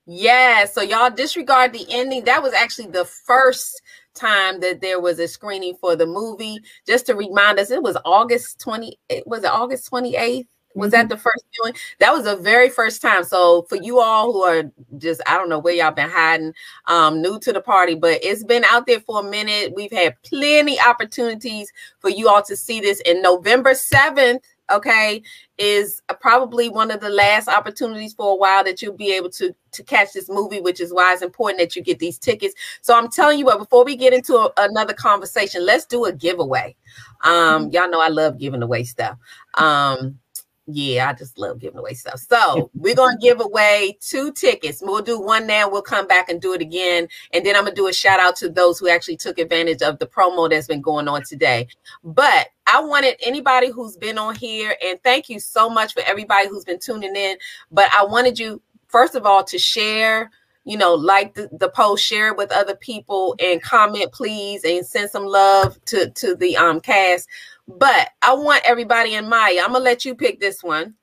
Yeah, 0.07 0.65
so 0.65 0.81
y'all 0.81 1.09
disregard 1.09 1.73
the 1.73 1.85
ending. 1.89 2.25
That 2.25 2.43
was 2.43 2.53
actually 2.53 2.87
the 2.87 3.05
first 3.05 3.81
time 4.13 4.59
that 4.61 4.81
there 4.81 4.99
was 4.99 5.19
a 5.19 5.27
screening 5.27 5.75
for 5.75 5.95
the 5.95 6.05
movie. 6.05 6.59
Just 6.87 7.05
to 7.07 7.15
remind 7.15 7.59
us, 7.59 7.71
it 7.71 7.83
was 7.83 7.97
August 8.05 8.59
20, 8.59 8.97
it 9.09 9.25
was 9.27 9.43
it 9.43 9.51
August 9.51 9.91
28th? 9.91 10.47
Was 10.73 10.91
that 10.91 11.09
the 11.09 11.17
first 11.17 11.43
viewing? 11.53 11.75
That 11.99 12.13
was 12.13 12.23
the 12.23 12.37
very 12.37 12.69
first 12.69 13.01
time. 13.01 13.23
So 13.23 13.63
for 13.63 13.75
you 13.75 13.99
all 13.99 14.31
who 14.31 14.43
are 14.43 14.63
just, 14.97 15.21
I 15.27 15.37
don't 15.37 15.49
know 15.49 15.59
where 15.59 15.73
y'all 15.73 15.91
been 15.91 16.09
hiding, 16.09 16.53
um, 16.87 17.21
new 17.21 17.39
to 17.39 17.51
the 17.51 17.61
party, 17.61 17.95
but 17.95 18.23
it's 18.23 18.43
been 18.43 18.63
out 18.69 18.85
there 18.87 19.01
for 19.01 19.19
a 19.19 19.29
minute. 19.29 19.73
We've 19.75 19.91
had 19.91 20.15
plenty 20.23 20.79
opportunities 20.79 21.71
for 21.99 22.09
you 22.09 22.29
all 22.29 22.41
to 22.43 22.55
see 22.55 22.79
this 22.79 23.01
in 23.01 23.21
November 23.21 23.71
7th 23.71 24.39
okay 24.71 25.21
is 25.57 26.01
probably 26.19 26.69
one 26.69 26.91
of 26.91 26.99
the 26.99 27.09
last 27.09 27.47
opportunities 27.47 28.13
for 28.13 28.31
a 28.31 28.35
while 28.35 28.63
that 28.63 28.81
you'll 28.81 28.95
be 28.95 29.13
able 29.13 29.29
to 29.29 29.53
to 29.71 29.83
catch 29.83 30.13
this 30.13 30.29
movie 30.29 30.59
which 30.59 30.79
is 30.79 30.93
why 30.93 31.13
it's 31.13 31.21
important 31.21 31.59
that 31.59 31.75
you 31.75 31.81
get 31.81 31.99
these 31.99 32.17
tickets. 32.17 32.53
So 32.81 32.97
i'm 32.97 33.09
telling 33.09 33.39
you 33.39 33.45
what 33.45 33.59
before 33.59 33.85
we 33.85 33.95
get 33.95 34.13
into 34.13 34.35
a, 34.35 34.51
another 34.57 34.93
conversation 34.93 35.65
let's 35.65 35.85
do 35.85 36.05
a 36.05 36.13
giveaway. 36.13 36.75
Um 37.23 37.69
y'all 37.71 37.89
know 37.89 38.01
i 38.01 38.09
love 38.09 38.37
giving 38.37 38.63
away 38.63 38.83
stuff. 38.83 39.17
Um 39.55 40.19
yeah, 40.67 41.09
I 41.09 41.13
just 41.13 41.37
love 41.37 41.59
giving 41.59 41.79
away 41.79 41.93
stuff. 41.93 42.19
So 42.19 42.69
we're 42.75 42.95
gonna 42.95 43.17
give 43.17 43.41
away 43.41 43.97
two 43.99 44.31
tickets. 44.31 44.81
We'll 44.81 45.01
do 45.01 45.19
one 45.19 45.47
now. 45.47 45.69
We'll 45.69 45.81
come 45.81 46.07
back 46.07 46.29
and 46.29 46.41
do 46.41 46.53
it 46.53 46.61
again, 46.61 47.07
and 47.33 47.45
then 47.45 47.55
I'm 47.55 47.63
gonna 47.63 47.75
do 47.75 47.87
a 47.87 47.93
shout 47.93 48.19
out 48.19 48.35
to 48.37 48.49
those 48.49 48.79
who 48.79 48.87
actually 48.87 49.17
took 49.17 49.39
advantage 49.39 49.81
of 49.81 49.99
the 49.99 50.07
promo 50.07 50.49
that's 50.49 50.67
been 50.67 50.81
going 50.81 51.07
on 51.07 51.23
today. 51.23 51.67
But 52.03 52.49
I 52.67 52.81
wanted 52.81 53.15
anybody 53.21 53.69
who's 53.69 53.97
been 53.97 54.17
on 54.17 54.35
here, 54.35 54.75
and 54.83 55.01
thank 55.03 55.29
you 55.29 55.39
so 55.39 55.69
much 55.69 55.93
for 55.93 56.03
everybody 56.05 56.47
who's 56.47 56.65
been 56.65 56.79
tuning 56.79 57.15
in. 57.15 57.37
But 57.71 57.89
I 57.93 58.05
wanted 58.05 58.39
you 58.39 58.61
first 58.87 59.15
of 59.15 59.25
all 59.25 59.43
to 59.45 59.57
share 59.57 60.31
you 60.63 60.77
know, 60.77 60.93
like 60.93 61.33
the, 61.33 61.49
the 61.51 61.69
post, 61.69 62.05
share 62.05 62.27
it 62.27 62.37
with 62.37 62.51
other 62.51 62.75
people, 62.75 63.35
and 63.39 63.61
comment, 63.61 64.11
please, 64.11 64.63
and 64.63 64.85
send 64.85 65.09
some 65.09 65.25
love 65.25 65.83
to 65.85 66.09
to 66.11 66.35
the 66.35 66.55
um 66.55 66.79
cast. 66.79 67.27
But 67.67 68.09
I 68.21 68.33
want 68.33 68.63
everybody 68.65 69.15
in 69.15 69.29
Maya. 69.29 69.61
I'm 69.63 69.73
gonna 69.73 69.83
let 69.83 70.05
you 70.05 70.15
pick 70.15 70.39
this 70.39 70.63
one. 70.63 70.95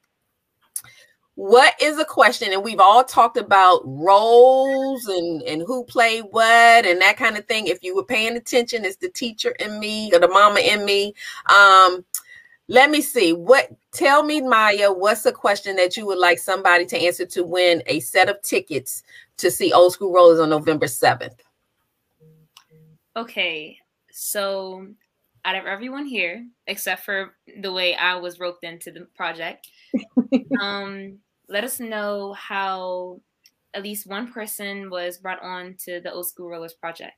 What 1.34 1.74
is 1.80 1.98
a 2.00 2.04
question? 2.04 2.52
And 2.52 2.64
we've 2.64 2.80
all 2.80 3.04
talked 3.04 3.36
about 3.36 3.82
roles 3.84 5.06
and 5.06 5.42
and 5.42 5.62
who 5.62 5.84
played 5.84 6.24
what 6.30 6.84
and 6.84 7.00
that 7.00 7.16
kind 7.16 7.36
of 7.36 7.46
thing. 7.46 7.68
If 7.68 7.82
you 7.82 7.94
were 7.94 8.04
paying 8.04 8.36
attention, 8.36 8.84
it's 8.84 8.96
the 8.96 9.08
teacher 9.08 9.50
in 9.60 9.78
me 9.78 10.10
or 10.12 10.18
the 10.18 10.28
mama 10.28 10.60
in 10.60 10.84
me. 10.84 11.14
Um, 11.46 12.04
let 12.66 12.90
me 12.90 13.00
see. 13.00 13.32
What 13.32 13.70
tell 13.92 14.22
me, 14.22 14.40
Maya, 14.40 14.92
what's 14.92 15.24
a 15.26 15.32
question 15.32 15.76
that 15.76 15.96
you 15.96 16.06
would 16.06 16.18
like 16.18 16.38
somebody 16.38 16.84
to 16.86 16.98
answer 16.98 17.24
to 17.26 17.44
win 17.44 17.82
a 17.86 18.00
set 18.00 18.28
of 18.28 18.42
tickets 18.42 19.02
to 19.38 19.50
see 19.50 19.72
Old 19.72 19.92
School 19.94 20.12
Rollers 20.12 20.40
on 20.40 20.50
November 20.50 20.86
7th? 20.86 21.38
Okay, 23.16 23.78
so 24.12 24.86
out 25.44 25.56
of 25.56 25.66
everyone 25.66 26.06
here, 26.06 26.44
except 26.66 27.04
for 27.04 27.34
the 27.60 27.72
way 27.72 27.94
I 27.94 28.16
was 28.16 28.38
roped 28.38 28.64
into 28.64 28.90
the 28.90 29.06
project, 29.16 29.68
um, 30.60 31.18
let 31.48 31.64
us 31.64 31.80
know 31.80 32.34
how 32.34 33.20
at 33.74 33.82
least 33.82 34.06
one 34.06 34.32
person 34.32 34.90
was 34.90 35.18
brought 35.18 35.42
on 35.42 35.76
to 35.84 36.00
the 36.00 36.12
Old 36.12 36.26
School 36.26 36.48
Rollers 36.48 36.74
project. 36.74 37.12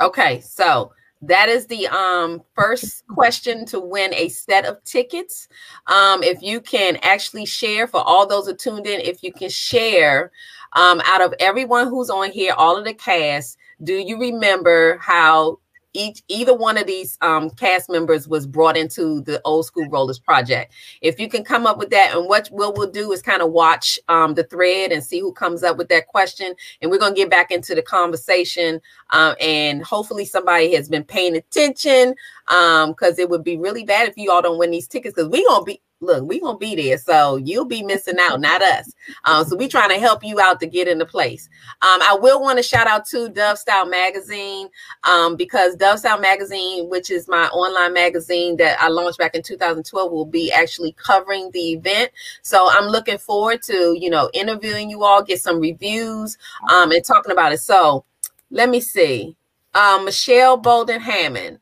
Okay, 0.00 0.40
so 0.40 0.92
that 1.22 1.48
is 1.48 1.66
the 1.66 1.86
um 1.88 2.42
first 2.54 3.06
question 3.06 3.64
to 3.66 3.78
win 3.78 4.12
a 4.14 4.28
set 4.28 4.64
of 4.64 4.82
tickets. 4.84 5.48
Um, 5.86 6.22
if 6.22 6.42
you 6.42 6.60
can 6.60 6.96
actually 7.02 7.46
share 7.46 7.86
for 7.86 8.00
all 8.00 8.26
those 8.26 8.46
who 8.46 8.56
tuned 8.56 8.86
in, 8.86 9.00
if 9.00 9.22
you 9.22 9.32
can 9.32 9.48
share 9.48 10.32
um, 10.74 11.00
out 11.04 11.22
of 11.22 11.34
everyone 11.38 11.88
who's 11.88 12.10
on 12.10 12.30
here, 12.30 12.54
all 12.56 12.76
of 12.76 12.84
the 12.84 12.94
cast, 12.94 13.56
do 13.84 13.94
you 13.94 14.18
remember 14.18 14.98
how 14.98 15.58
each 15.94 16.22
either 16.28 16.54
one 16.54 16.78
of 16.78 16.86
these 16.86 17.18
um, 17.20 17.50
cast 17.50 17.90
members 17.90 18.26
was 18.26 18.46
brought 18.46 18.76
into 18.76 19.20
the 19.22 19.40
old 19.44 19.66
school 19.66 19.88
rollers 19.88 20.18
project. 20.18 20.72
If 21.00 21.20
you 21.20 21.28
can 21.28 21.44
come 21.44 21.66
up 21.66 21.78
with 21.78 21.90
that 21.90 22.16
and 22.16 22.28
what, 22.28 22.48
what 22.48 22.76
we'll 22.76 22.90
do 22.90 23.12
is 23.12 23.22
kind 23.22 23.42
of 23.42 23.52
watch 23.52 23.98
um, 24.08 24.34
the 24.34 24.44
thread 24.44 24.92
and 24.92 25.02
see 25.02 25.20
who 25.20 25.32
comes 25.32 25.62
up 25.62 25.76
with 25.76 25.88
that 25.88 26.06
question 26.06 26.54
and 26.80 26.90
we're 26.90 26.98
going 26.98 27.14
to 27.14 27.20
get 27.20 27.30
back 27.30 27.50
into 27.50 27.74
the 27.74 27.82
conversation 27.82 28.80
um, 29.10 29.34
and 29.40 29.82
hopefully 29.82 30.24
somebody 30.24 30.74
has 30.74 30.88
been 30.88 31.04
paying 31.04 31.36
attention 31.36 32.14
because 32.46 33.18
it 33.18 33.28
would 33.28 33.44
be 33.44 33.56
really 33.56 33.84
bad 33.84 34.08
if 34.08 34.16
you 34.16 34.30
all 34.30 34.42
don't 34.42 34.58
win 34.58 34.70
these 34.70 34.88
tickets 34.88 35.14
because 35.14 35.30
we're 35.30 35.46
going 35.48 35.60
to 35.60 35.64
be 35.64 35.80
look, 36.02 36.28
we 36.28 36.40
gonna 36.40 36.58
be 36.58 36.74
there, 36.74 36.98
so 36.98 37.36
you'll 37.36 37.64
be 37.64 37.82
missing 37.82 38.16
out, 38.20 38.40
not 38.40 38.60
us. 38.60 38.92
Um, 39.24 39.44
so 39.46 39.56
we 39.56 39.68
trying 39.68 39.90
to 39.90 39.98
help 39.98 40.24
you 40.24 40.40
out 40.40 40.60
to 40.60 40.66
get 40.66 40.88
into 40.88 41.06
place. 41.06 41.48
Um, 41.80 42.00
I 42.02 42.18
will 42.20 42.40
want 42.40 42.58
to 42.58 42.62
shout 42.62 42.86
out 42.86 43.06
to 43.06 43.28
Dove 43.28 43.56
Style 43.56 43.86
Magazine 43.86 44.68
um, 45.04 45.36
because 45.36 45.76
Dove 45.76 46.00
Style 46.00 46.20
Magazine, 46.20 46.90
which 46.90 47.10
is 47.10 47.28
my 47.28 47.46
online 47.48 47.94
magazine 47.94 48.56
that 48.56 48.80
I 48.80 48.88
launched 48.88 49.18
back 49.18 49.34
in 49.34 49.42
2012, 49.42 50.12
will 50.12 50.26
be 50.26 50.52
actually 50.52 50.92
covering 50.92 51.50
the 51.52 51.72
event. 51.72 52.10
So 52.42 52.68
I'm 52.70 52.86
looking 52.86 53.18
forward 53.18 53.62
to 53.62 53.96
you 53.98 54.10
know 54.10 54.28
interviewing 54.34 54.90
you 54.90 55.04
all, 55.04 55.22
get 55.22 55.40
some 55.40 55.60
reviews, 55.60 56.36
um, 56.68 56.90
and 56.90 57.04
talking 57.04 57.32
about 57.32 57.52
it. 57.52 57.60
So 57.60 58.04
let 58.50 58.68
me 58.68 58.80
see, 58.80 59.36
um, 59.74 60.04
Michelle 60.04 60.56
Bolden 60.56 61.00
Hammond. 61.00 61.58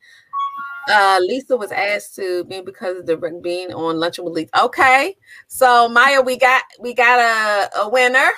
Uh, 0.89 1.19
Lisa 1.21 1.57
was 1.57 1.71
asked 1.71 2.15
to 2.15 2.43
be 2.45 2.61
because 2.61 2.97
of 2.97 3.05
the 3.05 3.17
being 3.43 3.73
on 3.73 3.99
lunching 3.99 4.25
with 4.25 4.33
Lisa. 4.33 4.63
Okay, 4.63 5.15
so 5.47 5.87
Maya, 5.89 6.21
we 6.21 6.37
got 6.37 6.63
we 6.79 6.93
got 6.93 7.19
a, 7.19 7.81
a 7.81 7.89
winner. 7.89 8.29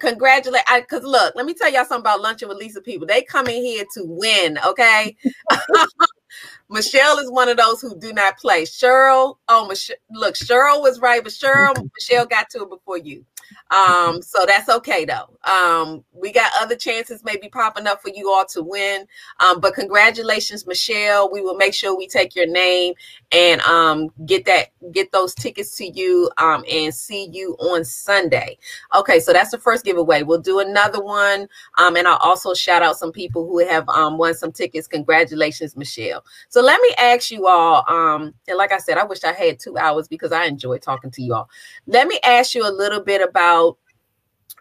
Congratulate! 0.00 0.62
Because 0.76 1.04
look, 1.04 1.34
let 1.36 1.46
me 1.46 1.54
tell 1.54 1.70
y'all 1.72 1.84
something 1.84 2.00
about 2.00 2.20
lunching 2.20 2.48
with 2.48 2.58
Lisa. 2.58 2.80
People, 2.80 3.06
they 3.06 3.22
come 3.22 3.46
in 3.48 3.62
here 3.62 3.84
to 3.94 4.04
win. 4.04 4.58
Okay, 4.66 5.16
Michelle 6.70 7.18
is 7.18 7.30
one 7.30 7.48
of 7.48 7.56
those 7.56 7.80
who 7.80 7.98
do 7.98 8.12
not 8.12 8.38
play. 8.38 8.64
Cheryl, 8.64 9.38
oh, 9.48 9.68
Michelle, 9.68 9.96
look, 10.10 10.34
Cheryl 10.34 10.82
was 10.82 11.00
right, 11.00 11.22
but 11.22 11.32
Cheryl, 11.32 11.74
Michelle 11.96 12.26
got 12.26 12.50
to 12.50 12.62
it 12.62 12.70
before 12.70 12.98
you. 12.98 13.24
Um, 13.70 14.22
so 14.22 14.46
that's 14.46 14.68
okay 14.68 15.04
though. 15.04 15.36
Um, 15.50 16.04
we 16.12 16.32
got 16.32 16.52
other 16.60 16.76
chances 16.76 17.22
maybe 17.24 17.48
popping 17.48 17.86
up 17.86 18.02
for 18.02 18.10
you 18.14 18.30
all 18.30 18.46
to 18.46 18.62
win. 18.62 19.06
Um, 19.40 19.60
but 19.60 19.74
congratulations, 19.74 20.66
Michelle. 20.66 21.30
We 21.32 21.42
will 21.42 21.56
make 21.56 21.74
sure 21.74 21.96
we 21.96 22.08
take 22.08 22.34
your 22.36 22.46
name 22.46 22.94
and 23.32 23.60
um 23.62 24.10
get 24.26 24.44
that 24.46 24.68
get 24.92 25.10
those 25.12 25.34
tickets 25.34 25.76
to 25.76 25.86
you 25.86 26.30
um 26.38 26.64
and 26.70 26.94
see 26.94 27.28
you 27.32 27.54
on 27.58 27.84
Sunday. 27.84 28.58
Okay, 28.96 29.20
so 29.20 29.32
that's 29.32 29.50
the 29.50 29.58
first 29.58 29.84
giveaway. 29.84 30.22
We'll 30.22 30.40
do 30.40 30.60
another 30.60 31.02
one. 31.02 31.48
Um, 31.78 31.96
and 31.96 32.08
I'll 32.08 32.18
also 32.18 32.54
shout 32.54 32.82
out 32.82 32.96
some 32.98 33.12
people 33.12 33.46
who 33.46 33.58
have 33.66 33.88
um 33.90 34.18
won 34.18 34.34
some 34.34 34.52
tickets. 34.52 34.86
Congratulations, 34.88 35.76
Michelle. 35.76 36.23
So 36.48 36.60
let 36.62 36.80
me 36.80 36.94
ask 36.98 37.30
you 37.30 37.46
all, 37.46 37.84
um, 37.88 38.34
and 38.48 38.56
like 38.56 38.72
I 38.72 38.78
said, 38.78 38.98
I 38.98 39.04
wish 39.04 39.24
I 39.24 39.32
had 39.32 39.58
two 39.58 39.76
hours 39.78 40.08
because 40.08 40.32
I 40.32 40.44
enjoy 40.44 40.78
talking 40.78 41.10
to 41.12 41.22
you 41.22 41.34
all. 41.34 41.48
Let 41.86 42.08
me 42.08 42.18
ask 42.24 42.54
you 42.54 42.66
a 42.66 42.70
little 42.70 43.00
bit 43.00 43.20
about 43.22 43.78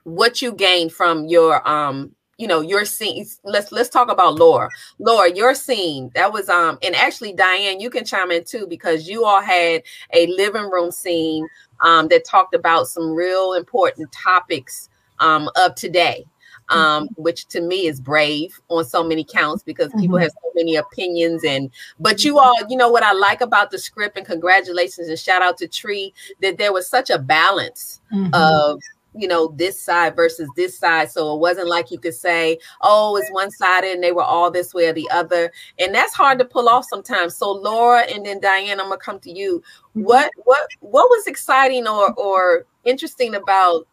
what 0.03 0.41
you 0.41 0.51
gained 0.53 0.91
from 0.91 1.26
your 1.26 1.68
um 1.68 2.14
you 2.38 2.47
know 2.47 2.61
your 2.61 2.84
scene. 2.84 3.26
Let's 3.43 3.72
let's 3.72 3.89
talk 3.89 4.11
about 4.11 4.36
laura. 4.36 4.70
Laura 4.99 5.32
your 5.34 5.55
scene 5.55 6.11
that 6.16 6.34
was 6.34 6.49
um 6.49 6.78
and 6.84 6.95
actually 6.95 7.34
diane 7.34 7.80
you 7.80 7.89
can 7.89 8.03
chime 8.05 8.32
in 8.32 8.43
too 8.43 8.68
because 8.68 9.07
you 9.07 9.24
all 9.26 9.41
had 9.41 9.84
a 10.14 10.28
living 10.28 10.70
room 10.70 10.91
scene 10.91 11.47
um 11.82 12.07
that 12.09 12.26
talked 12.26 12.55
about 12.55 12.88
some 12.88 13.11
real 13.14 13.53
important 13.53 14.11
topics 14.11 14.89
um 15.20 15.49
of 15.55 15.76
today 15.76 16.26
um 16.74 17.07
which 17.15 17.45
to 17.47 17.61
me 17.61 17.88
is 17.88 17.99
brave 18.01 18.59
on 18.69 18.84
so 18.84 19.03
many 19.03 19.24
counts 19.24 19.63
because 19.63 19.91
people 19.99 20.17
have 20.17 20.32
so 20.32 20.51
many 20.55 20.76
opinions 20.76 21.43
and 21.43 21.69
but 21.99 22.24
you 22.24 22.39
all 22.39 22.55
you 22.69 22.76
know 22.78 22.89
what 22.89 23.03
i 23.03 23.11
like 23.13 23.41
about 23.41 23.71
the 23.71 23.78
script 23.78 24.17
and 24.17 24.26
congratulations 24.26 25.07
and 25.07 25.19
shout 25.19 25.41
out 25.41 25.57
to 25.57 25.67
tree 25.67 26.13
that 26.41 26.57
there 26.57 26.74
was 26.74 26.88
such 26.88 27.09
a 27.09 27.17
balance 27.19 28.01
Mhm. 28.11 28.34
of 28.34 28.80
you 29.15 29.28
know 29.28 29.53
this 29.55 29.80
side 29.80 30.15
versus 30.15 30.49
this 30.55 30.78
side. 30.78 31.11
So 31.11 31.36
it 31.36 31.39
wasn't 31.39 31.67
like 31.67 31.91
you 31.91 31.99
could 31.99 32.15
say 32.15 32.57
oh 32.82 33.15
it's 33.17 33.30
one 33.32 33.51
sided 33.51 33.91
and 33.93 34.03
they 34.03 34.11
were 34.11 34.24
all 34.24 34.49
this 34.49 34.74
way 34.74 34.88
or 34.88 34.93
the 34.93 35.07
other. 35.11 35.51
And 35.78 35.93
that's 35.93 36.15
hard 36.15 36.39
to 36.39 36.45
pull 36.45 36.67
off 36.67 36.86
sometimes. 36.89 37.36
So 37.36 37.51
laura 37.51 38.01
and 38.01 38.26
then 38.26 38.39
diane 38.39 38.80
i'm 38.80 38.88
gonna 38.88 38.97
come 38.97 39.19
to 39.19 39.32
you. 39.32 39.61
What 39.93 40.32
what 40.45 40.67
what 40.80 41.09
was 41.09 41.28
exciting 41.28 41.88
or 41.88 42.11
or 42.13 42.65
interesting 42.86 43.36
about 43.36 43.88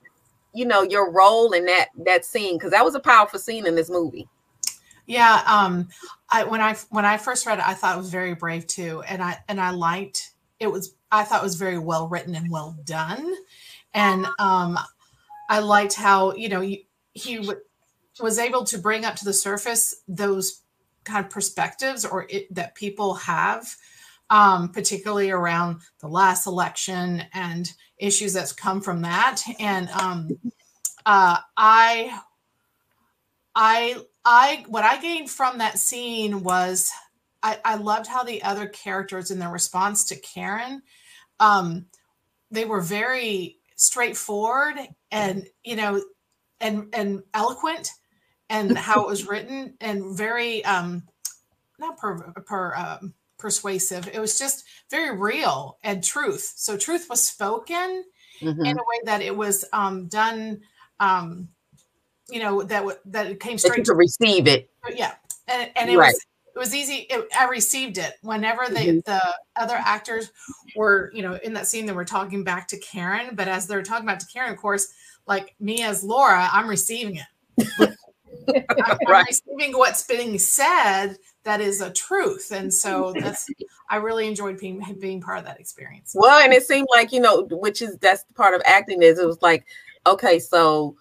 you 0.53 0.65
know 0.65 0.83
your 0.83 1.11
role 1.13 1.53
in 1.53 1.65
that 1.67 1.89
that 2.05 2.25
scene 2.25 2.57
because 2.57 2.71
that 2.71 2.85
was 2.85 2.95
a 2.95 3.01
powerful 3.01 3.39
scene 3.39 3.67
in 3.67 3.75
this 3.75 3.91
movie. 3.91 4.29
Yeah, 5.07 5.43
um, 5.47 5.89
I 6.31 6.45
when 6.45 6.61
I 6.61 6.77
when 6.91 7.05
I 7.05 7.17
first 7.17 7.47
read 7.47 7.59
it, 7.59 7.67
I 7.67 7.75
thought 7.75 7.97
it 7.97 7.99
was 7.99 8.11
very 8.11 8.35
brave 8.35 8.67
too, 8.67 9.03
and 9.09 9.23
I 9.23 9.39
and 9.49 9.61
I 9.61 9.71
liked 9.71 10.33
it 10.61 10.69
was 10.69 10.95
I 11.11 11.25
thought 11.25 11.41
it 11.41 11.45
was 11.45 11.57
very 11.57 11.79
well 11.79 12.09
written 12.09 12.35
and 12.35 12.51
well 12.51 12.77
done, 12.85 13.35
and 13.93 14.27
um, 14.39 14.79
I 15.49 15.59
liked 15.59 15.95
how 15.95 16.35
you 16.35 16.49
know 16.49 16.61
he, 16.61 16.87
he 17.13 17.37
w- 17.37 17.61
was 18.21 18.39
able 18.39 18.65
to 18.65 18.79
bring 18.79 19.05
up 19.05 19.17
to 19.17 19.25
the 19.25 19.33
surface 19.33 20.03
those 20.07 20.63
kind 21.05 21.25
of 21.25 21.31
perspectives 21.31 22.05
or 22.05 22.27
it, 22.29 22.53
that 22.55 22.75
people 22.75 23.15
have, 23.15 23.75
um, 24.29 24.69
particularly 24.69 25.31
around 25.31 25.81
the 26.01 26.09
last 26.09 26.47
election 26.47 27.25
and 27.33 27.73
issues 28.01 28.33
that's 28.33 28.53
come 28.53 28.81
from 28.81 29.03
that. 29.03 29.43
And 29.59 29.89
um, 29.91 30.29
uh, 31.07 31.39
I, 31.57 32.21
I, 33.55 33.97
I, 34.25 34.65
what 34.69 34.85
I 34.85 35.01
gained 35.01 35.31
from 35.31 35.59
that 35.59 35.79
scene 35.79 36.43
was 36.43 36.91
I, 37.43 37.59
I 37.65 37.77
loved 37.77 38.07
how 38.07 38.23
the 38.23 38.43
other 38.43 38.67
characters 38.67 39.31
in 39.31 39.39
their 39.39 39.51
response 39.51 40.05
to 40.07 40.17
Karen, 40.17 40.83
um, 41.39 41.87
they 42.51 42.65
were 42.65 42.81
very 42.81 43.59
straightforward 43.77 44.77
and 45.11 45.47
you 45.65 45.77
know, 45.77 46.03
and 46.61 46.89
and 46.93 47.23
eloquent, 47.33 47.91
and 48.51 48.77
how 48.77 49.03
it 49.03 49.07
was 49.07 49.27
written, 49.27 49.75
and 49.81 50.17
very 50.17 50.65
um, 50.65 51.03
not 51.79 51.97
per, 51.97 52.19
per 52.47 52.75
um, 52.75 53.15
persuasive. 53.41 54.09
It 54.13 54.21
was 54.21 54.39
just 54.39 54.65
very 54.91 55.17
real 55.17 55.79
and 55.83 56.05
truth. 56.05 56.53
So 56.57 56.77
truth 56.77 57.07
was 57.11 57.23
spoken 57.23 58.05
Mhm. 58.43 58.67
in 58.67 58.79
a 58.79 58.83
way 58.83 59.01
that 59.05 59.23
it 59.23 59.37
was 59.37 59.65
um, 59.73 60.07
done. 60.07 60.61
Um, 61.01 61.49
you 62.29 62.39
know 62.41 62.63
that 62.63 62.79
w- 62.81 62.99
that 63.07 63.27
it 63.27 63.41
came 63.41 63.59
straight 63.59 63.85
to 63.87 63.95
receive 63.95 64.47
it. 64.47 64.71
yeah 64.95 65.15
and, 65.49 65.69
and 65.75 65.91
it 65.91 65.97
Right. 65.99 66.13
was 66.13 66.21
it 66.55 66.59
was 66.59 66.75
easy 66.77 67.07
it, 67.11 67.27
i 67.37 67.47
received 67.49 67.99
it 67.99 68.15
whenever 68.23 68.67
the 68.69 68.75
Mhm. 68.79 69.05
the 69.05 69.21
other 69.57 69.75
actors 69.75 70.31
were 70.77 71.11
you 71.13 71.23
know 71.23 71.35
in 71.43 71.55
that 71.55 71.67
scene 71.67 71.87
they 71.87 71.93
were 71.93 72.05
talking 72.05 72.45
back 72.45 72.69
to 72.69 72.79
karen 72.79 73.35
but 73.35 73.49
as 73.49 73.67
they're 73.67 73.83
talking 73.83 74.07
back 74.07 74.21
to 74.21 74.27
karen 74.33 74.53
of 74.53 74.59
course 74.59 74.93
like 75.27 75.57
me 75.59 75.83
as 75.83 76.05
laura 76.05 76.49
i'm 76.53 76.69
receiving 76.69 77.17
it 77.17 77.27
I'm, 78.55 78.99
I'm 79.09 79.25
receiving 79.27 79.77
what's 79.77 80.07
being 80.07 80.39
said 80.39 81.17
that 81.45 81.61
is 81.61 81.81
a 81.81 81.91
truth 81.91 82.51
and 82.53 82.73
so 82.83 83.13
that's 83.19 83.49
i 83.89 83.97
really 83.97 84.27
enjoyed 84.27 84.59
being 84.59 84.83
being 85.01 85.21
part 85.21 85.39
of 85.39 85.45
that 85.45 85.61
experience. 85.61 86.13
Well, 86.15 86.43
and 86.43 86.53
it 86.53 86.63
seemed 86.63 86.89
like, 86.91 87.13
you 87.13 87.21
know, 87.21 87.47
which 87.51 87.83
is 87.83 87.97
that's 87.99 88.25
part 88.35 88.55
of 88.55 88.63
acting 88.65 89.03
is 89.03 89.19
it 89.19 89.27
was 89.27 89.43
like, 89.43 89.67
okay, 90.07 90.39
so 90.39 90.97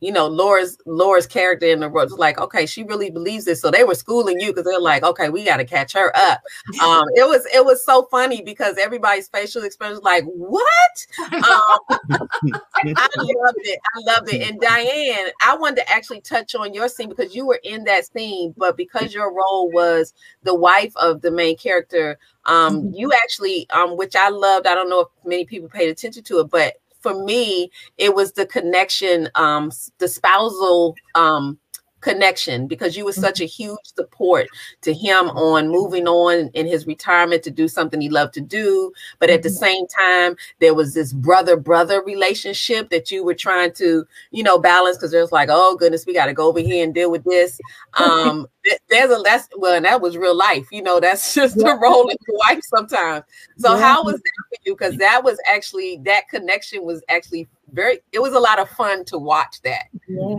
you 0.00 0.12
know, 0.12 0.26
Laura's 0.26 0.76
Laura's 0.86 1.26
character 1.26 1.66
in 1.66 1.80
the 1.80 1.88
world 1.88 2.10
was 2.10 2.18
like, 2.18 2.38
okay, 2.38 2.66
she 2.66 2.82
really 2.82 3.10
believes 3.10 3.44
this. 3.44 3.60
So 3.60 3.70
they 3.70 3.84
were 3.84 3.94
schooling 3.94 4.38
you 4.40 4.48
because 4.48 4.64
they're 4.64 4.80
like, 4.80 5.02
okay, 5.02 5.30
we 5.30 5.44
got 5.44 5.56
to 5.58 5.64
catch 5.64 5.92
her 5.94 6.14
up. 6.14 6.42
Um, 6.82 7.04
it 7.14 7.26
was 7.26 7.46
it 7.54 7.64
was 7.64 7.84
so 7.84 8.06
funny 8.10 8.42
because 8.42 8.76
everybody's 8.76 9.28
facial 9.28 9.62
expression 9.62 9.94
was 9.94 10.02
like, 10.02 10.24
what? 10.24 11.06
Um, 11.32 11.32
I 12.84 13.08
loved 13.16 13.58
it. 13.62 13.80
I 13.94 14.12
loved 14.12 14.32
it. 14.32 14.48
And 14.48 14.60
Diane, 14.60 15.32
I 15.40 15.56
wanted 15.56 15.76
to 15.76 15.90
actually 15.90 16.20
touch 16.20 16.54
on 16.54 16.74
your 16.74 16.88
scene 16.88 17.08
because 17.08 17.34
you 17.34 17.46
were 17.46 17.60
in 17.62 17.84
that 17.84 18.06
scene, 18.06 18.52
but 18.56 18.76
because 18.76 19.14
your 19.14 19.32
role 19.32 19.70
was 19.70 20.12
the 20.42 20.54
wife 20.54 20.92
of 20.96 21.22
the 21.22 21.30
main 21.30 21.56
character, 21.56 22.18
um, 22.46 22.92
you 22.94 23.12
actually, 23.12 23.68
um, 23.70 23.96
which 23.96 24.16
I 24.16 24.28
loved. 24.28 24.66
I 24.66 24.74
don't 24.74 24.90
know 24.90 25.00
if 25.00 25.08
many 25.24 25.46
people 25.46 25.68
paid 25.68 25.88
attention 25.88 26.24
to 26.24 26.40
it, 26.40 26.50
but 26.50 26.74
for 27.04 27.22
me, 27.24 27.70
it 27.98 28.14
was 28.14 28.32
the 28.32 28.46
connection, 28.46 29.28
um, 29.34 29.70
the 29.98 30.08
spousal 30.08 30.96
um 31.14 31.58
connection 32.04 32.66
because 32.66 32.96
you 32.96 33.04
were 33.04 33.12
such 33.12 33.40
a 33.40 33.46
huge 33.46 33.78
support 33.96 34.46
to 34.82 34.92
him 34.92 35.30
on 35.30 35.68
moving 35.68 36.06
on 36.06 36.48
in 36.52 36.66
his 36.66 36.86
retirement 36.86 37.42
to 37.42 37.50
do 37.50 37.66
something 37.66 38.00
he 38.00 38.10
loved 38.10 38.34
to 38.34 38.42
do. 38.42 38.92
But 39.18 39.30
at 39.30 39.42
the 39.42 39.50
same 39.50 39.86
time 39.88 40.36
there 40.60 40.74
was 40.74 40.92
this 40.94 41.12
brother 41.14 41.56
brother 41.56 42.02
relationship 42.04 42.90
that 42.90 43.10
you 43.10 43.24
were 43.24 43.34
trying 43.34 43.72
to 43.72 44.04
you 44.30 44.42
know 44.42 44.58
balance 44.58 44.98
because 44.98 45.10
there's 45.10 45.32
like 45.32 45.48
oh 45.50 45.76
goodness 45.76 46.04
we 46.06 46.12
got 46.12 46.26
to 46.26 46.34
go 46.34 46.46
over 46.48 46.60
here 46.60 46.84
and 46.84 46.94
deal 46.94 47.10
with 47.10 47.24
this. 47.24 47.58
Um 47.94 48.46
there's 48.88 49.10
a 49.10 49.22
that's 49.22 49.48
well 49.56 49.74
and 49.76 49.84
that 49.84 50.00
was 50.00 50.16
real 50.16 50.34
life 50.34 50.66
you 50.72 50.82
know 50.82 50.98
that's 50.98 51.34
just 51.40 51.56
the 51.56 51.78
role 51.80 52.10
wife 52.28 52.60
sometimes. 52.64 53.24
So 53.58 53.74
Yeah. 53.74 53.80
how 53.82 54.04
was 54.04 54.16
that 54.16 54.42
for 54.48 54.58
you? 54.64 54.74
Because 54.74 54.96
that 54.98 55.22
was 55.24 55.38
actually 55.50 56.00
that 56.04 56.28
connection 56.28 56.84
was 56.84 57.02
actually 57.08 57.48
very 57.74 57.98
it 58.12 58.20
was 58.20 58.32
a 58.32 58.40
lot 58.40 58.58
of 58.58 58.68
fun 58.70 59.04
to 59.04 59.18
watch 59.18 59.60
that 59.62 59.84
Yeah. 60.08 60.36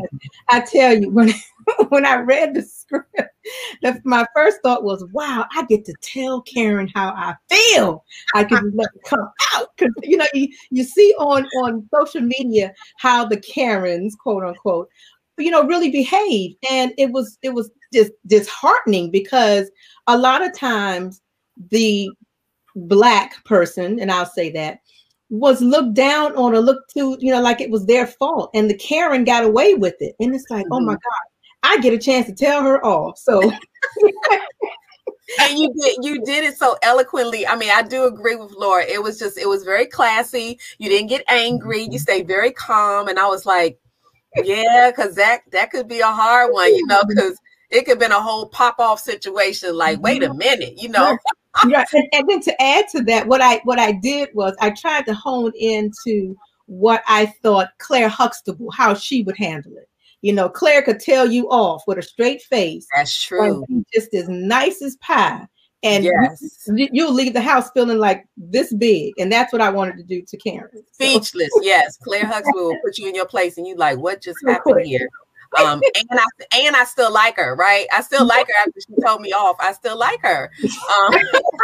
I 0.49 0.61
tell 0.61 0.97
you, 0.97 1.09
when 1.09 1.31
when 1.89 2.05
I 2.05 2.17
read 2.17 2.53
the 2.53 2.61
script, 2.61 3.11
the, 3.81 3.99
my 4.03 4.25
first 4.36 4.59
thought 4.61 4.83
was, 4.83 5.03
"Wow, 5.11 5.45
I 5.51 5.65
get 5.65 5.86
to 5.86 5.93
tell 6.01 6.41
Karen 6.41 6.89
how 6.93 7.09
I 7.09 7.36
feel. 7.49 8.03
I 8.33 8.43
can 8.43 8.71
let 8.75 8.89
it 8.95 9.03
come 9.03 9.27
out." 9.53 9.69
Because 9.75 9.93
you 10.03 10.17
know, 10.17 10.27
you, 10.33 10.47
you 10.69 10.83
see 10.83 11.13
on 11.19 11.45
on 11.63 11.88
social 11.93 12.21
media 12.21 12.73
how 12.97 13.25
the 13.25 13.38
Karens, 13.38 14.15
quote 14.15 14.43
unquote, 14.43 14.89
you 15.38 15.51
know, 15.51 15.65
really 15.65 15.91
behave, 15.91 16.55
and 16.69 16.93
it 16.97 17.11
was 17.11 17.38
it 17.41 17.53
was 17.53 17.71
just 17.93 18.11
disheartening 18.27 19.11
because 19.11 19.69
a 20.07 20.17
lot 20.17 20.45
of 20.45 20.57
times 20.57 21.21
the 21.71 22.09
black 22.75 23.43
person, 23.45 23.99
and 23.99 24.11
I'll 24.11 24.25
say 24.25 24.51
that, 24.51 24.79
was 25.30 25.61
looked 25.61 25.93
down 25.93 26.36
on 26.36 26.53
or 26.53 26.59
looked 26.59 26.93
to, 26.93 27.17
you 27.19 27.32
know, 27.32 27.41
like 27.41 27.61
it 27.61 27.71
was 27.71 27.86
their 27.86 28.07
fault. 28.07 28.51
And 28.53 28.69
the 28.69 28.78
Karen 28.78 29.23
got 29.23 29.43
away 29.43 29.73
with 29.73 29.95
it. 29.99 30.15
And 30.19 30.36
it's 30.36 30.49
like, 30.49 30.65
oh 30.71 30.80
my 30.80 30.93
mm-hmm. 30.93 31.71
God, 31.71 31.78
I 31.78 31.82
get 31.82 31.93
a 31.93 31.97
chance 31.97 32.28
to 32.28 32.34
tell 32.34 32.61
her 32.61 32.84
off. 32.86 33.17
So 33.17 33.41
and 35.39 35.57
you 35.57 35.73
did 35.73 35.97
you 36.01 36.23
did 36.23 36.43
it 36.43 36.57
so 36.57 36.78
eloquently. 36.84 37.47
I 37.47 37.55
mean, 37.55 37.71
I 37.73 37.82
do 37.82 38.05
agree 38.05 38.36
with 38.36 38.51
Laura. 38.51 38.84
It 38.84 39.01
was 39.01 39.17
just 39.17 39.38
it 39.38 39.47
was 39.47 39.63
very 39.63 39.88
classy. 39.88 40.59
You 40.78 40.89
didn't 40.89 41.07
get 41.09 41.23
angry. 41.28 41.82
You 41.82 41.89
mm-hmm. 41.89 41.97
stayed 41.97 42.28
very 42.28 42.51
calm. 42.51 43.07
And 43.07 43.17
I 43.19 43.28
was 43.28 43.45
like, 43.45 43.80
yeah, 44.36 44.91
because 44.91 45.15
that 45.15 45.41
that 45.51 45.71
could 45.71 45.88
be 45.88 46.01
a 46.01 46.07
hard 46.07 46.53
one, 46.53 46.73
you 46.73 46.86
know, 46.86 46.99
mm-hmm. 46.99 47.09
because 47.09 47.39
it 47.71 47.82
could 47.82 47.93
have 47.93 47.99
been 47.99 48.11
a 48.11 48.21
whole 48.21 48.47
pop 48.47 48.80
off 48.80 48.99
situation. 48.99 49.76
Like, 49.76 49.99
wait 50.01 50.23
a 50.23 50.34
minute, 50.34 50.82
you 50.82 50.89
know. 50.89 51.17
right. 51.66 51.88
And, 51.93 52.08
and 52.14 52.30
then 52.30 52.41
to 52.41 52.62
add 52.62 52.86
to 52.89 53.01
that, 53.03 53.28
what 53.28 53.41
I 53.41 53.62
what 53.64 53.80
I 53.80 53.93
did 53.93 54.30
was 54.34 54.56
I 54.62 54.72
tried 54.72 55.06
to 55.08 55.14
hone 55.14 55.51
into 55.58 56.36
what 56.68 57.03
I 57.08 57.28
thought 57.43 57.70
Claire 57.80 58.10
Huxtable, 58.10 58.72
how 58.72 58.93
she 58.93 59.24
would 59.24 59.38
handle 59.38 59.74
it. 59.78 59.88
You 60.22 60.34
know, 60.34 60.49
Claire 60.49 60.82
could 60.82 60.99
tell 60.99 61.30
you 61.30 61.47
off 61.49 61.84
with 61.86 61.99
a 61.99 62.01
straight 62.01 62.41
face. 62.41 62.88
That's 62.95 63.22
true. 63.22 63.64
Just 63.93 64.14
as 64.16 64.28
nice 64.28 64.82
as 64.82 64.95
pie. 64.97 65.45
And 65.84 66.03
you- 66.03 66.14
Yes. 66.20 66.68
you, 66.74 66.89
you'll 66.91 67.14
leave 67.14 67.34
the 67.34 67.41
house 67.41 67.70
feeling 67.76 67.99
like 67.99 68.26
this 68.36 68.74
big. 68.74 69.14
And 69.20 69.32
that's 69.32 69.53
what 69.53 69.62
I 69.62 69.70
wanted 69.70 69.97
to 69.97 70.03
do 70.03 70.24
to 70.24 70.38
Karen. 70.38 70.84
Speechless, 70.93 71.51
yes. 71.62 71.97
Claire 72.01 72.26
Huxtable 72.26 72.70
will 72.70 72.80
put 72.84 72.97
you 72.97 73.08
in 73.08 73.14
your 73.14 73.28
place, 73.28 73.58
and 73.60 73.68
you 73.68 73.76
like, 73.76 73.99
what 73.99 74.20
just 74.24 74.39
happened 74.47 74.84
here? 74.88 75.08
Um, 75.57 75.81
and 75.95 76.19
I 76.19 76.25
and 76.55 76.75
I 76.75 76.83
still 76.83 77.11
like 77.11 77.37
her, 77.37 77.55
right? 77.55 77.87
I 77.93 78.01
still 78.01 78.25
like 78.25 78.47
her 78.47 78.53
after 78.59 78.79
she 78.79 78.95
told 79.05 79.21
me 79.21 79.31
off. 79.31 79.55
I 79.59 79.71
still 79.73 79.97
like 79.97 80.21
her. 80.21 80.51
Um, 80.63 81.13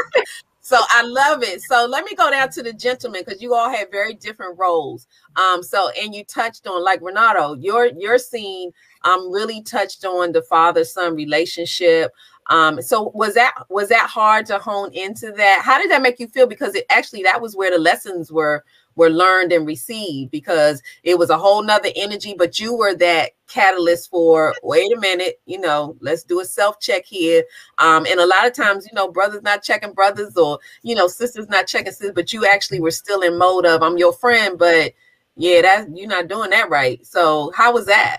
so 0.62 0.78
I 0.90 1.04
love 1.04 1.44
it. 1.44 1.62
So 1.62 1.86
let 1.90 2.06
me 2.06 2.16
go 2.16 2.30
down 2.32 2.50
to 2.52 2.64
the 2.64 2.74
gentleman 2.74 3.24
because 3.26 3.42
you 3.42 3.54
all 3.54 3.70
had 3.70 3.92
very 3.92 4.14
different 4.14 4.58
roles. 4.58 5.08
Um, 5.36 5.64
so 5.64 5.90
and 6.00 6.16
you 6.16 6.24
touched 6.24 6.68
on 6.68 6.84
like 6.84 7.02
Renardo, 7.02 7.62
your 7.62 7.88
your 7.88 8.18
scene 8.18 8.72
um 9.04 9.32
really 9.32 9.62
touched 9.64 10.06
on 10.06 10.32
the 10.32 10.42
father 10.44 10.84
son 10.84 11.16
relationship. 11.16 12.12
Um, 12.50 12.82
so 12.82 13.12
was 13.14 13.34
that 13.36 13.54
was 13.70 13.90
that 13.90 14.10
hard 14.10 14.46
to 14.48 14.58
hone 14.60 14.94
into 14.94 15.32
that? 15.34 15.62
How 15.64 15.80
did 15.82 15.92
that 15.92 16.02
make 16.02 16.20
you 16.20 16.28
feel? 16.28 16.48
Because 16.48 16.76
it 16.76 16.86
actually 16.90 17.24
that 17.24 17.42
was 17.42 17.56
where 17.56 17.72
the 17.72 17.78
lessons 17.78 18.32
were 18.32 18.64
were 18.96 19.10
learned 19.10 19.52
and 19.52 19.66
received 19.66 20.32
because 20.32 20.82
it 21.04 21.18
was 21.18 21.30
a 21.30 21.38
whole 21.38 21.64
nother 21.64 21.90
energy, 21.96 22.36
but 22.38 22.60
you 22.60 22.76
were 22.76 22.96
that 22.96 23.32
catalyst 23.48 24.10
for 24.10 24.54
wait 24.64 24.92
a 24.96 25.00
minute, 25.00 25.42
you 25.46 25.60
know, 25.60 25.96
let's 26.00 26.24
do 26.24 26.40
a 26.40 26.46
self-check 26.46 27.06
here. 27.06 27.44
Um, 27.78 28.06
and 28.06 28.20
a 28.20 28.26
lot 28.26 28.48
of 28.48 28.54
times, 28.54 28.86
you 28.86 28.94
know, 28.94 29.12
brothers 29.12 29.42
not 29.44 29.64
checking 29.64 29.94
brothers 29.94 30.36
or 30.38 30.60
you 30.84 30.96
know, 30.96 31.08
sisters 31.08 31.50
not 31.50 31.68
checking 31.68 31.92
sisters, 31.92 32.14
but 32.14 32.34
you 32.34 32.46
actually 32.46 32.80
were 32.80 32.92
still 32.92 33.22
in 33.22 33.38
mode 33.38 33.66
of 33.66 33.82
I'm 33.84 33.98
your 33.98 34.14
friend, 34.14 34.58
but 34.58 34.94
yeah, 35.36 35.62
that 35.62 35.96
you're 35.96 36.08
not 36.08 36.28
doing 36.28 36.50
that 36.52 36.70
right. 36.70 37.06
So 37.06 37.52
how 37.56 37.74
was 37.74 37.86
that? 37.88 38.18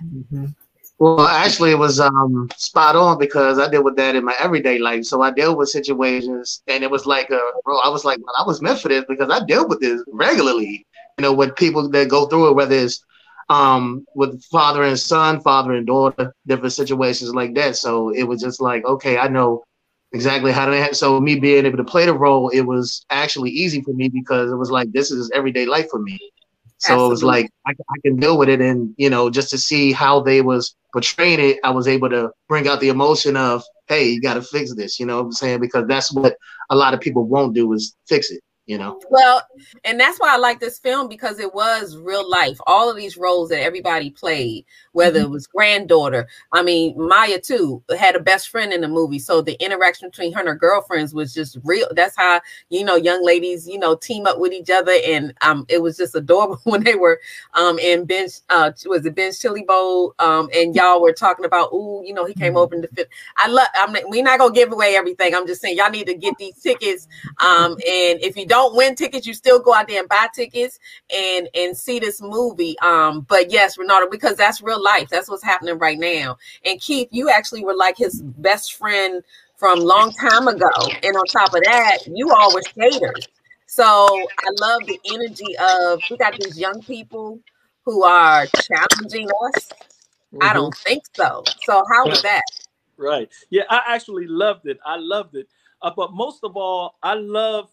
Well, 1.03 1.27
actually, 1.27 1.73
it 1.73 1.79
was 1.79 2.01
um, 2.01 2.49
spot 2.57 2.97
on 2.97 3.19
because 3.19 3.59
I 3.59 3.69
deal 3.69 3.83
with 3.85 3.97
that 3.97 4.15
in 4.17 4.25
my 4.25 4.35
everyday 4.39 4.79
life. 4.79 5.05
So 5.05 5.23
I 5.23 5.33
deal 5.33 5.57
with 5.57 5.69
situations, 5.71 6.63
and 6.69 6.85
it 6.85 6.91
was 6.91 7.07
like, 7.07 7.31
uh, 7.31 7.39
bro, 7.65 7.79
I 7.81 7.89
was 7.89 8.05
like, 8.05 8.19
well, 8.25 8.35
I 8.39 8.47
was 8.47 8.63
meant 8.63 8.81
for 8.81 8.89
this 8.89 9.05
because 9.09 9.29
I 9.31 9.45
deal 9.45 9.69
with 9.69 9.81
this 9.81 10.03
regularly. 10.13 10.87
You 11.19 11.23
know, 11.23 11.33
with 11.33 11.57
people 11.57 11.89
that 11.91 12.09
go 12.09 12.27
through 12.27 12.51
it, 12.51 12.55
whether 12.55 12.77
it's 12.77 13.05
um, 13.51 14.05
with 14.15 14.43
father 14.45 14.85
and 14.85 14.99
son, 14.99 15.41
father 15.41 15.73
and 15.73 15.87
daughter, 15.87 16.33
different 16.47 16.73
situations 16.73 17.35
like 17.35 17.55
that. 17.55 17.77
So 17.77 18.11
it 18.11 18.25
was 18.25 18.41
just 18.41 18.61
like, 18.61 18.85
okay, 18.85 19.19
I 19.19 19.29
know 19.29 19.65
exactly 20.13 20.53
how 20.53 20.67
to. 20.67 20.95
So 20.95 21.21
me 21.21 21.39
being 21.41 21.67
able 21.67 21.79
to 21.79 21.85
play 21.85 22.07
the 22.07 22.15
role, 22.15 22.49
it 22.51 22.63
was 22.63 23.05
actually 23.11 23.51
easy 23.51 23.83
for 23.83 23.93
me 23.95 24.09
because 24.09 24.53
it 24.53 24.57
was 24.57 24.71
like 24.71 24.93
this 24.93 25.11
is 25.11 25.31
everyday 25.35 25.67
life 25.67 25.89
for 25.91 25.99
me. 26.01 26.19
So 26.83 27.07
it 27.07 27.11
was 27.11 27.23
like 27.23 27.49
I, 27.67 27.71
I 27.71 27.99
can 28.05 28.17
deal 28.17 28.37
with 28.37 28.49
it, 28.49 28.61
and 28.61 28.93
you 28.97 29.09
know, 29.09 29.31
just 29.31 29.51
to 29.51 29.59
see 29.59 29.93
how 29.93 30.21
they 30.21 30.41
was 30.41 30.75
portraying 30.93 31.41
it, 31.41 31.59
I 31.63 31.71
was 31.71 31.87
able 31.87 32.11
to 32.11 32.31
bring 32.49 32.67
out 32.67 32.81
the 32.81 32.89
emotion 32.89 33.37
of, 33.37 33.63
hey, 33.87 34.09
you 34.09 34.21
got 34.21 34.35
to 34.35 34.43
fix 34.43 34.75
this. 34.75 34.99
You 34.99 35.07
know 35.07 35.19
what 35.19 35.27
I'm 35.27 35.33
saying? 35.33 35.61
Because 35.61 35.87
that's 35.87 36.13
what 36.13 36.37
a 36.71 36.77
lot 36.77 36.93
of 36.93 37.01
people 37.01 37.25
won't 37.25 37.55
do 37.55 37.73
is 37.73 37.95
fix 38.09 38.31
it. 38.31 38.41
You 38.67 38.79
know. 38.79 39.01
Well, 39.11 39.43
and 39.85 39.99
that's 39.99 40.21
why 40.21 40.35
I 40.35 40.39
like 40.39 40.61
this 40.61 40.79
film 40.79 41.09
because 41.09 41.41
it 41.41 41.53
was 41.53 41.97
real 41.97 42.29
life. 42.29 42.59
All 42.67 42.89
of 42.91 42.97
these 42.97 43.17
roles 43.17 43.49
that 43.49 43.63
everybody 43.63 44.11
played, 44.11 44.65
whether 44.93 45.21
it 45.21 45.31
was 45.31 45.47
granddaughter, 45.47 46.29
I 46.53 46.63
mean, 46.63 46.95
Maya 46.97 47.41
too 47.41 47.83
had 47.99 48.15
a 48.15 48.21
best 48.21 48.49
friend 48.51 48.73
in 48.73 48.81
the 48.81 48.89
movie. 48.89 49.19
So 49.19 49.43
the 49.43 49.63
interaction 49.63 50.09
between 50.09 50.33
her 50.35 50.41
and 50.41 50.49
her 50.49 50.55
girlfriends 50.55 51.13
was 51.13 51.35
just 51.35 51.59
real. 51.65 51.89
That's 51.93 52.17
how, 52.17 52.41
you 52.71 52.85
know, 52.85 52.97
young 52.97 53.25
ladies, 53.25 53.67
you 53.67 53.79
know, 53.79 53.97
team 53.97 54.27
up 54.27 54.39
with 54.39 54.53
each 54.53 54.71
other. 54.71 54.97
And 55.07 55.35
um, 55.41 55.67
it 55.69 55.83
was 55.83 55.97
just 55.97 56.15
adorable 56.15 56.61
when 56.65 56.85
they 56.85 56.95
were 56.95 57.21
um 57.55 57.79
in 57.79 58.05
Ben's 58.05 58.43
uh 58.49 58.71
was 58.87 59.05
it 59.05 59.15
Ben's 59.15 59.41
Chili 59.41 59.65
Bowl? 59.67 60.15
Um, 60.21 60.49
and 60.55 60.75
y'all 60.75 61.03
were 61.03 61.13
talking 61.13 61.45
about, 61.45 61.71
oh, 61.73 62.03
you 62.05 62.15
know, 62.15 62.27
he 62.27 62.35
came 62.35 62.57
over 62.57 62.75
in 62.75 62.83
the 62.83 62.89
fifth. 62.89 63.09
I 63.37 63.49
love 63.49 63.69
I'm 63.75 63.97
we're 64.07 64.23
not 64.23 64.39
gonna 64.39 64.55
give 64.55 64.73
away 64.73 64.95
everything. 64.95 65.35
I'm 65.35 65.47
just 65.47 65.61
saying 65.61 65.77
y'all 65.77 65.91
need 65.91 66.07
to 66.07 66.15
get 66.15 66.39
these 66.39 66.61
tickets. 66.61 67.09
Um, 67.41 67.73
and 67.73 68.21
if 68.21 68.37
you 68.37 68.47
don't 68.53 68.77
win 68.77 68.95
tickets, 68.95 69.27
you 69.27 69.33
still 69.33 69.59
go 69.59 69.73
out 69.73 69.89
there 69.89 70.01
and 70.01 70.09
buy 70.11 70.29
tickets 70.35 70.79
and 71.11 71.49
and 71.55 71.75
see 71.75 71.99
this 71.99 72.21
movie. 72.21 72.79
Um, 72.81 73.23
but 73.23 73.51
yes, 73.51 73.79
Renardo, 73.79 74.11
because 74.11 74.37
that's 74.37 74.61
real 74.61 74.83
life. 74.83 75.09
That's 75.09 75.31
what's 75.31 75.43
happening 75.43 75.79
right 75.79 75.99
now. 75.99 76.37
And 76.67 76.79
Keith, 76.79 77.09
you 77.11 77.31
actually 77.31 77.65
were 77.65 77.75
like 77.75 77.97
his 77.97 78.21
best 78.21 78.75
friend 78.75 79.23
from 79.57 79.81
long 79.81 80.13
time 80.13 80.49
ago. 80.49 80.69
And 81.03 81.17
on 81.17 81.25
top 81.29 81.55
of 81.55 81.63
that, 81.65 82.01
you 82.07 82.31
all 82.31 82.53
were 82.53 82.61
skaters. 82.61 83.27
So 83.65 83.83
I 83.85 84.49
love 84.61 84.83
the 84.87 85.01
energy 85.07 85.57
of 85.57 86.03
we 86.11 86.19
got 86.19 86.37
these 86.39 86.59
young 86.59 86.83
people 86.83 87.41
who 87.87 88.03
are 88.03 88.47
challenging 88.47 89.29
us. 89.47 89.71
I 90.43 90.53
don't 90.53 90.77
think 90.77 91.05
so. 91.15 91.43
So 91.63 91.85
how 91.91 92.07
was 92.07 92.21
that? 92.21 92.43
Right. 92.99 93.31
Yeah, 93.49 93.63
I 93.71 93.81
actually 93.89 94.27
loved 94.27 94.67
it. 94.67 94.79
I 94.85 94.97
loved 94.97 95.37
it. 95.37 95.49
Uh, 95.81 95.91
but 95.97 96.13
most 96.13 96.45
of 96.45 96.55
all, 96.55 96.97
I 97.03 97.15
love 97.15 97.71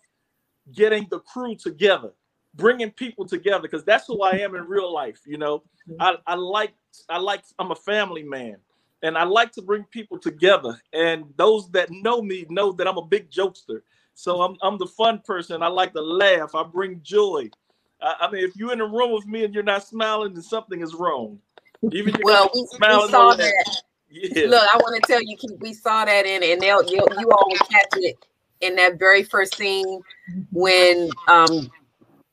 getting 0.74 1.08
the 1.10 1.20
crew 1.20 1.56
together, 1.56 2.12
bringing 2.56 2.92
people 2.92 3.26
together, 3.26 3.62
because 3.62 3.84
that's 3.84 4.08
who 4.08 4.22
I 4.22 4.32
am 4.38 4.56
in 4.56 4.64
real 4.66 4.92
life. 4.94 5.20
You 5.26 5.38
know, 5.38 5.60
mm-hmm. 5.90 6.02
I, 6.02 6.16
I 6.28 6.36
like 6.36 6.74
I 7.10 7.18
like 7.18 7.44
I'm 7.60 7.72
a 7.72 7.76
family 7.76 8.24
man, 8.24 8.58
and 9.04 9.18
I 9.18 9.24
like 9.24 9.52
to 9.54 9.62
bring 9.62 9.84
people 9.86 10.20
together. 10.20 10.80
And 10.94 11.26
those 11.38 11.70
that 11.72 11.90
know 11.92 12.22
me 12.22 12.46
know 12.50 12.72
that 12.74 12.88
I'm 12.88 12.98
a 12.98 13.06
big 13.06 13.30
jokester. 13.30 13.82
So 14.14 14.42
I'm 14.42 14.58
I'm 14.62 14.78
the 14.78 14.88
fun 14.88 15.20
person. 15.20 15.64
I 15.64 15.68
like 15.68 15.94
to 15.94 16.02
laugh. 16.02 16.56
I 16.56 16.64
bring 16.64 17.02
joy. 17.04 17.50
I, 18.02 18.16
I 18.22 18.32
mean, 18.32 18.44
if 18.44 18.56
you're 18.56 18.74
in 18.74 18.82
a 18.82 18.88
room 18.88 19.12
with 19.12 19.26
me 19.26 19.44
and 19.44 19.54
you're 19.54 19.64
not 19.64 19.84
smiling, 19.84 20.34
then 20.34 20.44
something 20.44 20.82
is 20.82 20.94
wrong. 20.94 21.40
Even 21.92 22.16
if 22.16 22.22
Well, 22.24 22.50
you're 22.54 22.64
we, 22.64 22.68
we 22.72 22.78
smiling 22.78 23.10
saw 23.10 23.32
on 23.32 23.38
that. 23.38 23.82
Yeah. 24.10 24.48
Look, 24.48 24.68
I 24.74 24.78
want 24.78 25.02
to 25.02 25.08
tell 25.08 25.22
you, 25.22 25.38
Keith, 25.38 25.60
we 25.60 25.74
saw 25.74 26.04
that 26.04 26.26
in, 26.26 26.44
and 26.44 26.60
they'll, 26.60 26.84
you 26.84 27.06
you 27.20 27.30
all 27.30 27.48
will 27.48 27.58
catch 27.58 27.94
it 27.98 28.18
in 28.62 28.76
that 28.76 29.00
very 29.00 29.24
first 29.24 29.56
scene 29.56 30.02
when 30.52 31.10
um 31.28 31.72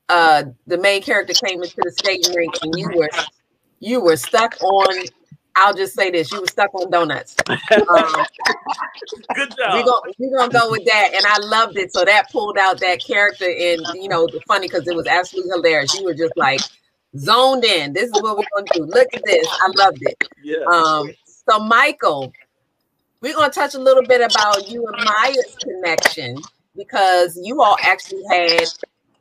uh 0.08 0.44
the 0.66 0.78
main 0.78 1.02
character 1.02 1.34
came 1.34 1.62
into 1.62 1.76
the 1.82 1.90
skating 1.90 2.32
rink 2.34 2.54
and 2.62 2.78
you 2.78 2.88
were 2.94 3.10
you 3.80 4.00
were 4.00 4.16
stuck 4.16 4.56
on. 4.62 5.04
I'll 5.56 5.74
just 5.74 5.94
say 5.94 6.10
this: 6.10 6.32
you 6.32 6.40
were 6.40 6.46
stuck 6.46 6.74
on 6.74 6.90
donuts. 6.90 7.36
Um, 7.70 8.26
Good 9.34 9.54
we're 9.58 9.84
gonna 9.84 10.12
we're 10.18 10.38
gonna 10.38 10.52
go 10.52 10.70
with 10.70 10.84
that, 10.84 11.10
and 11.14 11.24
I 11.26 11.38
loved 11.38 11.78
it. 11.78 11.92
So 11.92 12.04
that 12.04 12.30
pulled 12.30 12.58
out 12.58 12.80
that 12.80 13.04
character, 13.04 13.46
and 13.46 13.86
you 13.94 14.08
know, 14.08 14.26
the 14.26 14.40
funny 14.46 14.66
because 14.68 14.86
it 14.86 14.94
was 14.94 15.06
absolutely 15.06 15.50
hilarious. 15.50 15.94
You 15.94 16.04
were 16.04 16.14
just 16.14 16.36
like 16.36 16.60
zoned 17.18 17.64
in. 17.64 17.92
This 17.92 18.10
is 18.10 18.20
what 18.20 18.36
we're 18.36 18.44
gonna 18.54 18.68
do. 18.72 18.84
Look 18.84 19.08
at 19.14 19.24
this. 19.24 19.46
I 19.60 19.70
loved 19.76 19.98
it. 20.02 20.16
Yeah. 20.42 20.56
Um. 20.70 21.10
So 21.26 21.58
Michael, 21.58 22.32
we're 23.20 23.34
gonna 23.34 23.52
touch 23.52 23.74
a 23.74 23.78
little 23.78 24.02
bit 24.02 24.20
about 24.20 24.68
you 24.68 24.86
and 24.86 25.04
Maya's 25.04 25.56
connection 25.62 26.36
because 26.76 27.38
you 27.42 27.62
all 27.62 27.76
actually 27.82 28.22
had 28.30 28.64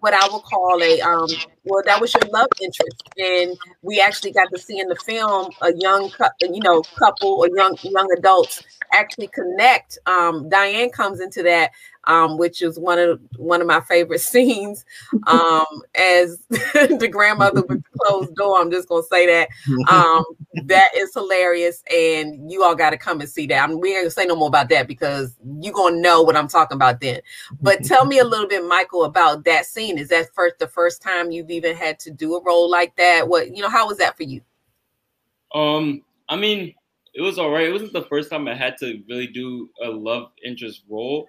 what 0.01 0.13
I 0.13 0.27
would 0.31 0.43
call 0.43 0.81
a 0.83 1.01
um 1.01 1.27
well 1.63 1.81
that 1.85 1.99
was 1.99 2.13
your 2.13 2.29
love 2.31 2.47
interest 2.61 3.03
and 3.17 3.57
we 3.81 3.99
actually 3.99 4.31
got 4.31 4.47
to 4.53 4.59
see 4.59 4.79
in 4.79 4.87
the 4.87 4.95
film 4.97 5.49
a 5.61 5.73
young 5.77 6.11
you 6.41 6.61
know 6.61 6.83
couple 6.99 7.29
or 7.29 7.49
young 7.55 7.75
young 7.81 8.07
adults 8.17 8.61
actually 8.93 9.27
connect 9.27 9.97
um 10.05 10.47
Diane 10.49 10.89
comes 10.91 11.19
into 11.21 11.41
that 11.43 11.71
um 12.07 12.37
which 12.37 12.61
is 12.61 12.79
one 12.79 12.99
of 12.99 13.19
one 13.37 13.61
of 13.61 13.67
my 13.67 13.81
favorite 13.81 14.19
scenes 14.21 14.85
um 15.27 15.65
as 15.95 16.39
the 16.49 17.09
grandmother 17.11 17.63
with 17.63 17.83
the 17.83 17.99
closed 17.99 18.35
door 18.35 18.59
I'm 18.59 18.71
just 18.71 18.87
gonna 18.87 19.03
say 19.03 19.25
that 19.27 19.49
um 19.89 20.23
that 20.63 20.89
is 20.95 21.13
hilarious 21.13 21.83
and 21.91 22.51
you 22.51 22.63
all 22.63 22.75
got 22.75 22.91
to 22.91 22.97
come 22.97 23.19
and 23.19 23.29
see 23.29 23.45
that. 23.47 23.61
I'm 23.61 23.79
we 23.79 23.89
ain't 23.89 24.03
gonna 24.03 24.11
say 24.11 24.25
no 24.25 24.35
more 24.35 24.47
about 24.47 24.69
that 24.69 24.87
because 24.87 25.35
you're 25.61 25.73
gonna 25.73 25.97
know 25.97 26.21
what 26.21 26.35
I'm 26.35 26.47
talking 26.47 26.75
about 26.75 27.01
then. 27.01 27.21
But 27.61 27.83
tell 27.83 28.05
me 28.05 28.19
a 28.19 28.23
little 28.23 28.47
bit 28.47 28.65
Michael 28.65 29.05
about 29.05 29.43
that 29.45 29.65
scene. 29.65 29.97
Is 29.97 30.09
that 30.09 30.33
first 30.33 30.59
the 30.59 30.67
first 30.67 31.01
time 31.01 31.31
you've 31.31 31.51
even 31.51 31.75
had 31.75 31.99
to 31.99 32.11
do 32.11 32.35
a 32.35 32.43
role 32.43 32.69
like 32.69 32.95
that? 32.95 33.27
What 33.27 33.55
you 33.55 33.61
know 33.61 33.69
how 33.69 33.87
was 33.87 33.97
that 33.97 34.17
for 34.17 34.23
you? 34.23 34.41
Um, 35.53 36.01
I 36.29 36.35
mean, 36.35 36.73
it 37.13 37.21
was 37.21 37.37
all 37.37 37.49
right. 37.49 37.67
It 37.67 37.71
wasn't 37.71 37.93
the 37.93 38.03
first 38.03 38.29
time 38.29 38.47
I 38.47 38.55
had 38.55 38.77
to 38.79 39.01
really 39.09 39.27
do 39.27 39.69
a 39.81 39.89
love 39.89 40.31
interest 40.43 40.83
role, 40.89 41.27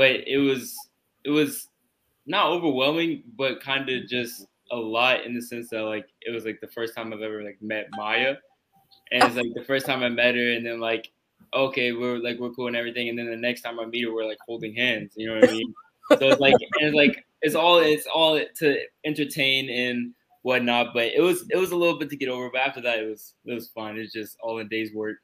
but 0.00 0.26
it 0.26 0.38
was 0.38 0.74
it 1.24 1.30
was 1.30 1.68
not 2.24 2.46
overwhelming, 2.46 3.22
but 3.36 3.60
kind 3.60 3.86
of 3.90 4.06
just 4.06 4.46
a 4.72 4.76
lot 4.76 5.26
in 5.26 5.34
the 5.34 5.42
sense 5.42 5.68
that 5.68 5.82
like 5.82 6.06
it 6.22 6.30
was 6.30 6.46
like 6.46 6.58
the 6.62 6.68
first 6.68 6.96
time 6.96 7.12
I've 7.12 7.20
ever 7.20 7.44
like 7.44 7.58
met 7.60 7.88
Maya, 7.92 8.36
and 9.12 9.22
it's 9.24 9.36
like 9.36 9.52
the 9.54 9.64
first 9.64 9.84
time 9.84 10.02
I 10.02 10.08
met 10.08 10.36
her, 10.36 10.52
and 10.52 10.64
then 10.64 10.80
like 10.80 11.12
okay, 11.52 11.92
we're 11.92 12.16
like 12.16 12.38
we're 12.38 12.48
cool 12.48 12.68
and 12.68 12.76
everything, 12.76 13.10
and 13.10 13.18
then 13.18 13.26
the 13.26 13.36
next 13.36 13.60
time 13.60 13.78
I 13.78 13.84
meet 13.84 14.06
her, 14.06 14.14
we're 14.14 14.24
like 14.24 14.38
holding 14.46 14.74
hands. 14.74 15.12
You 15.16 15.26
know 15.26 15.34
what 15.34 15.50
I 15.50 15.52
mean? 15.52 15.74
so 16.18 16.28
it's 16.30 16.40
like 16.40 16.54
it's 16.78 16.96
like 16.96 17.26
it's 17.42 17.54
all 17.54 17.76
it's 17.80 18.06
all 18.06 18.40
to 18.56 18.80
entertain 19.04 19.68
and 19.68 20.14
whatnot. 20.40 20.94
But 20.94 21.08
it 21.08 21.20
was 21.20 21.44
it 21.50 21.58
was 21.58 21.72
a 21.72 21.76
little 21.76 21.98
bit 21.98 22.08
to 22.08 22.16
get 22.16 22.30
over, 22.30 22.48
but 22.50 22.62
after 22.62 22.80
that, 22.80 23.00
it 23.00 23.06
was 23.06 23.34
it 23.44 23.52
was 23.52 23.68
fun. 23.68 23.98
It's 23.98 24.14
just 24.14 24.38
all 24.42 24.60
in 24.60 24.68
days 24.68 24.94
work. 24.94 25.18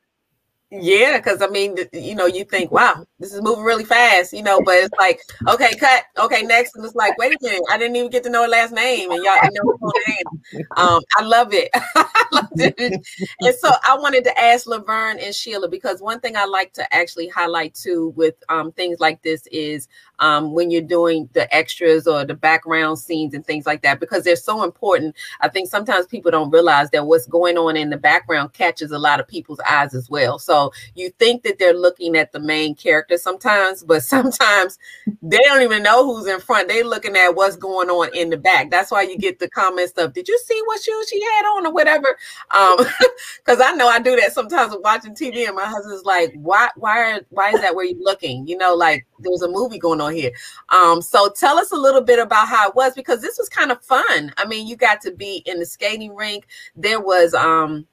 Yeah, 0.71 1.19
because 1.19 1.43
I 1.43 1.47
mean, 1.47 1.77
you 1.93 2.17
know, 2.17 2.27
you 2.27 2.45
think, 2.45 2.73
wow, 2.73 3.07
this 3.21 3.33
is 3.33 3.41
moving 3.41 3.63
really 3.63 3.85
fast, 3.85 4.33
you 4.33 4.43
know, 4.43 4.61
but 4.61 4.75
it's 4.75 4.95
like, 4.99 5.21
okay, 5.47 5.77
cut, 5.77 6.03
okay, 6.19 6.43
next, 6.43 6.75
and 6.75 6.85
it's 6.85 6.97
like, 6.97 7.17
wait 7.19 7.35
a 7.35 7.39
minute, 7.41 7.63
I 7.71 7.79
didn't 7.79 7.95
even 7.95 8.11
get 8.11 8.25
to 8.25 8.31
know 8.31 8.43
her 8.43 8.49
last 8.49 8.73
name, 8.73 9.13
and 9.13 9.23
y'all 9.23 9.37
know 9.53 9.79
her 9.81 10.01
name. 10.09 10.65
Um, 10.77 11.01
I 11.17 11.23
love 11.23 11.55
it. 11.55 11.71
I 11.75 12.25
loved 12.33 12.61
it. 12.61 13.01
And 13.43 13.55
so 13.55 13.71
I 13.85 13.97
wanted 13.97 14.25
to 14.25 14.41
ask 14.41 14.67
Laverne 14.67 15.21
and 15.21 15.33
Sheila 15.33 15.69
because 15.69 16.03
one 16.03 16.19
thing 16.19 16.37
I 16.37 16.47
like 16.47 16.73
to 16.75 16.95
actually 16.95 17.29
highlight 17.29 17.75
too 17.75 18.13
with 18.17 18.35
um, 18.49 18.73
things 18.73 18.99
like 18.99 19.23
this 19.23 19.47
is 19.53 19.87
um, 20.19 20.53
when 20.53 20.71
you're 20.71 20.83
doing 20.83 21.29
the 21.33 21.53
extras 21.55 22.07
or 22.07 22.25
the 22.25 22.35
background 22.35 22.99
scenes 22.99 23.35
and 23.35 23.47
things 23.47 23.67
like 23.67 23.83
that 23.83 24.01
because 24.01 24.25
they're 24.25 24.37
so 24.37 24.63
important. 24.63 25.15
I 25.41 25.49
think 25.49 25.69
sometimes 25.69 26.07
people 26.07 26.31
don't 26.31 26.51
realize 26.51 26.91
that 26.91 27.07
what's 27.07 27.27
going 27.27 27.59
on 27.59 27.77
in 27.77 27.91
the 27.91 27.97
background 27.97 28.53
catches 28.53 28.91
a 28.91 28.99
lot 28.99 29.21
of 29.21 29.29
people's 29.29 29.61
eyes 29.61 29.95
as 29.95 30.09
well. 30.09 30.39
So 30.39 30.73
you 30.95 31.11
think 31.19 31.43
that 31.43 31.59
they're 31.59 31.73
looking 31.75 32.17
at 32.17 32.33
the 32.33 32.41
main 32.41 32.75
character 32.75 33.19
sometimes, 33.19 33.85
but 33.85 34.03
sometimes 34.17 34.79
they 35.23 35.39
don't 35.39 35.63
even 35.63 35.83
know 35.83 36.07
who's 36.07 36.27
in 36.27 36.41
front. 36.41 36.69
They're 36.69 36.85
looking 36.85 37.17
at 37.17 37.31
what's 37.31 37.57
going 37.57 37.91
on 37.91 38.15
in 38.15 38.31
the 38.31 38.37
back. 38.37 38.71
That's 38.71 38.91
why 38.91 39.03
you 39.03 39.19
get 39.19 39.39
the 39.39 39.49
comments 39.49 39.93
of, 39.93 40.13
"Did 40.13 40.29
you 40.29 40.39
see 40.45 40.61
what 40.67 40.83
shoes 40.83 41.09
she 41.09 41.21
had 41.23 41.43
on 41.57 41.67
or 41.67 41.73
whatever?" 41.73 42.17
Um, 42.51 42.79
because 43.45 43.61
I 43.61 43.73
know 43.73 43.89
I 43.89 43.99
do 43.99 44.17
that 44.17 44.33
sometimes 44.33 44.75
watching 44.83 45.15
TV, 45.15 45.47
and 45.47 45.57
my 45.57 45.65
husband's 45.67 46.05
like, 46.05 46.33
"Why? 46.35 46.69
Why? 46.77 47.13
Are, 47.13 47.21
why 47.31 47.51
is 47.51 47.61
that 47.61 47.75
where 47.75 47.85
you're 47.85 48.03
looking? 48.03 48.47
You 48.47 48.57
know, 48.57 48.75
like 48.75 49.07
there's 49.19 49.43
a 49.43 49.49
movie 49.49 49.79
going 49.79 50.01
on 50.01 50.06
here." 50.13 50.31
Um, 50.71 51.03
so 51.03 51.29
tell 51.31 51.59
us 51.59 51.73
a 51.73 51.77
little 51.77 52.01
bit 52.01 52.19
about 52.19 52.49
how 52.49 52.69
it 52.69 52.75
was 52.75 52.95
because 52.95 53.21
this 53.21 53.39
was 53.39 53.49
kind 53.49 53.71
of 53.73 53.83
fun. 53.85 54.33
I 54.37 54.47
mean, 54.47 54.67
you 54.67 54.77
got 54.77 55.01
to 55.03 55.13
be 55.13 55.43
in 55.47 55.59
the 55.59 55.67
skating 55.67 56.15
rink. 56.15 56.47
There 56.77 57.01
was 57.01 57.35
um 57.35 57.87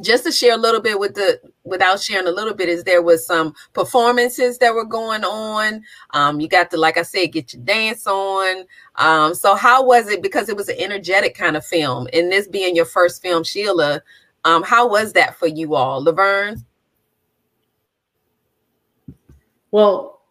just 0.00 0.24
to 0.24 0.32
share 0.32 0.54
a 0.54 0.58
little 0.58 0.80
bit 0.80 0.98
with 0.98 1.14
the 1.14 1.38
without 1.64 2.00
sharing 2.00 2.26
a 2.26 2.32
little 2.32 2.54
bit 2.54 2.68
is 2.68 2.82
there 2.82 3.02
was 3.02 3.26
some 3.26 3.54
performances 3.74 4.56
that 4.58 4.74
were 4.74 4.86
going 4.86 5.22
on 5.22 5.82
um 6.14 6.40
you 6.40 6.48
got 6.48 6.70
to 6.70 6.78
like 6.78 6.96
i 6.96 7.02
said 7.02 7.26
get 7.26 7.52
your 7.52 7.62
dance 7.62 8.06
on 8.06 8.64
um 8.96 9.34
so 9.34 9.54
how 9.54 9.84
was 9.84 10.08
it 10.08 10.22
because 10.22 10.48
it 10.48 10.56
was 10.56 10.70
an 10.70 10.76
energetic 10.78 11.34
kind 11.34 11.58
of 11.58 11.64
film 11.64 12.08
and 12.14 12.32
this 12.32 12.48
being 12.48 12.74
your 12.74 12.86
first 12.86 13.20
film 13.20 13.44
sheila 13.44 14.00
um 14.44 14.62
how 14.62 14.88
was 14.88 15.12
that 15.12 15.36
for 15.36 15.46
you 15.46 15.74
all 15.74 16.02
laverne 16.02 16.64
Well, 19.72 20.21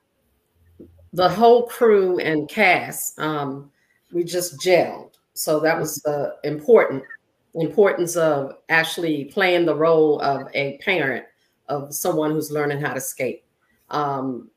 the 1.13 1.29
whole 1.29 1.67
crew 1.67 2.19
and 2.19 2.47
cast, 2.47 3.19
um, 3.19 3.71
we 4.11 4.23
just 4.23 4.59
gelled. 4.59 5.11
So 5.33 5.59
that 5.59 5.79
was 5.79 5.97
the 5.97 6.35
important 6.43 7.03
importance 7.53 8.15
of 8.15 8.55
actually 8.69 9.25
playing 9.25 9.65
the 9.65 9.75
role 9.75 10.19
of 10.21 10.47
a 10.53 10.77
parent 10.77 11.25
of 11.67 11.93
someone 11.93 12.31
who's 12.31 12.51
learning 12.51 12.79
how 12.79 12.93
to 12.93 13.01
skate. 13.01 13.43
Um, 13.89 14.49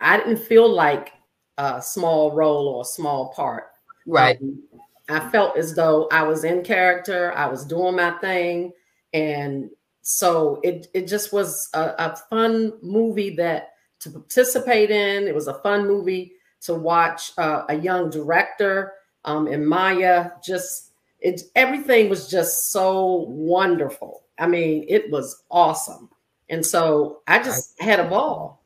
I 0.00 0.16
didn't 0.16 0.38
feel 0.38 0.68
like 0.68 1.12
a 1.58 1.80
small 1.80 2.32
role 2.32 2.68
or 2.68 2.82
a 2.82 2.84
small 2.84 3.32
part. 3.34 3.70
Right. 4.06 4.38
Um, 4.40 4.62
I 5.08 5.30
felt 5.30 5.56
as 5.56 5.74
though 5.74 6.08
I 6.12 6.22
was 6.22 6.44
in 6.44 6.62
character, 6.62 7.32
I 7.34 7.46
was 7.46 7.64
doing 7.64 7.96
my 7.96 8.12
thing. 8.18 8.72
And 9.12 9.70
so 10.02 10.60
it, 10.62 10.88
it 10.94 11.06
just 11.06 11.32
was 11.32 11.68
a, 11.74 11.94
a 11.98 12.16
fun 12.30 12.72
movie 12.82 13.34
that 13.36 13.71
to 14.02 14.10
participate 14.10 14.90
in. 14.90 15.26
It 15.26 15.34
was 15.34 15.48
a 15.48 15.54
fun 15.60 15.86
movie 15.86 16.32
to 16.62 16.74
watch 16.74 17.32
uh, 17.38 17.64
a 17.68 17.74
young 17.74 18.10
director 18.10 18.94
um, 19.24 19.46
and 19.46 19.66
Maya. 19.66 20.30
Just 20.44 20.92
it, 21.20 21.42
everything 21.56 22.08
was 22.08 22.28
just 22.28 22.70
so 22.72 23.26
wonderful. 23.28 24.24
I 24.38 24.46
mean, 24.46 24.84
it 24.88 25.10
was 25.10 25.44
awesome, 25.50 26.08
and 26.50 26.64
so 26.64 27.20
I 27.28 27.42
just 27.42 27.80
had 27.80 28.00
a 28.00 28.08
ball. 28.08 28.62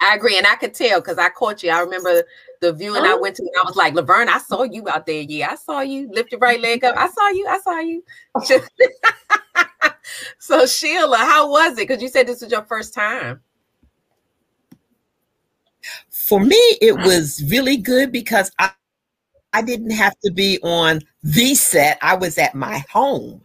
I 0.00 0.16
agree, 0.16 0.36
and 0.36 0.46
I 0.46 0.56
could 0.56 0.74
tell 0.74 1.00
because 1.00 1.16
I 1.16 1.30
caught 1.30 1.62
you. 1.62 1.70
I 1.70 1.80
remember 1.80 2.24
the 2.60 2.72
viewing 2.74 3.02
I 3.02 3.12
Oh. 3.12 3.20
went 3.20 3.36
to, 3.36 3.42
and 3.42 3.50
I 3.58 3.64
was 3.64 3.76
like, 3.76 3.94
Laverne, 3.94 4.28
I 4.28 4.38
saw 4.38 4.62
you 4.64 4.86
out 4.90 5.06
there. 5.06 5.22
Yeah, 5.22 5.50
I 5.52 5.54
saw 5.54 5.80
you. 5.80 6.10
Lift 6.12 6.32
your 6.32 6.40
right 6.40 6.60
leg 6.60 6.84
up. 6.84 6.94
I 6.98 7.08
saw 7.08 7.28
you. 7.30 7.46
I 7.46 7.58
saw 7.60 7.78
you. 7.78 8.02
so 10.38 10.66
Sheila, 10.66 11.16
how 11.16 11.50
was 11.50 11.72
it? 11.72 11.88
Because 11.88 12.02
you 12.02 12.08
said 12.08 12.26
this 12.26 12.42
was 12.42 12.50
your 12.50 12.64
first 12.64 12.92
time. 12.92 13.40
For 16.34 16.40
me, 16.40 16.56
it 16.80 16.96
was 16.96 17.44
really 17.48 17.76
good 17.76 18.10
because 18.10 18.50
I, 18.58 18.70
I 19.52 19.62
didn't 19.62 19.92
have 19.92 20.18
to 20.24 20.32
be 20.32 20.58
on 20.64 21.00
the 21.22 21.54
set. 21.54 21.98
I 22.02 22.16
was 22.16 22.38
at 22.38 22.56
my 22.56 22.84
home. 22.90 23.40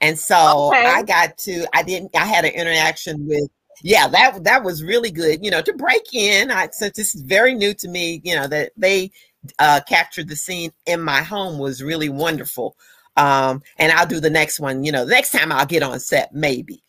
And 0.00 0.18
so 0.18 0.68
Okay. 0.68 0.84
I 0.86 1.02
got 1.02 1.38
to, 1.38 1.66
I 1.74 1.82
didn't, 1.82 2.16
I 2.16 2.26
had 2.26 2.44
an 2.44 2.52
interaction 2.52 3.26
with, 3.26 3.50
yeah, 3.82 4.08
that 4.08 4.44
that 4.44 4.64
was 4.64 4.84
really 4.84 5.10
good, 5.10 5.44
you 5.44 5.50
know, 5.50 5.62
to 5.62 5.72
break 5.74 6.14
in. 6.14 6.50
I 6.52 6.68
since 6.72 6.96
this 6.96 7.14
is 7.14 7.22
very 7.22 7.54
new 7.54 7.74
to 7.74 7.88
me, 7.88 8.20
you 8.24 8.36
know, 8.36 8.46
that 8.48 8.72
they 8.76 9.10
uh 9.58 9.80
captured 9.88 10.28
the 10.28 10.36
scene 10.36 10.72
in 10.86 11.00
my 11.02 11.22
home 11.22 11.58
was 11.58 11.82
really 11.82 12.08
wonderful. 12.10 12.76
Um, 13.16 13.62
and 13.78 13.92
I'll 13.92 14.06
do 14.06 14.20
the 14.20 14.30
next 14.30 14.60
one, 14.60 14.84
you 14.84 14.92
know, 14.92 15.04
the 15.04 15.12
next 15.12 15.32
time 15.32 15.52
I'll 15.52 15.66
get 15.66 15.82
on 15.82 16.00
set, 16.00 16.34
maybe. 16.34 16.82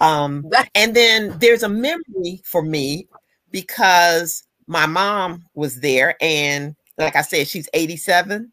Um, 0.00 0.46
and 0.76 0.96
then 0.96 1.38
there's 1.40 1.64
a 1.64 1.68
memory 1.68 2.42
for 2.44 2.62
me 2.62 3.08
because 3.50 4.45
my 4.66 4.86
mom 4.86 5.44
was 5.54 5.80
there, 5.80 6.16
and 6.20 6.74
like 6.98 7.16
I 7.16 7.22
said, 7.22 7.48
she's 7.48 7.68
87. 7.72 8.52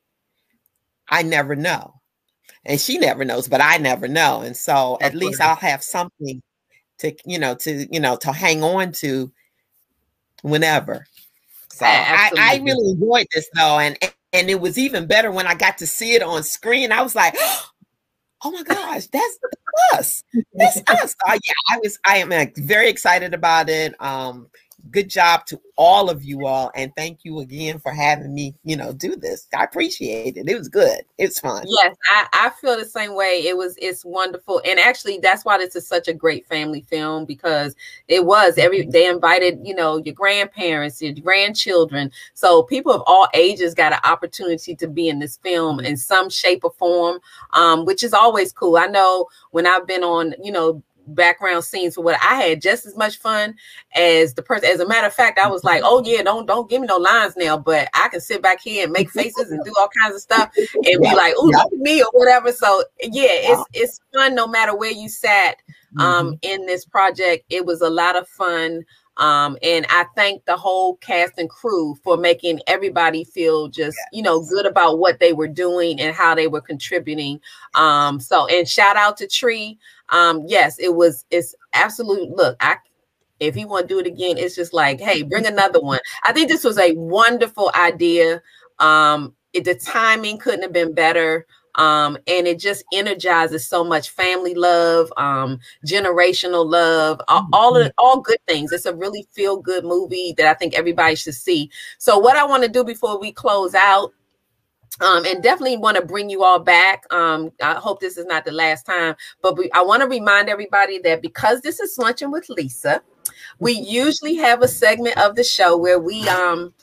I 1.09 1.21
never 1.23 1.55
know. 1.55 1.95
And 2.65 2.79
she 2.79 2.97
never 2.97 3.25
knows, 3.25 3.47
but 3.47 3.61
I 3.61 3.77
never 3.77 4.07
know. 4.07 4.41
And 4.41 4.55
so 4.55 4.97
at 5.01 5.15
least 5.15 5.41
I'll 5.41 5.55
have 5.55 5.83
something 5.83 6.41
to, 6.99 7.13
you 7.25 7.37
know, 7.37 7.55
to, 7.55 7.87
you 7.91 7.99
know, 7.99 8.15
to 8.17 8.31
hang 8.31 8.63
on 8.63 8.93
to 8.93 9.31
whenever. 10.43 11.05
So 11.71 11.85
I, 11.85 12.31
I 12.37 12.61
really 12.63 12.91
enjoyed 12.91 13.27
this 13.33 13.49
though. 13.55 13.79
And 13.79 13.97
and 14.31 14.49
it 14.49 14.61
was 14.61 14.77
even 14.77 15.07
better 15.07 15.31
when 15.31 15.45
I 15.47 15.55
got 15.55 15.77
to 15.79 15.87
see 15.87 16.13
it 16.13 16.23
on 16.23 16.43
screen. 16.43 16.91
I 16.91 17.01
was 17.01 17.15
like, 17.15 17.35
oh 18.43 18.51
my 18.51 18.63
gosh, 18.63 19.07
that's 19.07 19.39
us. 19.93 20.23
That's 20.53 20.77
us. 20.87 21.15
Yeah, 21.27 21.53
I 21.69 21.79
was 21.81 21.99
I 22.05 22.17
am 22.17 22.31
uh, 22.31 22.45
very 22.57 22.89
excited 22.89 23.33
about 23.33 23.69
it. 23.69 23.99
Um, 24.01 24.47
good 24.91 25.09
job 25.09 25.45
to 25.47 25.59
all 25.75 26.09
of 26.09 26.23
you 26.23 26.45
all, 26.45 26.71
and 26.75 26.91
thank 26.95 27.19
you 27.23 27.39
again 27.39 27.79
for 27.79 27.91
having 27.91 28.33
me, 28.33 28.53
you 28.63 28.75
know, 28.75 28.93
do 28.93 29.15
this. 29.15 29.47
I 29.57 29.63
appreciate 29.63 30.37
it. 30.37 30.47
It 30.47 30.57
was 30.57 30.67
good. 30.67 31.01
It's 31.17 31.39
fun. 31.39 31.63
Yes, 31.67 31.95
I, 32.09 32.27
I 32.33 32.49
feel 32.61 32.77
the 32.77 32.85
same 32.85 33.15
way. 33.15 33.43
It 33.45 33.57
was 33.57 33.75
it's 33.81 34.05
wonderful. 34.05 34.61
And 34.65 34.79
actually 34.79 35.19
that's 35.19 35.45
why 35.45 35.57
this 35.57 35.75
is 35.75 35.87
such 35.87 36.07
a 36.07 36.13
great 36.13 36.45
family 36.47 36.81
film 36.89 37.25
because 37.25 37.75
it 38.07 38.25
was 38.25 38.57
every 38.57 38.85
they 38.85 39.07
invited, 39.07 39.59
you 39.63 39.75
know, 39.75 39.97
your 39.97 40.15
grandparents, 40.15 41.01
your 41.01 41.13
grandchildren. 41.13 42.11
So 42.33 42.63
people 42.63 42.91
of 42.91 43.03
all 43.07 43.27
ages 43.33 43.73
got 43.73 43.93
an 43.93 43.99
opportunity 44.03 44.75
to 44.75 44.87
be 44.87 45.09
in 45.09 45.19
this 45.19 45.37
film 45.37 45.79
in 45.79 45.97
some 45.97 46.29
shape 46.29 46.63
or 46.63 46.71
form, 46.71 47.19
um, 47.53 47.85
which 47.85 48.03
is 48.03 48.13
always 48.13 48.51
cool. 48.51 48.77
I 48.77 48.87
know 48.87 49.27
when 49.51 49.65
I've 49.65 49.87
been 49.87 50.03
on, 50.03 50.35
you 50.43 50.51
know, 50.51 50.83
background 51.07 51.63
scenes 51.63 51.95
for 51.95 52.03
what 52.03 52.19
I 52.23 52.35
had 52.35 52.61
just 52.61 52.85
as 52.85 52.95
much 52.95 53.17
fun 53.17 53.55
as 53.95 54.33
the 54.33 54.41
person. 54.41 54.69
As 54.69 54.79
a 54.79 54.87
matter 54.87 55.07
of 55.07 55.13
fact, 55.13 55.39
I 55.39 55.47
was 55.47 55.63
like, 55.63 55.81
"Oh 55.83 56.01
yeah, 56.05 56.21
don't 56.23 56.45
don't 56.45 56.69
give 56.69 56.81
me 56.81 56.87
no 56.87 56.97
lines 56.97 57.35
now," 57.35 57.57
but 57.57 57.89
I 57.93 58.07
can 58.09 58.21
sit 58.21 58.41
back 58.41 58.61
here 58.61 58.83
and 58.83 58.93
make 58.93 59.09
faces 59.11 59.51
and 59.51 59.63
do 59.63 59.73
all 59.79 59.89
kinds 60.01 60.15
of 60.15 60.21
stuff 60.21 60.51
and 60.57 61.01
be 61.01 61.15
like, 61.15 61.33
"Oh, 61.37 61.45
look 61.45 61.73
at 61.73 61.77
me" 61.77 62.01
or 62.01 62.09
whatever. 62.13 62.51
So 62.51 62.83
yeah, 63.01 63.27
it's 63.29 63.63
it's 63.73 64.01
fun 64.13 64.35
no 64.35 64.47
matter 64.47 64.75
where 64.75 64.91
you 64.91 65.09
sat 65.09 65.57
um 65.99 66.37
in 66.41 66.65
this 66.65 66.85
project. 66.85 67.45
It 67.49 67.65
was 67.65 67.81
a 67.81 67.89
lot 67.89 68.15
of 68.15 68.27
fun. 68.27 68.85
Um, 69.17 69.57
and 69.61 69.85
I 69.89 70.05
thank 70.15 70.45
the 70.45 70.57
whole 70.57 70.95
cast 70.95 71.37
and 71.37 71.49
crew 71.49 71.95
for 72.03 72.17
making 72.17 72.61
everybody 72.65 73.23
feel 73.23 73.67
just, 73.67 73.97
you 74.11 74.23
know, 74.23 74.43
good 74.43 74.65
about 74.65 74.97
what 74.97 75.19
they 75.19 75.33
were 75.33 75.47
doing 75.47 75.99
and 75.99 76.15
how 76.15 76.33
they 76.33 76.47
were 76.47 76.61
contributing. 76.61 77.39
Um, 77.75 78.19
so 78.19 78.47
and 78.47 78.67
shout 78.67 78.95
out 78.97 79.17
to 79.17 79.27
Tree. 79.27 79.77
Um, 80.09 80.43
yes, 80.47 80.77
it 80.79 80.95
was 80.95 81.25
it's 81.31 81.55
absolute 81.73 82.29
look, 82.29 82.57
I 82.59 82.77
if 83.39 83.55
he 83.55 83.65
want 83.65 83.87
to 83.87 83.93
do 83.93 83.99
it 83.99 84.07
again, 84.07 84.37
it's 84.37 84.55
just 84.55 84.73
like, 84.73 84.99
hey, 84.99 85.21
bring 85.23 85.45
another 85.45 85.81
one. 85.81 85.99
I 86.23 86.33
think 86.33 86.49
this 86.49 86.63
was 86.63 86.77
a 86.77 86.93
wonderful 86.93 87.71
idea. 87.75 88.41
Um, 88.79 89.35
it, 89.53 89.65
the 89.65 89.75
timing 89.75 90.37
couldn't 90.37 90.61
have 90.61 90.73
been 90.73 90.93
better. 90.93 91.45
Um, 91.75 92.17
and 92.27 92.47
it 92.47 92.59
just 92.59 92.83
energizes 92.93 93.67
so 93.67 93.83
much 93.83 94.11
family 94.11 94.53
love, 94.53 95.11
um, 95.17 95.59
generational 95.87 96.69
love, 96.69 97.19
all, 97.27 97.47
all 97.51 97.75
of 97.75 97.91
all 97.97 98.21
good 98.21 98.37
things. 98.47 98.71
It's 98.71 98.85
a 98.85 98.95
really 98.95 99.27
feel 99.31 99.57
good 99.57 99.83
movie 99.83 100.35
that 100.37 100.45
I 100.45 100.53
think 100.53 100.75
everybody 100.75 101.15
should 101.15 101.33
see. 101.33 101.71
So, 101.97 102.19
what 102.19 102.37
I 102.37 102.45
want 102.45 102.61
to 102.61 102.69
do 102.69 102.83
before 102.83 103.19
we 103.19 103.31
close 103.31 103.73
out 103.73 104.13
um, 105.01 105.25
and 105.25 105.41
definitely 105.41 105.77
want 105.77 105.97
to 105.97 106.05
bring 106.05 106.29
you 106.29 106.43
all 106.43 106.59
back. 106.59 107.03
Um, 107.11 107.51
I 107.61 107.73
hope 107.73 107.99
this 107.99 108.17
is 108.17 108.25
not 108.25 108.45
the 108.45 108.51
last 108.51 108.85
time, 108.85 109.15
but 109.41 109.57
we, 109.57 109.69
I 109.71 109.81
want 109.81 110.01
to 110.01 110.07
remind 110.07 110.49
everybody 110.49 110.99
that 110.99 111.21
because 111.21 111.61
this 111.61 111.79
is 111.79 111.97
lunching 111.97 112.31
with 112.31 112.49
Lisa, 112.49 113.01
we 113.59 113.73
usually 113.73 114.35
have 114.35 114.61
a 114.61 114.67
segment 114.67 115.17
of 115.17 115.35
the 115.35 115.43
show 115.43 115.77
where 115.77 115.99
we 115.99 116.27
um 116.29 116.73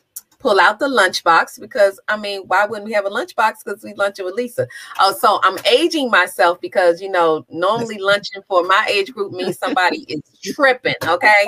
pull 0.40 0.58
out 0.58 0.78
the 0.78 0.88
lunchbox 0.88 1.60
because 1.60 2.00
I 2.08 2.16
mean, 2.16 2.42
why 2.46 2.66
wouldn't 2.66 2.86
we 2.86 2.92
have 2.94 3.06
a 3.06 3.10
lunchbox? 3.10 3.64
Because 3.64 3.84
we 3.84 3.94
lunching 3.94 4.24
with 4.24 4.34
Lisa. 4.34 4.66
Oh, 4.98 5.12
so 5.12 5.38
I'm 5.44 5.58
aging 5.70 6.10
myself 6.10 6.60
because 6.60 7.00
you 7.00 7.10
know, 7.10 7.46
normally 7.48 7.98
lunching 7.98 8.42
for 8.48 8.64
my 8.64 8.88
age 8.90 9.12
group 9.12 9.32
means 9.32 9.58
somebody 9.58 10.04
is 10.08 10.22
tripping. 10.42 10.94
Okay. 11.06 11.46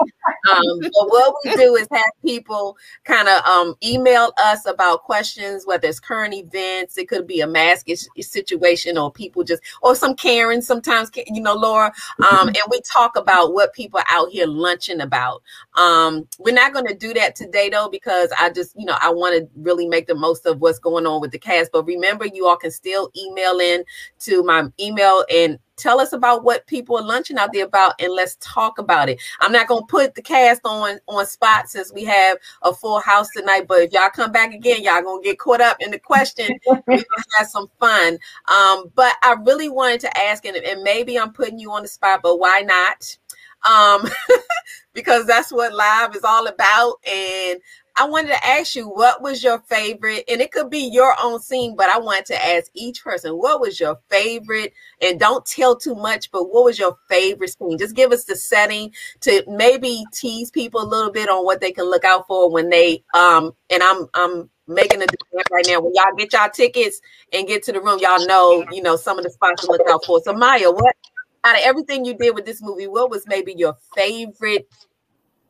Um, 0.51 0.81
but 0.81 1.09
what 1.09 1.35
we 1.45 1.57
do 1.57 1.75
is 1.77 1.89
have 1.91 2.05
people 2.25 2.77
kind 3.05 3.29
of 3.29 3.45
um 3.45 3.75
email 3.83 4.33
us 4.39 4.67
about 4.67 5.03
questions, 5.03 5.67
whether 5.67 5.89
it's 5.89 5.99
current 5.99 6.35
events, 6.35 6.99
it 6.99 7.09
could 7.09 7.27
be 7.27 7.41
a 7.41 7.47
mask 7.47 7.87
situation, 8.21 8.99
or 8.99 9.11
people 9.11 9.43
just 9.43 9.63
or 9.83 9.95
some 9.95 10.15
Karen, 10.15 10.63
sometimes 10.63 11.11
you 11.27 11.43
know, 11.43 11.55
Laura. 11.55 11.93
Um, 12.31 12.49
and 12.49 12.57
we 12.71 12.81
talk 12.83 13.17
about 13.17 13.55
what 13.55 13.73
people 13.73 14.01
are 14.01 14.07
out 14.09 14.31
here 14.31 14.47
lunching 14.47 15.01
about. 15.01 15.43
Um, 15.75 16.29
we're 16.39 16.55
not 16.55 16.73
going 16.73 16.87
to 16.87 16.95
do 16.95 17.15
that 17.15 17.35
today 17.35 17.71
though, 17.71 17.89
because 17.89 18.31
I 18.39 18.51
just, 18.51 18.77
you 18.83 18.87
know, 18.87 18.99
I 19.01 19.11
want 19.11 19.39
to 19.39 19.49
really 19.61 19.87
make 19.87 20.09
the 20.09 20.15
most 20.17 20.45
of 20.45 20.61
what's 20.61 20.81
going 20.81 21.07
on 21.07 21.21
with 21.21 21.31
the 21.31 21.39
cast. 21.39 21.71
But 21.71 21.87
remember, 21.87 22.27
you 22.27 22.49
all 22.49 22.57
can 22.57 22.73
still 22.73 23.13
email 23.17 23.61
in 23.61 23.85
to 24.23 24.43
my 24.43 24.65
email 24.81 25.25
and 25.33 25.57
tell 25.77 26.01
us 26.01 26.13
about 26.13 26.43
what 26.43 26.67
people 26.67 26.99
are 26.99 27.05
lunching 27.05 27.39
out 27.39 27.53
there 27.53 27.65
about 27.65 27.95
and 28.01 28.13
let's 28.13 28.37
talk 28.41 28.79
about 28.79 29.09
it. 29.09 29.23
I'm 29.39 29.53
not 29.53 29.69
going 29.69 29.83
to 29.83 29.87
put 29.87 30.17
the 30.17 30.23
cast 30.23 30.63
on 30.65 30.99
on 31.07 31.27
spot 31.27 31.69
since 31.69 31.93
we 31.93 32.03
have 32.03 32.39
a 32.63 32.75
full 32.75 32.99
house 32.99 33.29
tonight, 33.37 33.69
but 33.69 33.83
if 33.83 33.93
y'all 33.93 34.11
come 34.11 34.33
back 34.33 34.53
again, 34.53 34.83
y'all 34.83 35.01
going 35.01 35.23
to 35.23 35.29
get 35.29 35.39
caught 35.39 35.61
up 35.61 35.77
in 35.79 35.93
the 35.93 35.99
question. 36.01 36.49
We're 36.67 36.97
to 36.97 37.07
have 37.39 37.47
some 37.47 37.69
fun. 37.79 38.19
Um, 38.49 38.91
but 38.97 39.15
I 39.23 39.37
really 39.45 39.69
wanted 39.69 40.01
to 40.01 40.19
ask, 40.19 40.45
and, 40.45 40.57
and 40.57 40.83
maybe 40.83 41.17
I'm 41.17 41.33
putting 41.33 41.61
you 41.61 41.71
on 41.71 41.83
the 41.83 41.89
spot, 41.89 42.19
but 42.21 42.41
why 42.41 42.63
not? 42.63 43.17
Um, 43.65 44.11
because 44.93 45.27
that's 45.27 45.53
what 45.53 45.73
live 45.73 46.15
is 46.17 46.25
all 46.25 46.47
about. 46.47 46.95
And 47.07 47.61
I 47.97 48.09
wanted 48.09 48.29
to 48.29 48.47
ask 48.47 48.75
you, 48.75 48.89
what 48.89 49.21
was 49.23 49.43
your 49.43 49.59
favorite? 49.69 50.25
And 50.29 50.41
it 50.41 50.51
could 50.51 50.71
be 50.71 50.91
your 50.93 51.15
own 51.23 51.41
scene, 51.41 51.77
but 51.77 51.91
I 51.91 51.99
wanted 51.99 52.27
to 52.27 52.45
ask 52.45 52.71
each 52.75 53.05
person, 53.05 53.33
what 53.33 53.61
was 53.61 53.79
your 53.79 53.99
favorite? 54.09 54.73
And 55.03 55.21
don't 55.21 55.45
tell 55.45 55.77
too 55.77 55.95
much, 55.95 56.31
but 56.31 56.45
what 56.45 56.65
was 56.65 56.79
your 56.79 56.97
favorite 57.09 57.55
scene? 57.57 57.77
Just 57.79 57.95
give 57.95 58.13
us 58.13 58.25
the 58.25 58.35
setting 58.35 58.93
to 59.21 59.45
maybe 59.47 60.05
tease 60.13 60.51
people 60.51 60.81
a 60.81 60.87
little 60.89 61.13
bit 61.13 61.29
on 61.29 61.45
what 61.45 61.61
they 61.61 61.71
can 61.71 61.85
look 61.85 62.05
out 62.05 62.27
for 62.27 62.51
when 62.51 62.71
they 62.71 63.05
um 63.15 63.53
and 63.71 63.83
I'm 63.83 64.07
I'm 64.15 64.49
making 64.67 65.03
a 65.03 65.07
demand 65.07 65.47
right 65.51 65.67
now. 65.69 65.81
When 65.81 65.93
y'all 65.95 66.17
get 66.17 66.33
y'all 66.33 66.49
tickets 66.51 67.01
and 67.33 67.47
get 67.47 67.63
to 67.65 67.73
the 67.73 67.81
room, 67.81 67.99
y'all 68.01 68.27
know, 68.27 68.65
you 68.71 68.83
know, 68.83 68.97
some 68.97 69.19
of 69.19 69.25
the 69.25 69.31
spots 69.31 69.67
to 69.67 69.71
look 69.71 69.83
out 69.89 70.05
for. 70.07 70.21
So 70.23 70.33
Maya, 70.33 70.71
what 70.71 70.97
out 71.45 71.57
of 71.57 71.63
everything 71.65 72.05
you 72.05 72.15
did 72.15 72.35
with 72.35 72.47
this 72.47 72.63
movie, 72.63 72.87
what 72.87 73.11
was 73.11 73.27
maybe 73.27 73.55
your 73.57 73.77
favorite 73.95 74.67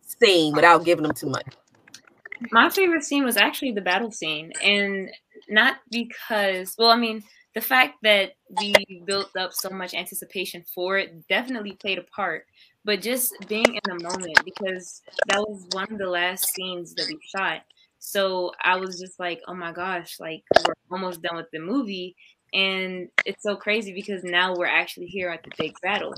scene 0.03 0.55
without 0.55 0.85
giving 0.85 1.05
them 1.05 1.15
too 1.15 1.29
much? 1.29 1.47
My 2.51 2.69
favorite 2.71 3.05
scene 3.05 3.25
was 3.25 3.37
actually 3.37 3.73
the 3.73 3.81
battle 3.81 4.11
scene, 4.11 4.53
and 4.63 5.11
not 5.49 5.77
because, 5.91 6.75
well, 6.79 6.91
I 6.91 6.97
mean, 6.97 7.23
the 7.55 7.61
fact 7.61 7.97
that 8.03 8.33
we 8.59 8.75
built 9.07 9.37
up 9.37 9.53
so 9.53 9.71
much 9.71 9.95
anticipation 9.95 10.65
for 10.75 10.99
it 10.99 11.29
definitely 11.29 11.73
played 11.73 11.99
a 11.99 12.03
part, 12.03 12.47
but 12.85 13.03
just 13.03 13.35
being 13.49 13.75
in 13.75 13.81
the 13.85 14.03
moment 14.03 14.41
because 14.45 15.03
that 15.29 15.41
was 15.41 15.67
one 15.73 15.93
of 15.93 15.99
the 15.99 16.09
last 16.09 16.53
scenes 16.53 16.95
that 16.95 17.07
we 17.09 17.19
shot. 17.37 17.61
So 17.99 18.53
I 18.63 18.77
was 18.77 18.99
just 18.99 19.21
like, 19.21 19.41
oh 19.47 19.55
my 19.55 19.73
gosh, 19.73 20.19
like 20.19 20.43
we're 20.67 20.75
almost 20.91 21.23
done 21.23 21.37
with 21.37 21.51
the 21.53 21.61
movie. 21.61 22.17
And 22.55 23.09
it's 23.25 23.43
so 23.43 23.57
crazy 23.57 23.93
because 23.95 24.25
now 24.25 24.55
we're 24.55 24.67
actually 24.67 25.07
here 25.07 25.31
at 25.31 25.43
the 25.43 25.51
big 25.57 25.75
battle. 25.83 26.15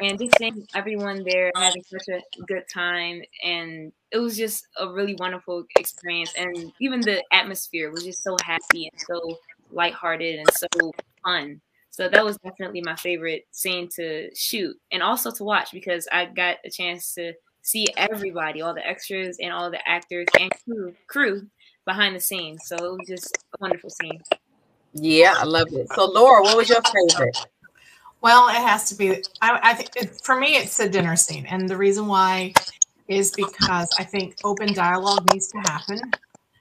And 0.00 0.18
just 0.18 0.36
seeing 0.38 0.66
everyone 0.74 1.22
there 1.24 1.50
having 1.56 1.82
such 1.82 2.08
a 2.08 2.20
good 2.46 2.64
time 2.72 3.22
and 3.44 3.92
it 4.10 4.18
was 4.18 4.36
just 4.36 4.66
a 4.78 4.88
really 4.88 5.14
wonderful 5.16 5.64
experience 5.76 6.32
and 6.36 6.72
even 6.80 7.00
the 7.00 7.22
atmosphere 7.32 7.90
was 7.90 8.04
just 8.04 8.22
so 8.22 8.36
happy 8.42 8.90
and 8.90 9.00
so 9.00 9.38
lighthearted 9.70 10.38
and 10.38 10.48
so 10.52 10.92
fun 11.24 11.60
so 11.90 12.08
that 12.08 12.24
was 12.24 12.36
definitely 12.38 12.80
my 12.84 12.94
favorite 12.96 13.46
scene 13.50 13.88
to 13.88 14.28
shoot 14.34 14.76
and 14.92 15.02
also 15.02 15.30
to 15.30 15.44
watch 15.44 15.70
because 15.72 16.06
i 16.12 16.24
got 16.24 16.56
a 16.64 16.70
chance 16.70 17.14
to 17.14 17.32
see 17.62 17.86
everybody 17.96 18.62
all 18.62 18.74
the 18.74 18.86
extras 18.86 19.38
and 19.40 19.52
all 19.52 19.70
the 19.70 19.88
actors 19.88 20.26
and 20.38 20.50
crew 20.64 20.94
crew 21.06 21.46
behind 21.84 22.14
the 22.14 22.20
scenes 22.20 22.60
so 22.66 22.76
it 22.76 22.98
was 22.98 23.08
just 23.08 23.36
a 23.36 23.56
wonderful 23.60 23.90
scene 23.90 24.20
Yeah, 24.94 25.34
I 25.36 25.44
love 25.44 25.68
it. 25.72 25.86
So, 25.92 26.06
Laura, 26.06 26.42
what 26.42 26.56
was 26.56 26.68
your 26.68 26.80
favorite? 26.82 27.36
Well, 28.20 28.48
it 28.48 28.56
has 28.56 28.88
to 28.90 28.94
be. 28.96 29.22
I, 29.40 29.60
I 29.62 29.74
think 29.74 29.90
it, 29.96 30.20
for 30.22 30.38
me, 30.38 30.56
it's 30.56 30.80
a 30.80 30.88
dinner 30.88 31.16
scene, 31.16 31.46
and 31.46 31.68
the 31.68 31.76
reason 31.76 32.06
why 32.06 32.52
is 33.06 33.30
because 33.30 33.88
I 33.98 34.04
think 34.04 34.36
open 34.44 34.72
dialogue 34.72 35.32
needs 35.32 35.48
to 35.48 35.58
happen, 35.58 36.00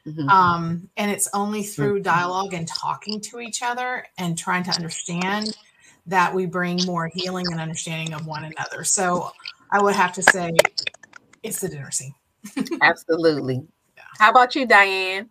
Mm-hmm. 0.08 0.30
um, 0.30 0.90
and 0.96 1.12
it's 1.12 1.28
only 1.34 1.64
through 1.64 2.00
dialogue 2.00 2.54
and 2.54 2.66
talking 2.66 3.20
to 3.20 3.42
each 3.42 3.62
other 3.62 4.06
and 4.18 4.38
trying 4.38 4.64
to 4.64 4.72
understand 4.72 5.58
that 6.06 6.34
we 6.34 6.46
bring 6.46 6.80
more 6.86 7.12
healing 7.14 7.46
and 7.52 7.60
understanding 7.60 8.14
of 8.14 8.26
one 8.26 8.46
another. 8.46 8.86
So, 8.86 9.32
I 9.70 9.82
would 9.82 9.96
have 9.96 10.14
to 10.14 10.24
say 10.24 10.52
it's 11.44 11.60
the 11.60 11.68
dinner 11.68 11.92
scene. 11.92 12.16
Absolutely. 12.82 13.68
How 14.18 14.30
about 14.30 14.56
you, 14.56 14.66
Diane? 14.66 15.30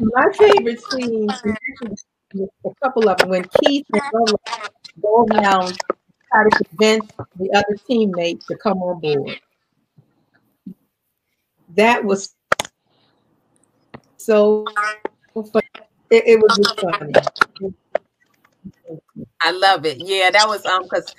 My 0.00 0.32
favorite 0.32 0.80
scene 0.90 1.28
is 1.30 2.48
a 2.64 2.70
couple 2.82 3.08
of 3.08 3.18
them 3.18 3.28
when 3.28 3.44
Keith 3.60 3.86
and 3.92 4.02
Lola 4.12 4.38
go 5.00 5.24
around 5.24 5.78
try 6.30 6.44
to 6.44 6.64
convince 6.64 7.06
the 7.36 7.50
other 7.54 7.76
teammates 7.86 8.46
to 8.46 8.56
come 8.56 8.78
on 8.78 9.00
board. 9.00 9.40
That 11.76 12.04
was 12.04 12.34
so 14.16 14.64
fun. 15.34 15.62
It, 16.10 16.24
it 16.26 16.40
was 16.40 16.56
just 16.56 16.80
funny. 16.80 17.12
I 19.40 19.50
love 19.50 19.84
it. 19.84 19.98
Yeah, 19.98 20.30
that 20.30 20.46
was 20.48 20.64
um 20.66 20.84
because 20.84 21.14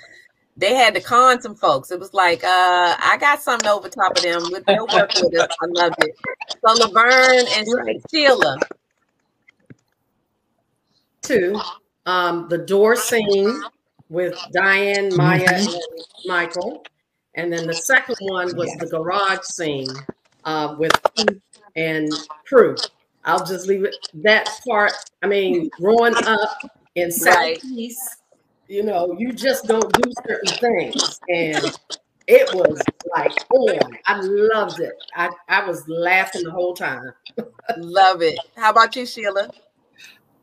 they 0.56 0.74
had 0.74 0.94
to 0.94 1.00
con 1.00 1.40
some 1.40 1.54
folks. 1.54 1.90
It 1.90 2.00
was 2.00 2.14
like, 2.14 2.42
uh, 2.42 2.96
I 2.98 3.18
got 3.20 3.42
something 3.42 3.68
over 3.68 3.88
top 3.88 4.16
of 4.16 4.22
them. 4.22 4.50
With 4.50 4.64
they'll 4.64 4.86
work 4.86 5.10
with 5.14 5.38
us. 5.38 5.48
I 5.62 5.66
loved 5.66 5.96
it. 5.98 6.16
So 6.66 6.72
Laverne 6.72 7.46
and 7.54 8.02
Sheila. 8.10 8.58
Two, 11.22 11.60
um, 12.06 12.48
the 12.48 12.58
door 12.58 12.96
scene 12.96 13.62
with 14.08 14.38
Diane, 14.52 15.14
Maya, 15.16 15.44
and 15.58 15.68
Michael, 16.24 16.84
and 17.34 17.52
then 17.52 17.66
the 17.66 17.74
second 17.74 18.16
one 18.20 18.56
was 18.56 18.74
the 18.78 18.86
garage 18.86 19.42
scene 19.42 19.86
uh, 20.44 20.76
with 20.78 20.92
Keith 21.14 21.40
and 21.74 22.10
Prue. 22.46 22.76
I'll 23.24 23.44
just 23.44 23.66
leave 23.66 23.84
it 23.84 23.94
that 24.14 24.60
part. 24.66 24.92
I 25.22 25.26
mean, 25.26 25.68
growing 25.80 26.16
up 26.16 26.58
in 26.94 27.10
Right. 27.24 27.60
Southeast, 27.60 28.00
you 28.68 28.84
know, 28.84 29.14
you 29.18 29.32
just 29.32 29.66
don't 29.66 29.92
do 29.92 30.12
certain 30.26 30.52
things, 30.58 31.20
and 31.28 31.76
it 32.28 32.52
was 32.54 32.80
like 33.14 33.32
on. 33.50 33.98
I 34.06 34.20
loved 34.20 34.80
it. 34.80 34.94
I, 35.14 35.28
I 35.48 35.66
was 35.66 35.86
laughing 35.88 36.44
the 36.44 36.50
whole 36.52 36.74
time. 36.74 37.12
Love 37.78 38.22
it. 38.22 38.38
How 38.56 38.70
about 38.70 38.94
you, 38.96 39.04
Sheila? 39.06 39.50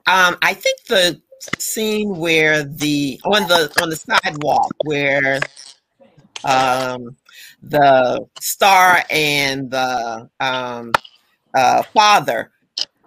Um, 0.06 0.38
I 0.42 0.54
think 0.54 0.84
the 0.86 1.22
scene 1.60 2.10
where 2.18 2.64
the 2.64 3.20
on 3.26 3.48
the 3.48 3.72
on 3.82 3.90
the 3.90 3.96
sidewalk 3.96 4.72
where 4.86 5.40
um 6.44 7.16
the 7.62 8.26
star 8.40 9.04
and 9.10 9.72
the 9.72 10.30
um 10.40 10.92
uh 11.56 11.84
father 11.94 12.52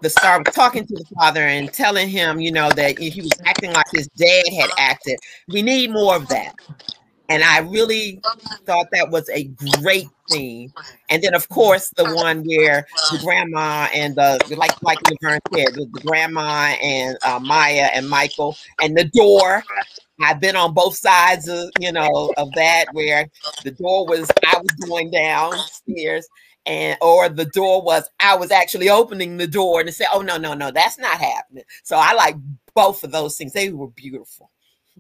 the 0.00 0.10
star 0.10 0.38
was 0.38 0.54
talking 0.54 0.86
to 0.86 0.94
the 0.94 1.04
father 1.14 1.40
and 1.40 1.72
telling 1.72 2.08
him 2.08 2.40
you 2.40 2.52
know 2.52 2.70
that 2.70 2.98
he 2.98 3.20
was 3.20 3.32
acting 3.44 3.72
like 3.72 3.86
his 3.92 4.08
dad 4.08 4.44
had 4.58 4.70
acted. 4.78 5.18
We 5.48 5.62
need 5.62 5.90
more 5.90 6.16
of 6.16 6.28
that 6.28 6.54
and 7.28 7.42
i 7.42 7.58
really 7.60 8.20
thought 8.64 8.86
that 8.92 9.10
was 9.10 9.28
a 9.30 9.44
great 9.80 10.08
scene 10.28 10.72
and 11.08 11.22
then 11.22 11.34
of 11.34 11.48
course 11.48 11.90
the 11.96 12.04
one 12.14 12.42
where 12.44 12.86
the 13.12 13.18
grandma 13.22 13.88
and 13.94 14.16
the 14.16 14.54
like 14.56 14.82
like 14.82 14.98
Laverne 15.10 15.40
said 15.54 15.74
the, 15.74 15.86
the 15.92 16.00
grandma 16.00 16.74
and 16.82 17.16
uh, 17.22 17.38
maya 17.40 17.88
and 17.92 18.08
michael 18.08 18.56
and 18.80 18.96
the 18.96 19.04
door 19.04 19.62
I've 20.18 20.40
been 20.40 20.56
on 20.56 20.72
both 20.72 20.96
sides 20.96 21.46
of 21.48 21.70
you 21.78 21.92
know 21.92 22.32
of 22.36 22.50
that 22.52 22.86
where 22.92 23.28
the 23.64 23.72
door 23.72 24.06
was 24.06 24.30
I 24.46 24.58
was 24.58 24.88
going 24.88 25.10
downstairs 25.10 26.26
and 26.66 26.98
or 27.00 27.28
the 27.28 27.44
door 27.46 27.82
was 27.82 28.08
I 28.20 28.36
was 28.36 28.50
actually 28.50 28.90
opening 28.90 29.36
the 29.36 29.46
door 29.46 29.80
and 29.80 29.94
say, 29.94 30.06
oh 30.12 30.20
no, 30.20 30.36
no, 30.36 30.52
no, 30.54 30.70
that's 30.70 30.98
not 30.98 31.18
happening. 31.18 31.64
So 31.84 31.96
I 31.96 32.12
like 32.14 32.36
both 32.74 33.04
of 33.04 33.12
those 33.12 33.36
things. 33.36 33.52
They 33.52 33.70
were 33.70 33.88
beautiful. 33.88 34.50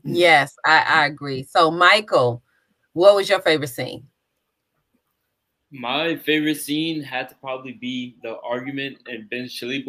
Yes, 0.04 0.54
I, 0.64 0.80
I 0.80 1.06
agree. 1.06 1.42
So, 1.44 1.70
Michael, 1.70 2.42
what 2.92 3.14
was 3.14 3.28
your 3.28 3.40
favorite 3.40 3.68
scene? 3.68 4.06
My 5.70 6.16
favorite 6.16 6.56
scene 6.56 7.02
had 7.02 7.28
to 7.28 7.34
probably 7.36 7.72
be 7.72 8.16
the 8.22 8.38
argument 8.40 8.98
in 9.08 9.26
Ben 9.30 9.48
Chili 9.48 9.84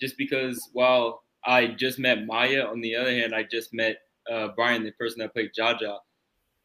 just 0.00 0.16
because 0.18 0.68
while 0.72 1.22
I 1.44 1.68
just 1.68 1.98
met 1.98 2.26
Maya, 2.26 2.66
on 2.66 2.80
the 2.80 2.96
other 2.96 3.10
hand, 3.10 3.34
I 3.34 3.44
just 3.44 3.72
met 3.72 3.98
uh, 4.30 4.48
Brian, 4.56 4.84
the 4.84 4.92
person 4.92 5.20
that 5.20 5.32
played 5.32 5.50
Jaja, 5.58 5.98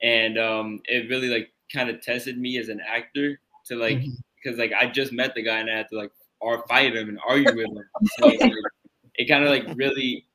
and 0.02 0.38
um, 0.38 0.82
it 0.86 1.10
really 1.10 1.30
like 1.30 1.50
kind 1.74 1.90
of 1.90 2.02
tested 2.02 2.38
me 2.38 2.58
as 2.58 2.70
an 2.70 2.82
actor 2.86 3.40
to 3.68 3.76
like 3.76 4.00
because 4.44 4.60
like 4.60 4.72
I 4.80 4.88
just 4.88 5.12
met 5.12 5.34
the 5.36 5.42
guy 5.42 5.60
and 5.60 5.70
I 5.70 5.78
had 5.78 5.88
to 5.90 5.98
like 5.98 6.12
or 6.42 6.66
fight 6.68 6.96
him 6.96 7.10
and 7.10 7.20
argue 7.28 7.56
with 7.56 7.68
him. 7.68 7.84
So 8.20 8.28
like, 8.28 8.52
it 9.16 9.28
kind 9.28 9.44
of 9.44 9.50
like 9.50 9.66
really 9.78 10.26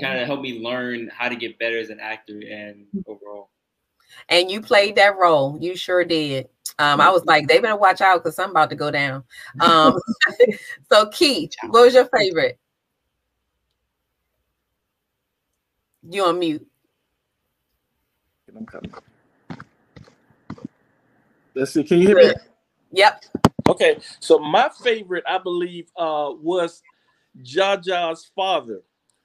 kind 0.00 0.18
of 0.18 0.26
helped 0.26 0.42
me 0.42 0.62
learn 0.62 1.10
how 1.14 1.28
to 1.28 1.36
get 1.36 1.58
better 1.58 1.78
as 1.78 1.90
an 1.90 2.00
actor 2.00 2.40
and 2.50 2.86
overall. 3.06 3.50
And 4.28 4.50
you 4.50 4.60
played 4.60 4.96
that 4.96 5.16
role. 5.16 5.56
You 5.60 5.76
sure 5.76 6.04
did. 6.04 6.48
Um, 6.78 7.00
I 7.00 7.10
was 7.10 7.24
like, 7.24 7.46
they 7.46 7.60
better 7.60 7.76
watch 7.76 8.00
out 8.00 8.22
because 8.22 8.38
I'm 8.38 8.50
about 8.50 8.70
to 8.70 8.76
go 8.76 8.90
down. 8.90 9.22
Um, 9.60 9.96
so, 10.90 11.06
Keith, 11.10 11.52
what 11.68 11.84
was 11.84 11.94
your 11.94 12.08
favorite? 12.16 12.58
You 16.08 16.24
on 16.24 16.38
mute. 16.38 16.66
I'm 18.56 18.66
coming. 18.66 18.92
Let's 21.54 21.72
see. 21.72 21.84
Can 21.84 21.98
you 21.98 22.08
hear 22.08 22.16
me? 22.16 22.32
Yep. 22.92 23.24
Okay, 23.68 23.98
so 24.18 24.38
my 24.38 24.70
favorite, 24.82 25.22
I 25.28 25.38
believe, 25.38 25.88
uh, 25.96 26.30
was 26.40 26.82
Jaja's 27.42 28.30
father 28.34 28.82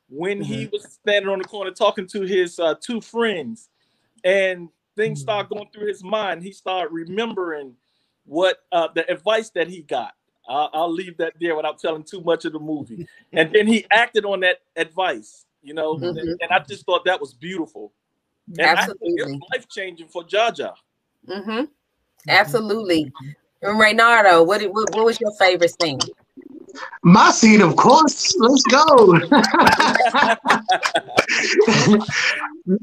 when 0.09 0.41
he 0.41 0.67
was 0.71 0.83
standing 0.93 1.29
on 1.29 1.39
the 1.39 1.45
corner 1.45 1.71
talking 1.71 2.07
to 2.07 2.21
his 2.21 2.59
uh, 2.59 2.75
two 2.79 3.01
friends, 3.01 3.69
and 4.23 4.69
things 4.95 5.21
started 5.21 5.49
going 5.49 5.67
through 5.73 5.87
his 5.87 6.03
mind. 6.03 6.43
He 6.43 6.51
started 6.51 6.91
remembering 6.93 7.75
what 8.25 8.59
uh, 8.71 8.87
the 8.93 9.09
advice 9.11 9.49
that 9.51 9.67
he 9.67 9.81
got. 9.81 10.13
I'll, 10.47 10.69
I'll 10.73 10.91
leave 10.93 11.17
that 11.17 11.33
there 11.41 11.55
without 11.55 11.79
telling 11.79 12.03
too 12.03 12.21
much 12.21 12.45
of 12.45 12.53
the 12.53 12.59
movie, 12.59 13.07
and 13.33 13.51
then 13.51 13.67
he 13.67 13.85
acted 13.91 14.25
on 14.25 14.41
that 14.41 14.59
advice. 14.75 15.45
You 15.63 15.73
know, 15.73 15.95
Mhm. 15.95 16.09
and, 16.09 16.17
and 16.19 16.51
I 16.51 16.59
just 16.59 16.85
thought 16.85 17.03
that 17.05 17.19
was 17.19 17.33
beautiful. 17.33 17.91
And 18.59 18.61
I 18.61 18.85
think 18.85 18.97
Absolutely. 19.01 19.33
it's 19.33 19.51
life 19.51 19.67
changing 19.69 20.07
for 20.09 20.23
Jaja. 20.23 20.73
Mm-hmm. 21.27 21.65
Absolutely. 22.29 23.11
And 23.63 23.79
Renardo, 23.81 24.45
what, 24.45 24.61
what 24.71 24.93
what 24.95 25.05
was 25.05 25.19
your 25.19 25.31
favorite 25.39 25.73
scene? 25.81 25.97
My 27.03 27.32
scene, 27.32 27.61
of 27.61 27.76
course. 27.76 28.36
Let's 28.38 28.63
go. 28.63 28.86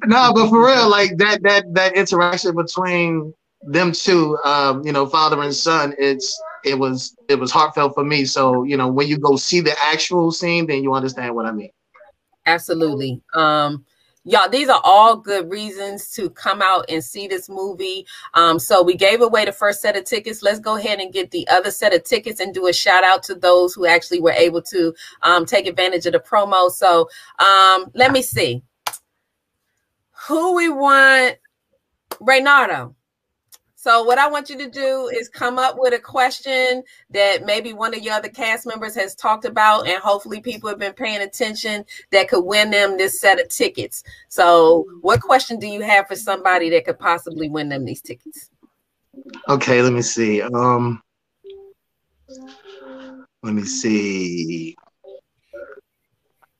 no, 0.06 0.32
but 0.32 0.48
for 0.48 0.66
real, 0.66 0.88
like 0.88 1.16
that 1.18 1.42
that 1.42 1.64
that 1.74 1.96
interaction 1.96 2.54
between 2.54 3.34
them 3.62 3.92
two, 3.92 4.38
um, 4.44 4.84
you 4.84 4.92
know, 4.92 5.06
father 5.06 5.40
and 5.40 5.54
son, 5.54 5.94
it's 5.98 6.40
it 6.64 6.78
was 6.78 7.16
it 7.28 7.38
was 7.38 7.50
heartfelt 7.50 7.94
for 7.94 8.04
me. 8.04 8.24
So, 8.24 8.64
you 8.64 8.76
know, 8.76 8.88
when 8.88 9.08
you 9.08 9.18
go 9.18 9.36
see 9.36 9.60
the 9.60 9.74
actual 9.84 10.32
scene, 10.32 10.66
then 10.66 10.82
you 10.82 10.94
understand 10.94 11.34
what 11.34 11.46
I 11.46 11.52
mean. 11.52 11.70
Absolutely. 12.46 13.20
Um, 13.34 13.84
y'all, 14.24 14.48
these 14.48 14.68
are 14.68 14.80
all 14.84 15.16
good 15.16 15.50
reasons 15.50 16.08
to 16.10 16.30
come 16.30 16.62
out 16.62 16.84
and 16.88 17.02
see 17.02 17.26
this 17.26 17.48
movie. 17.48 18.06
Um, 18.34 18.58
so 18.58 18.82
we 18.82 18.96
gave 18.96 19.20
away 19.20 19.44
the 19.44 19.52
first 19.52 19.80
set 19.80 19.96
of 19.96 20.04
tickets. 20.04 20.42
Let's 20.42 20.60
go 20.60 20.76
ahead 20.76 21.00
and 21.00 21.12
get 21.12 21.30
the 21.30 21.46
other 21.48 21.70
set 21.70 21.94
of 21.94 22.04
tickets 22.04 22.40
and 22.40 22.54
do 22.54 22.66
a 22.66 22.72
shout 22.72 23.04
out 23.04 23.22
to 23.24 23.34
those 23.34 23.74
who 23.74 23.86
actually 23.86 24.20
were 24.20 24.32
able 24.32 24.62
to 24.62 24.94
um, 25.22 25.46
take 25.46 25.66
advantage 25.66 26.06
of 26.06 26.12
the 26.12 26.20
promo. 26.20 26.70
So 26.70 27.08
um, 27.38 27.90
let 27.94 28.12
me 28.12 28.22
see 28.22 28.62
who 30.28 30.54
we 30.56 30.68
want. 30.68 31.36
Renardo. 32.20 32.94
So 33.82 34.04
what 34.04 34.16
I 34.16 34.28
want 34.28 34.48
you 34.48 34.56
to 34.58 34.70
do 34.70 35.10
is 35.12 35.28
come 35.28 35.58
up 35.58 35.74
with 35.76 35.92
a 35.92 35.98
question 35.98 36.84
that 37.10 37.44
maybe 37.44 37.72
one 37.72 37.92
of 37.92 38.00
your 38.00 38.14
other 38.14 38.28
cast 38.28 38.64
members 38.64 38.94
has 38.94 39.16
talked 39.16 39.44
about, 39.44 39.88
and 39.88 40.00
hopefully 40.00 40.40
people 40.40 40.68
have 40.68 40.78
been 40.78 40.92
paying 40.92 41.20
attention 41.20 41.84
that 42.12 42.28
could 42.28 42.44
win 42.44 42.70
them 42.70 42.96
this 42.96 43.20
set 43.20 43.40
of 43.40 43.48
tickets. 43.48 44.04
So, 44.28 44.86
what 45.00 45.20
question 45.20 45.58
do 45.58 45.66
you 45.66 45.80
have 45.80 46.06
for 46.06 46.14
somebody 46.14 46.70
that 46.70 46.84
could 46.84 47.00
possibly 47.00 47.48
win 47.48 47.70
them 47.70 47.84
these 47.84 48.00
tickets? 48.00 48.50
Okay, 49.48 49.82
let 49.82 49.92
me 49.92 50.02
see. 50.02 50.42
Um, 50.42 51.02
let 53.42 53.52
me 53.52 53.64
see. 53.64 54.76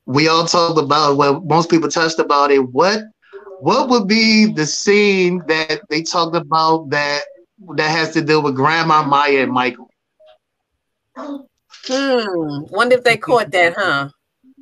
We 0.06 0.26
all 0.26 0.44
talked 0.46 0.76
about 0.76 1.16
well, 1.16 1.40
most 1.42 1.70
people 1.70 1.88
touched 1.88 2.18
about 2.18 2.50
it. 2.50 2.58
What 2.58 3.04
what 3.62 3.88
would 3.88 4.08
be 4.08 4.46
the 4.52 4.66
scene 4.66 5.40
that 5.46 5.82
they 5.88 6.02
talked 6.02 6.34
about 6.34 6.90
that 6.90 7.22
that 7.76 7.90
has 7.90 8.10
to 8.14 8.20
do 8.20 8.40
with 8.40 8.56
Grandma 8.56 9.04
Maya 9.04 9.44
and 9.44 9.52
Michael? 9.52 9.88
Hmm. 11.14 12.62
Wonder 12.72 12.96
if 12.96 13.04
they 13.04 13.16
caught 13.16 13.52
that, 13.52 13.74
huh? 13.76 14.08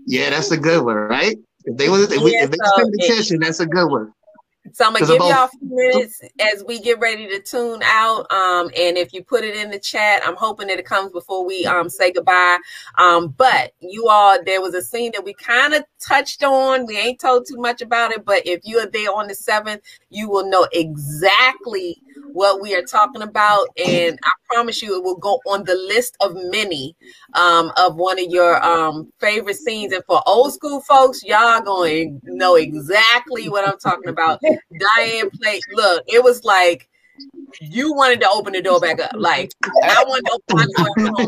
Yeah, 0.07 0.28
that's 0.28 0.51
a 0.51 0.57
good 0.59 0.84
one, 0.84 0.96
right? 0.96 1.36
If 1.64 1.78
they 1.78 1.88
was 1.88 2.12
if, 2.12 2.22
we, 2.22 2.32
Yeah, 2.32 2.44
if 2.44 2.51
they 2.51 2.59
so 2.59 2.76
paid 2.76 3.30
it- 3.32 3.40
that's 3.40 3.61
a 3.61 3.66
good 3.66 3.90
one. 3.90 4.12
So 4.73 4.85
I'm 4.85 4.93
gonna 4.93 5.07
give 5.07 5.18
y'all 5.18 5.45
a 5.45 5.49
few 5.49 5.61
minutes 5.62 6.21
as 6.41 6.64
we 6.66 6.81
get 6.81 6.99
ready 7.01 7.29
to 7.29 7.41
tune 7.41 7.81
out. 7.85 8.31
Um, 8.31 8.71
and 8.77 8.97
if 8.97 9.12
you 9.12 9.23
put 9.23 9.45
it 9.45 9.57
in 9.57 9.71
the 9.71 9.79
chat, 9.79 10.23
I'm 10.25 10.37
hoping 10.37 10.68
that 10.68 10.79
it 10.79 10.85
comes 10.85 11.12
before 11.12 11.45
we 11.45 11.66
um 11.66 11.89
say 11.89 12.12
goodbye. 12.12 12.59
Um, 12.99 13.29
but 13.29 13.73
you 13.81 14.09
all, 14.09 14.39
there 14.45 14.61
was 14.61 14.75
a 14.75 14.83
scene 14.83 15.12
that 15.12 15.25
we 15.25 15.35
kind 15.35 15.75
of 15.75 15.85
touched 15.99 16.43
on. 16.43 16.87
We 16.87 16.99
ain't 16.99 17.21
told 17.21 17.47
too 17.47 17.57
much 17.57 17.83
about 17.83 18.12
it, 18.12 18.25
but 18.25 18.47
if 18.47 18.61
you 18.64 18.79
are 18.79 18.87
there 18.87 19.12
on 19.14 19.29
the 19.29 19.35
seventh, 19.35 19.83
you 20.11 20.29
will 20.29 20.49
know 20.49 20.66
exactly 20.73 22.03
what 22.33 22.61
we 22.61 22.74
are 22.74 22.83
talking 22.83 23.22
about. 23.22 23.66
And 23.85 24.18
I 24.22 24.31
promise 24.49 24.83
you, 24.83 24.97
it 24.97 25.05
will 25.05 25.16
go 25.16 25.41
on 25.47 25.64
the 25.64 25.74
list 25.74 26.16
of 26.20 26.35
many 26.35 26.97
um 27.35 27.72
of 27.76 27.97
one 27.97 28.18
of 28.18 28.26
your 28.28 28.62
um 28.64 29.12
favorite 29.20 29.57
scenes. 29.57 29.93
And 29.93 30.05
for 30.07 30.22
old 30.26 30.53
school 30.53 30.81
folks, 30.81 31.22
y'all 31.22 31.61
going 31.61 32.20
to 32.24 32.37
know 32.37 32.57
exactly 32.57 33.49
what 33.49 33.66
I'm 33.66 33.78
talking 33.78 34.09
about. 34.09 34.41
Diane 34.43 35.31
played. 35.31 35.62
Look, 35.72 36.05
it 36.07 36.22
was 36.22 36.45
like 36.45 36.89
you 37.61 37.93
wanted 37.95 38.20
to 38.20 38.28
open 38.28 38.53
the 38.53 38.62
door 38.62 38.81
back 38.81 39.01
up. 39.01 39.12
Like 39.14 39.51
I 39.64 40.05
wanted 40.07 40.26
to 40.26 40.39
open 40.49 40.66
door. 40.76 41.26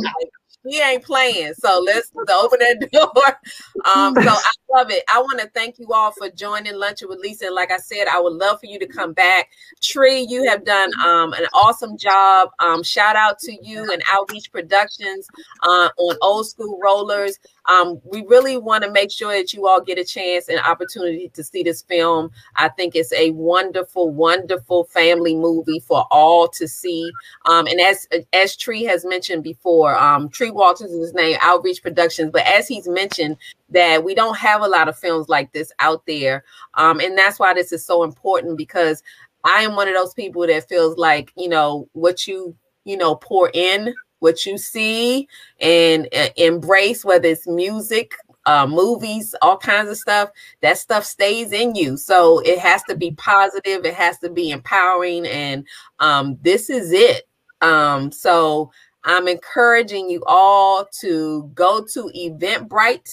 she 0.71 0.81
ain't 0.81 1.05
playing. 1.05 1.55
So 1.55 1.83
let's 1.85 2.11
open 2.17 2.59
that 2.61 2.89
door. 2.93 3.13
Um, 3.85 4.15
so 4.15 4.31
I 4.31 4.53
love 4.73 4.91
it. 4.91 5.05
I 5.13 5.21
want 5.21 5.41
to 5.41 5.49
thank 5.49 5.79
you 5.79 5.93
all 5.93 6.13
for 6.13 6.29
joining 6.31 6.77
Lunch 6.77 7.03
with 7.03 7.19
Lisa. 7.21 7.47
And 7.47 7.55
like 7.55 7.71
I 7.71 7.79
said, 7.79 8.07
I 8.09 8.21
would 8.21 8.35
love 8.35 8.61
for 8.61 8.67
you 8.67 8.79
to 8.79 8.87
come 8.87 9.13
back. 9.13 9.51
Tree, 9.81 10.27
you 10.29 10.49
have 10.49 10.65
done 10.65 10.91
um, 11.05 11.33
an 11.35 11.47
awesome 11.53 11.97
job. 11.97 12.51
Um, 12.59 12.83
shout 12.83 13.17
out 13.17 13.39
to 13.41 13.57
you 13.63 13.93
and 13.93 14.03
Outreach 14.09 14.51
Productions 14.51 15.27
uh, 15.63 15.89
on 15.97 16.17
Old 16.23 16.47
School 16.47 16.79
Rollers. 16.83 17.39
Um, 17.67 18.01
we 18.05 18.25
really 18.27 18.57
want 18.57 18.83
to 18.85 18.91
make 18.91 19.11
sure 19.11 19.33
that 19.33 19.53
you 19.53 19.69
all 19.69 19.81
get 19.81 19.99
a 19.99 20.05
chance 20.05 20.49
and 20.49 20.59
opportunity 20.61 21.29
to 21.35 21.45
see 21.45 21.63
this 21.63 21.83
film. 21.83 22.31
I 22.57 22.69
think 22.69 22.97
it's 22.97 23.13
a 23.13 23.31
wonderful, 23.31 24.11
wonderful 24.11 24.85
family 24.85 25.37
movie 25.37 25.81
for 25.81 26.07
all 26.11 26.49
to 26.49 26.67
see. 26.67 27.11
Um, 27.47 27.67
and 27.67 27.81
as 27.81 28.09
as 28.33 28.57
Tree 28.57 28.83
has 28.85 29.05
mentioned 29.05 29.45
before, 29.45 29.97
um, 29.99 30.29
Tree 30.29 30.51
Walters 30.51 30.91
is 30.91 31.01
his 31.01 31.15
name, 31.15 31.37
Outreach 31.41 31.83
Productions. 31.83 32.31
But 32.33 32.47
as 32.47 32.67
he's 32.67 32.89
mentioned, 32.89 33.37
that 33.73 34.05
we 34.05 34.15
don't 34.15 34.37
have 34.37 34.63
a 34.63 34.69
lot 34.69 34.89
of 34.89 34.99
films 34.99 35.29
like 35.29 35.53
this 35.53 35.73
out 35.79 36.05
there, 36.07 36.45
um, 36.75 37.01
and 37.01 37.17
that's 37.17 37.39
why 37.39 37.55
this 37.55 37.73
is 37.73 37.85
so 37.85 38.03
important 38.03 38.57
because 38.57 39.03
I 39.45 39.63
am 39.63 39.75
one 39.75 39.89
of 39.89 39.95
those 39.95 40.15
people 40.15 40.47
that 40.47 40.69
feels 40.69 40.97
like 40.97 41.33
you 41.37 41.49
know 41.49 41.89
what 41.93 42.27
you 42.27 42.57
you 42.85 42.97
know 42.97 43.17
pour 43.17 43.51
in 43.55 43.95
what 44.21 44.47
you 44.47 44.57
see 44.57 45.29
and 45.61 46.09
uh, 46.15 46.29
embrace 46.37 47.05
whether 47.05 47.29
it's 47.29 47.49
music 47.49 48.13
uh, 48.47 48.67
movies 48.67 49.35
all 49.43 49.57
kinds 49.57 49.91
of 49.91 49.97
stuff 49.97 50.31
that 50.61 50.79
stuff 50.79 51.05
stays 51.05 51.53
in 51.53 51.75
you. 51.75 51.97
So 51.97 52.41
it 52.41 52.59
has 52.59 52.83
to 52.85 52.97
be 52.97 53.13
positive 53.13 53.85
it 53.85 53.95
has 53.95 54.19
to 54.21 54.31
be 54.31 54.51
empowering 54.51 55.27
and 55.27 55.67
um, 55.99 56.39
this 56.43 56.71
is 56.71 56.93
it. 56.93 57.29
Um, 57.61 58.11
so 58.11 58.71
i'm 59.05 59.27
encouraging 59.27 60.09
you 60.09 60.23
all 60.27 60.87
to 61.01 61.51
go 61.55 61.85
to 61.85 62.11
eventbrite 62.17 63.13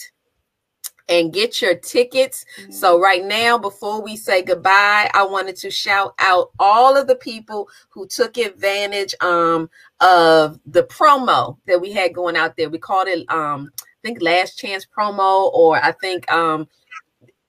and 1.10 1.34
get 1.34 1.62
your 1.62 1.76
tickets. 1.76 2.46
So 2.70 3.00
right 3.00 3.24
now, 3.26 3.58
before 3.58 4.02
we 4.02 4.16
say 4.16 4.42
goodbye, 4.44 5.10
I 5.14 5.24
wanted 5.24 5.56
to 5.58 5.72
shout 5.72 6.14
out 6.20 6.52
all 6.60 6.96
of 6.96 7.08
the 7.08 7.16
people 7.16 7.68
who 7.90 8.08
took 8.08 8.38
advantage 8.38 9.16
um 9.22 9.70
of 10.00 10.60
the 10.66 10.84
promo 10.84 11.58
that 11.68 11.82
we 11.82 11.92
had 11.92 12.14
going 12.14 12.38
out 12.38 12.56
there. 12.56 12.70
We 12.70 12.78
called 12.78 13.08
it 13.08 13.30
um 13.32 13.72
I 13.82 14.08
think 14.08 14.22
last 14.22 14.58
chance 14.58 14.86
promo, 14.86 15.52
or 15.52 15.76
I 15.78 15.92
think 15.92 16.32
um 16.32 16.68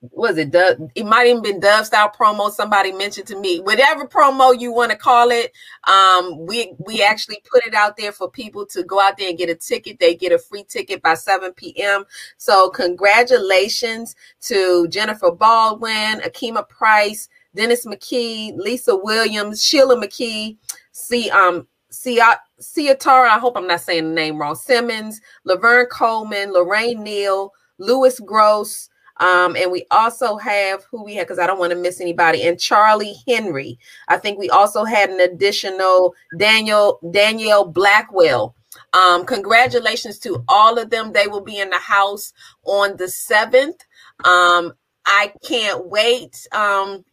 was 0.01 0.37
it 0.37 0.51
Dove? 0.51 0.89
It 0.95 1.05
might 1.05 1.27
even 1.27 1.43
been 1.43 1.59
Dove 1.59 1.85
style 1.85 2.11
promo. 2.11 2.51
Somebody 2.51 2.91
mentioned 2.91 3.27
to 3.27 3.39
me, 3.39 3.59
whatever 3.59 4.05
promo 4.05 4.59
you 4.59 4.73
want 4.73 4.91
to 4.91 4.97
call 4.97 5.29
it. 5.29 5.53
Um, 5.83 6.45
we 6.45 6.73
we 6.79 7.03
actually 7.03 7.41
put 7.49 7.65
it 7.65 7.75
out 7.75 7.97
there 7.97 8.11
for 8.11 8.29
people 8.29 8.65
to 8.67 8.83
go 8.83 8.99
out 8.99 9.17
there 9.17 9.29
and 9.29 9.37
get 9.37 9.49
a 9.49 9.55
ticket. 9.55 9.99
They 9.99 10.15
get 10.15 10.31
a 10.31 10.39
free 10.39 10.63
ticket 10.63 11.03
by 11.03 11.13
7 11.13 11.53
p.m. 11.53 12.05
So 12.37 12.69
congratulations 12.69 14.15
to 14.41 14.87
Jennifer 14.87 15.31
Baldwin, 15.31 16.21
Akima 16.21 16.67
Price, 16.67 17.29
Dennis 17.55 17.85
McKee, 17.85 18.57
Lisa 18.57 18.95
Williams, 18.95 19.63
Sheila 19.63 19.95
McKee, 19.95 20.57
see 20.91 21.29
um 21.29 21.67
Sia 21.91 22.39
Siatara, 22.59 23.29
I 23.29 23.37
hope 23.37 23.55
I'm 23.55 23.67
not 23.67 23.81
saying 23.81 24.07
the 24.09 24.15
name 24.15 24.39
wrong. 24.39 24.55
Simmons, 24.55 25.21
Laverne 25.43 25.87
Coleman, 25.91 26.53
Lorraine 26.53 27.03
Neal, 27.03 27.53
Lewis 27.77 28.19
Gross. 28.19 28.89
Um, 29.21 29.55
and 29.55 29.71
we 29.71 29.85
also 29.91 30.35
have 30.37 30.83
who 30.85 31.03
we 31.03 31.15
had 31.15 31.27
because 31.27 31.39
I 31.39 31.47
don't 31.47 31.59
want 31.59 31.71
to 31.71 31.77
miss 31.77 32.01
anybody, 32.01 32.41
and 32.43 32.59
Charlie 32.59 33.15
Henry. 33.27 33.79
I 34.07 34.17
think 34.17 34.39
we 34.39 34.49
also 34.49 34.83
had 34.83 35.09
an 35.11 35.21
additional 35.21 36.15
Daniel 36.37 36.99
Danielle 37.11 37.65
Blackwell. 37.65 38.55
Um, 38.93 39.25
congratulations 39.25 40.19
to 40.19 40.43
all 40.47 40.77
of 40.77 40.89
them. 40.89 41.13
They 41.13 41.27
will 41.27 41.41
be 41.41 41.59
in 41.59 41.69
the 41.69 41.77
house 41.77 42.33
on 42.65 42.97
the 42.97 43.07
seventh. 43.07 43.77
Um, 44.25 44.73
I 45.05 45.33
can't 45.47 45.87
wait. 45.87 46.47
Um, 46.51 47.05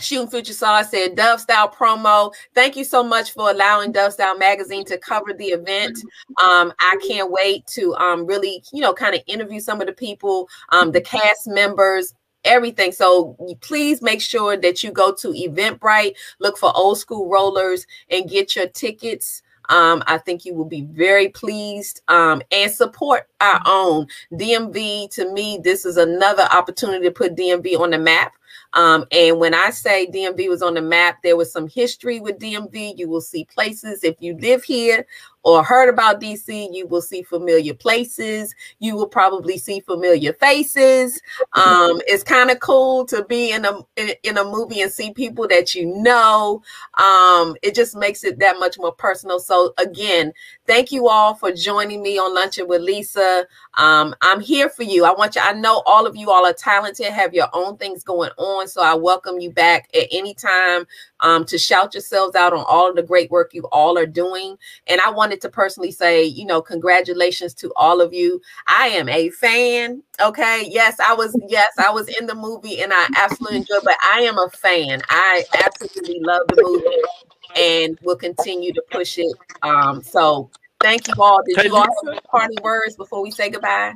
Shooting 0.00 0.28
Future 0.28 0.52
Stars 0.52 0.90
said 0.90 1.16
Dove 1.16 1.40
Style 1.40 1.68
promo. 1.68 2.32
Thank 2.54 2.76
you 2.76 2.84
so 2.84 3.02
much 3.02 3.32
for 3.32 3.50
allowing 3.50 3.92
Dove 3.92 4.12
Style 4.12 4.36
Magazine 4.38 4.84
to 4.86 4.98
cover 4.98 5.32
the 5.32 5.46
event. 5.46 5.98
Um, 6.42 6.72
I 6.80 6.96
can't 7.06 7.30
wait 7.30 7.66
to 7.68 7.94
um, 7.96 8.26
really, 8.26 8.62
you 8.72 8.80
know, 8.80 8.92
kind 8.92 9.14
of 9.14 9.22
interview 9.26 9.60
some 9.60 9.80
of 9.80 9.86
the 9.86 9.92
people, 9.92 10.48
um, 10.70 10.92
the 10.92 11.00
cast 11.00 11.46
members, 11.46 12.14
everything. 12.44 12.92
So 12.92 13.36
please 13.60 14.02
make 14.02 14.20
sure 14.20 14.56
that 14.56 14.82
you 14.82 14.90
go 14.90 15.12
to 15.14 15.28
Eventbrite, 15.28 16.14
look 16.38 16.58
for 16.58 16.76
old 16.76 16.98
school 16.98 17.28
rollers, 17.28 17.86
and 18.10 18.28
get 18.28 18.56
your 18.56 18.68
tickets. 18.68 19.42
Um, 19.68 20.02
I 20.08 20.18
think 20.18 20.44
you 20.44 20.54
will 20.54 20.64
be 20.64 20.82
very 20.82 21.28
pleased 21.28 22.00
um, 22.08 22.42
and 22.50 22.70
support 22.72 23.28
our 23.40 23.62
own 23.66 24.08
DMV. 24.32 25.10
To 25.12 25.32
me, 25.32 25.60
this 25.62 25.84
is 25.84 25.96
another 25.96 26.42
opportunity 26.50 27.04
to 27.04 27.12
put 27.12 27.36
DMV 27.36 27.78
on 27.78 27.90
the 27.90 27.98
map. 27.98 28.32
Um, 28.72 29.04
and 29.10 29.38
when 29.38 29.54
I 29.54 29.70
say 29.70 30.06
DMV 30.06 30.48
was 30.48 30.62
on 30.62 30.74
the 30.74 30.82
map, 30.82 31.22
there 31.22 31.36
was 31.36 31.52
some 31.52 31.68
history 31.68 32.20
with 32.20 32.38
DMV. 32.38 32.96
You 32.96 33.08
will 33.08 33.20
see 33.20 33.44
places. 33.44 34.04
If 34.04 34.16
you 34.20 34.36
live 34.38 34.62
here 34.62 35.06
or 35.42 35.64
heard 35.64 35.88
about 35.88 36.20
DC, 36.20 36.68
you 36.72 36.86
will 36.86 37.00
see 37.00 37.22
familiar 37.22 37.74
places. 37.74 38.54
You 38.78 38.96
will 38.96 39.08
probably 39.08 39.56
see 39.56 39.80
familiar 39.80 40.32
faces. 40.34 41.20
Um, 41.54 42.00
it's 42.06 42.22
kind 42.22 42.50
of 42.50 42.60
cool 42.60 43.06
to 43.06 43.24
be 43.24 43.52
in 43.52 43.64
a 43.64 43.78
in, 43.96 44.10
in 44.22 44.38
a 44.38 44.44
movie 44.44 44.82
and 44.82 44.92
see 44.92 45.12
people 45.12 45.48
that 45.48 45.74
you 45.74 45.86
know. 45.86 46.62
Um, 46.98 47.56
it 47.62 47.74
just 47.74 47.96
makes 47.96 48.24
it 48.24 48.38
that 48.40 48.58
much 48.58 48.78
more 48.78 48.92
personal. 48.92 49.40
So 49.40 49.72
again, 49.78 50.32
thank 50.66 50.92
you 50.92 51.08
all 51.08 51.34
for 51.34 51.52
joining 51.52 52.02
me 52.02 52.18
on 52.18 52.34
Lunching 52.34 52.68
with 52.68 52.82
Lisa. 52.82 53.46
Um, 53.74 54.14
I'm 54.20 54.40
here 54.40 54.68
for 54.68 54.82
you. 54.82 55.04
I 55.04 55.12
want 55.12 55.36
you. 55.36 55.42
I 55.42 55.52
know 55.52 55.82
all 55.86 56.06
of 56.06 56.16
you 56.16 56.30
all 56.30 56.46
are 56.46 56.52
talented, 56.52 57.06
have 57.06 57.34
your 57.34 57.48
own 57.54 57.76
things 57.76 58.04
going 58.04 58.30
on. 58.36 58.68
So 58.68 58.82
I 58.82 58.94
welcome 58.94 59.40
you 59.40 59.50
back 59.50 59.88
at 59.94 60.08
any 60.10 60.34
time 60.34 60.86
um, 61.20 61.44
to 61.46 61.58
shout 61.58 61.94
yourselves 61.94 62.34
out 62.34 62.52
on 62.52 62.64
all 62.68 62.90
of 62.90 62.96
the 62.96 63.02
great 63.02 63.30
work 63.30 63.54
you 63.54 63.64
all 63.72 63.98
are 63.98 64.06
doing. 64.06 64.56
And 64.86 65.00
I 65.00 65.10
wanted 65.30 65.40
to 65.42 65.48
personally 65.48 65.92
say, 65.92 66.24
you 66.24 66.44
know, 66.44 66.60
congratulations 66.60 67.54
to 67.54 67.72
all 67.76 68.00
of 68.00 68.12
you. 68.12 68.40
I 68.66 68.88
am 68.88 69.08
a 69.08 69.30
fan. 69.30 70.02
Okay. 70.20 70.66
Yes, 70.68 70.98
I 70.98 71.14
was. 71.14 71.38
Yes, 71.48 71.72
I 71.78 71.92
was 71.92 72.08
in 72.20 72.26
the 72.26 72.34
movie 72.34 72.82
and 72.82 72.92
I 72.92 73.06
absolutely 73.16 73.58
enjoyed. 73.58 73.82
But 73.84 73.96
I 74.04 74.22
am 74.22 74.36
a 74.38 74.48
fan. 74.50 75.00
I 75.08 75.44
absolutely 75.64 76.18
love 76.20 76.42
the 76.48 76.60
movie 76.60 77.60
and 77.60 77.96
will 78.02 78.16
continue 78.16 78.72
to 78.72 78.82
push 78.90 79.18
it. 79.18 79.32
Um, 79.62 80.02
so 80.02 80.50
thank 80.80 81.06
you 81.06 81.14
all. 81.22 81.40
Did 81.46 81.58
Hey, 81.58 81.68
you 81.68 81.76
all 81.76 81.82
have 81.82 81.90
Lisa. 82.02 82.10
any 82.10 82.20
party 82.28 82.56
words 82.62 82.96
before 82.96 83.22
we 83.22 83.30
say 83.30 83.50
goodbye? 83.50 83.92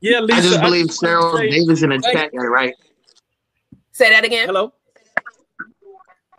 Yeah, 0.00 0.20
Lisa. 0.20 0.38
I 0.38 0.42
just 0.42 0.60
believe 0.60 0.86
just 0.86 1.02
Cheryl 1.02 1.36
say 1.38 1.50
Davis 1.50 1.82
in 1.82 1.90
the 1.90 1.98
chat 1.98 2.32
got 2.32 2.44
it 2.44 2.48
right. 2.48 2.74
Say 3.90 4.10
that 4.10 4.24
again. 4.24 4.46
Hello. 4.46 4.72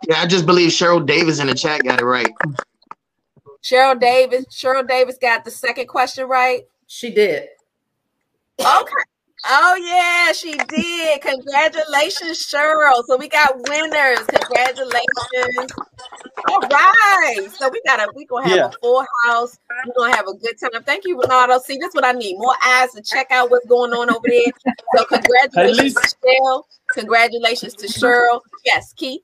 Yeah, 0.08 0.22
I 0.22 0.26
just 0.26 0.46
believe 0.46 0.70
Cheryl 0.70 1.04
Davis 1.04 1.40
in 1.40 1.46
the 1.48 1.54
chat 1.54 1.84
got 1.84 2.00
it 2.00 2.04
right. 2.06 2.30
Cheryl 3.62 3.98
Davis. 3.98 4.44
Cheryl 4.50 4.86
Davis 4.86 5.18
got 5.20 5.44
the 5.44 5.50
second 5.50 5.86
question 5.86 6.26
right. 6.28 6.62
She 6.86 7.10
did. 7.10 7.48
Okay. 8.60 8.92
Oh 9.46 9.74
yeah, 9.76 10.32
she 10.32 10.52
did. 10.52 11.20
Congratulations, 11.20 12.46
Cheryl. 12.46 13.02
So 13.06 13.16
we 13.16 13.28
got 13.28 13.56
winners. 13.68 14.20
Congratulations. 14.26 15.72
All 16.48 16.60
right. 16.60 17.48
So 17.58 17.68
we 17.70 17.80
got 17.86 18.00
a 18.00 18.12
we 18.14 18.24
gonna 18.26 18.48
have 18.48 18.56
Yeah. 18.58 18.66
a 18.68 18.72
full 18.80 19.04
house. 19.24 19.58
We're 19.86 19.94
gonna 19.96 20.14
have 20.16 20.26
a 20.28 20.34
good 20.34 20.56
time. 20.60 20.82
Thank 20.84 21.04
you, 21.06 21.16
Renardo. 21.18 21.60
See, 21.60 21.76
this 21.78 21.88
is 21.88 21.94
what 21.94 22.04
I 22.04 22.12
need. 22.12 22.36
More 22.38 22.54
eyes 22.64 22.92
to 22.92 23.02
check 23.02 23.28
out 23.30 23.50
what's 23.50 23.66
going 23.66 23.92
on 23.92 24.10
over 24.10 24.28
there. 24.28 24.52
So 24.96 25.04
congratulations 25.08 25.94
to 25.94 26.16
Cheryl. 26.24 26.62
Congratulations 26.92 27.74
to 27.76 27.86
Cheryl. 27.86 28.40
Yes, 28.64 28.92
Keith. 28.92 29.22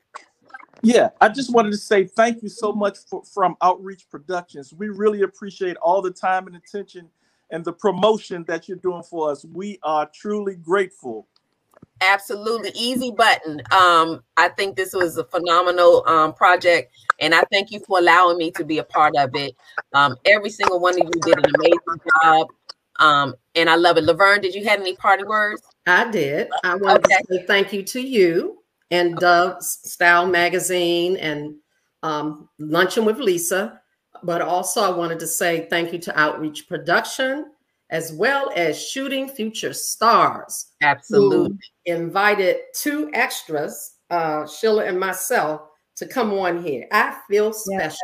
Yeah, 0.82 1.10
I 1.20 1.28
just 1.28 1.52
wanted 1.52 1.72
to 1.72 1.76
say 1.76 2.04
thank 2.04 2.42
you 2.42 2.48
so 2.48 2.72
much 2.72 2.98
for, 3.08 3.24
from 3.24 3.56
Outreach 3.62 4.08
Productions. 4.10 4.72
We 4.72 4.88
really 4.88 5.22
appreciate 5.22 5.76
all 5.78 6.00
the 6.00 6.10
time 6.10 6.46
and 6.46 6.56
attention 6.56 7.08
and 7.50 7.64
the 7.64 7.72
promotion 7.72 8.44
that 8.46 8.68
you're 8.68 8.78
doing 8.78 9.02
for 9.02 9.30
us. 9.30 9.44
We 9.44 9.78
are 9.82 10.08
truly 10.14 10.56
grateful. 10.56 11.26
Absolutely 12.00 12.70
easy 12.76 13.10
button. 13.10 13.60
Um, 13.72 14.22
I 14.36 14.50
think 14.50 14.76
this 14.76 14.92
was 14.92 15.16
a 15.16 15.24
phenomenal 15.24 16.04
um, 16.06 16.32
project, 16.32 16.92
and 17.18 17.34
I 17.34 17.42
thank 17.50 17.72
you 17.72 17.80
for 17.80 17.98
allowing 17.98 18.38
me 18.38 18.52
to 18.52 18.64
be 18.64 18.78
a 18.78 18.84
part 18.84 19.16
of 19.16 19.34
it. 19.34 19.56
Um, 19.94 20.14
every 20.24 20.50
single 20.50 20.78
one 20.78 21.00
of 21.00 21.08
you 21.12 21.20
did 21.22 21.38
an 21.38 21.52
amazing 21.56 22.00
job, 22.22 22.46
um, 23.00 23.34
and 23.56 23.68
I 23.68 23.74
love 23.74 23.96
it. 23.96 24.04
Laverne, 24.04 24.40
did 24.40 24.54
you 24.54 24.64
have 24.68 24.80
any 24.80 24.94
party 24.94 25.24
words? 25.24 25.62
I 25.86 26.08
did. 26.08 26.50
I 26.62 26.76
wanted 26.76 27.06
Okay. 27.06 27.16
to 27.16 27.34
say 27.34 27.46
thank 27.46 27.72
you 27.72 27.82
to 27.82 28.00
you 28.00 28.58
and 28.90 29.16
Dove 29.16 29.62
Style 29.62 30.26
Magazine 30.26 31.16
and 31.16 31.54
um, 32.02 32.48
Lunching 32.58 33.04
with 33.04 33.18
Lisa. 33.18 33.80
But 34.22 34.42
also, 34.42 34.80
I 34.80 34.90
wanted 34.90 35.20
to 35.20 35.26
say 35.26 35.66
thank 35.70 35.92
you 35.92 35.98
to 36.00 36.18
Outreach 36.18 36.68
Production 36.68 37.46
as 37.90 38.12
well 38.12 38.50
as 38.54 38.80
Shooting 38.80 39.28
Future 39.28 39.72
Stars. 39.72 40.72
Absolutely. 40.82 41.56
Invited 41.86 42.58
two 42.74 43.10
extras, 43.14 43.96
uh, 44.10 44.46
Sheila 44.46 44.84
and 44.84 44.98
myself, 44.98 45.62
to 45.96 46.06
come 46.06 46.32
on 46.32 46.62
here. 46.62 46.86
I 46.92 47.18
feel 47.28 47.52
special. 47.52 47.96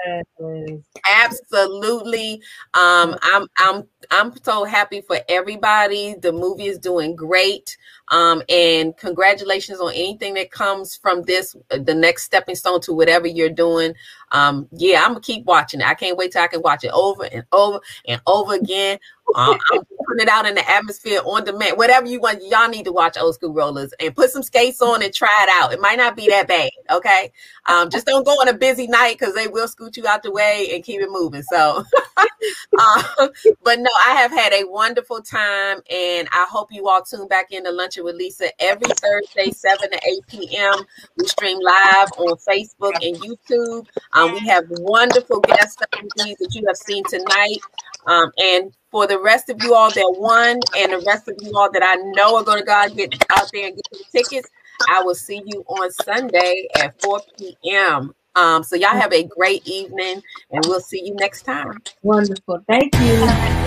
Absolutely. 1.09 2.43
Um, 2.74 3.16
I'm 3.22 3.47
I'm 3.59 3.85
I'm 4.11 4.32
so 4.43 4.64
happy 4.64 5.01
for 5.01 5.18
everybody. 5.28 6.14
The 6.20 6.32
movie 6.32 6.66
is 6.66 6.78
doing 6.78 7.14
great. 7.14 7.76
Um, 8.09 8.42
and 8.48 8.96
congratulations 8.96 9.80
on 9.80 9.92
anything 9.92 10.34
that 10.34 10.50
comes 10.50 10.96
from 10.96 11.22
this, 11.22 11.57
uh, 11.70 11.78
the 11.78 11.94
next 11.94 12.24
stepping 12.24 12.55
stone 12.55 12.80
to 12.82 12.92
whatever 12.92 13.26
you're 13.26 13.48
doing. 13.48 13.94
Um, 14.32 14.68
yeah, 14.72 15.02
I'm 15.02 15.11
gonna 15.11 15.20
keep 15.20 15.44
watching 15.46 15.80
it. 15.80 15.86
I 15.86 15.94
can't 15.94 16.16
wait 16.16 16.32
till 16.32 16.42
I 16.42 16.48
can 16.48 16.61
watch 16.61 16.84
it 16.84 16.90
over 16.92 17.24
and 17.24 17.44
over 17.52 17.80
and 18.07 18.20
over 18.26 18.55
again. 18.55 18.98
Um, 19.34 19.59
I'm 19.72 19.80
putting 20.07 20.22
it 20.22 20.28
out 20.28 20.46
in 20.46 20.55
the 20.55 20.68
atmosphere 20.68 21.20
on 21.24 21.44
demand. 21.44 21.78
Whatever 21.78 22.07
you 22.07 22.20
want, 22.20 22.42
y'all 22.44 22.68
need 22.68 22.84
to 22.84 22.92
watch 22.92 23.16
Old 23.16 23.34
School 23.36 23.52
Rollers 23.52 23.92
and 24.00 24.14
put 24.14 24.30
some 24.30 24.42
skates 24.42 24.82
on 24.82 25.02
and 25.02 25.12
try 25.14 25.28
it 25.42 25.48
out. 25.62 25.72
It 25.72 25.80
might 25.80 25.98
not 25.98 26.16
be 26.16 26.28
that 26.28 26.48
bad, 26.48 26.70
okay? 26.90 27.32
Um, 27.66 27.90
just 27.90 28.07
don't 28.07 28.24
go 28.24 28.32
on 28.32 28.48
a 28.48 28.55
busy 28.55 28.86
night 28.86 29.18
because 29.18 29.34
they 29.34 29.48
will 29.48 29.68
scoot 29.68 29.96
you 29.96 30.07
out 30.07 30.22
the 30.22 30.32
way 30.32 30.70
and 30.74 30.84
keep 30.84 31.00
it 31.00 31.11
moving. 31.11 31.42
So, 31.42 31.84
um, 32.18 33.30
but 33.62 33.78
no, 33.78 33.90
I 34.05 34.14
have 34.14 34.30
had 34.30 34.52
a 34.52 34.64
wonderful 34.64 35.22
time, 35.22 35.78
and 35.90 36.28
I 36.32 36.46
hope 36.50 36.72
you 36.72 36.88
all 36.88 37.02
tune 37.02 37.28
back 37.28 37.52
in 37.52 37.64
to 37.64 37.70
Lunching 37.95 38.05
with 38.05 38.16
Lisa 38.16 38.47
every 38.61 38.88
Thursday, 38.88 39.51
7 39.51 39.90
to 39.90 40.01
8 40.07 40.26
p.m. 40.28 40.74
We 41.16 41.26
stream 41.26 41.59
live 41.61 42.09
on 42.18 42.36
Facebook 42.36 42.95
and 43.03 43.16
YouTube. 43.16 43.86
Um, 44.12 44.32
we 44.32 44.40
have 44.49 44.64
wonderful 44.68 45.40
guest 45.40 45.72
stars 45.72 46.11
that 46.16 46.49
you 46.53 46.64
have 46.66 46.76
seen 46.76 47.05
tonight. 47.05 47.59
Um, 48.07 48.32
and 48.38 48.72
for 48.90 49.07
the 49.07 49.20
rest 49.20 49.49
of 49.51 49.62
you 49.62 49.74
all 49.74 49.90
that 49.90 50.16
won, 50.18 50.61
and 50.76 50.92
the 50.92 51.05
rest 51.07 51.28
of 51.28 51.36
you 51.40 51.53
all 51.57 51.70
that 51.72 51.82
I 51.82 51.95
know 52.12 52.36
are 52.36 52.45
going 52.45 52.59
to 52.59 52.64
go 52.64 52.88
get 52.95 53.14
out 53.30 53.51
there 53.53 53.68
and 53.68 53.76
get 53.76 53.84
the 53.90 54.05
tickets, 54.12 54.49
I 54.88 55.03
will 55.03 55.14
see 55.14 55.42
you 55.45 55.64
on 55.68 55.90
Sunday 55.92 56.68
at 56.76 57.01
4 57.03 57.20
p.m. 57.38 58.14
Um, 58.34 58.62
so 58.64 58.76
y'all 58.76 58.90
have 58.90 59.12
a 59.12 59.24
great 59.24 59.66
evening, 59.66 60.20
and 60.51 60.64
we'll 60.66 60.80
see 60.80 61.03
you 61.05 61.14
next 61.14 61.42
time. 61.42 61.78
Wonderful. 62.03 62.64
Thank 62.66 62.95
you. 62.97 63.64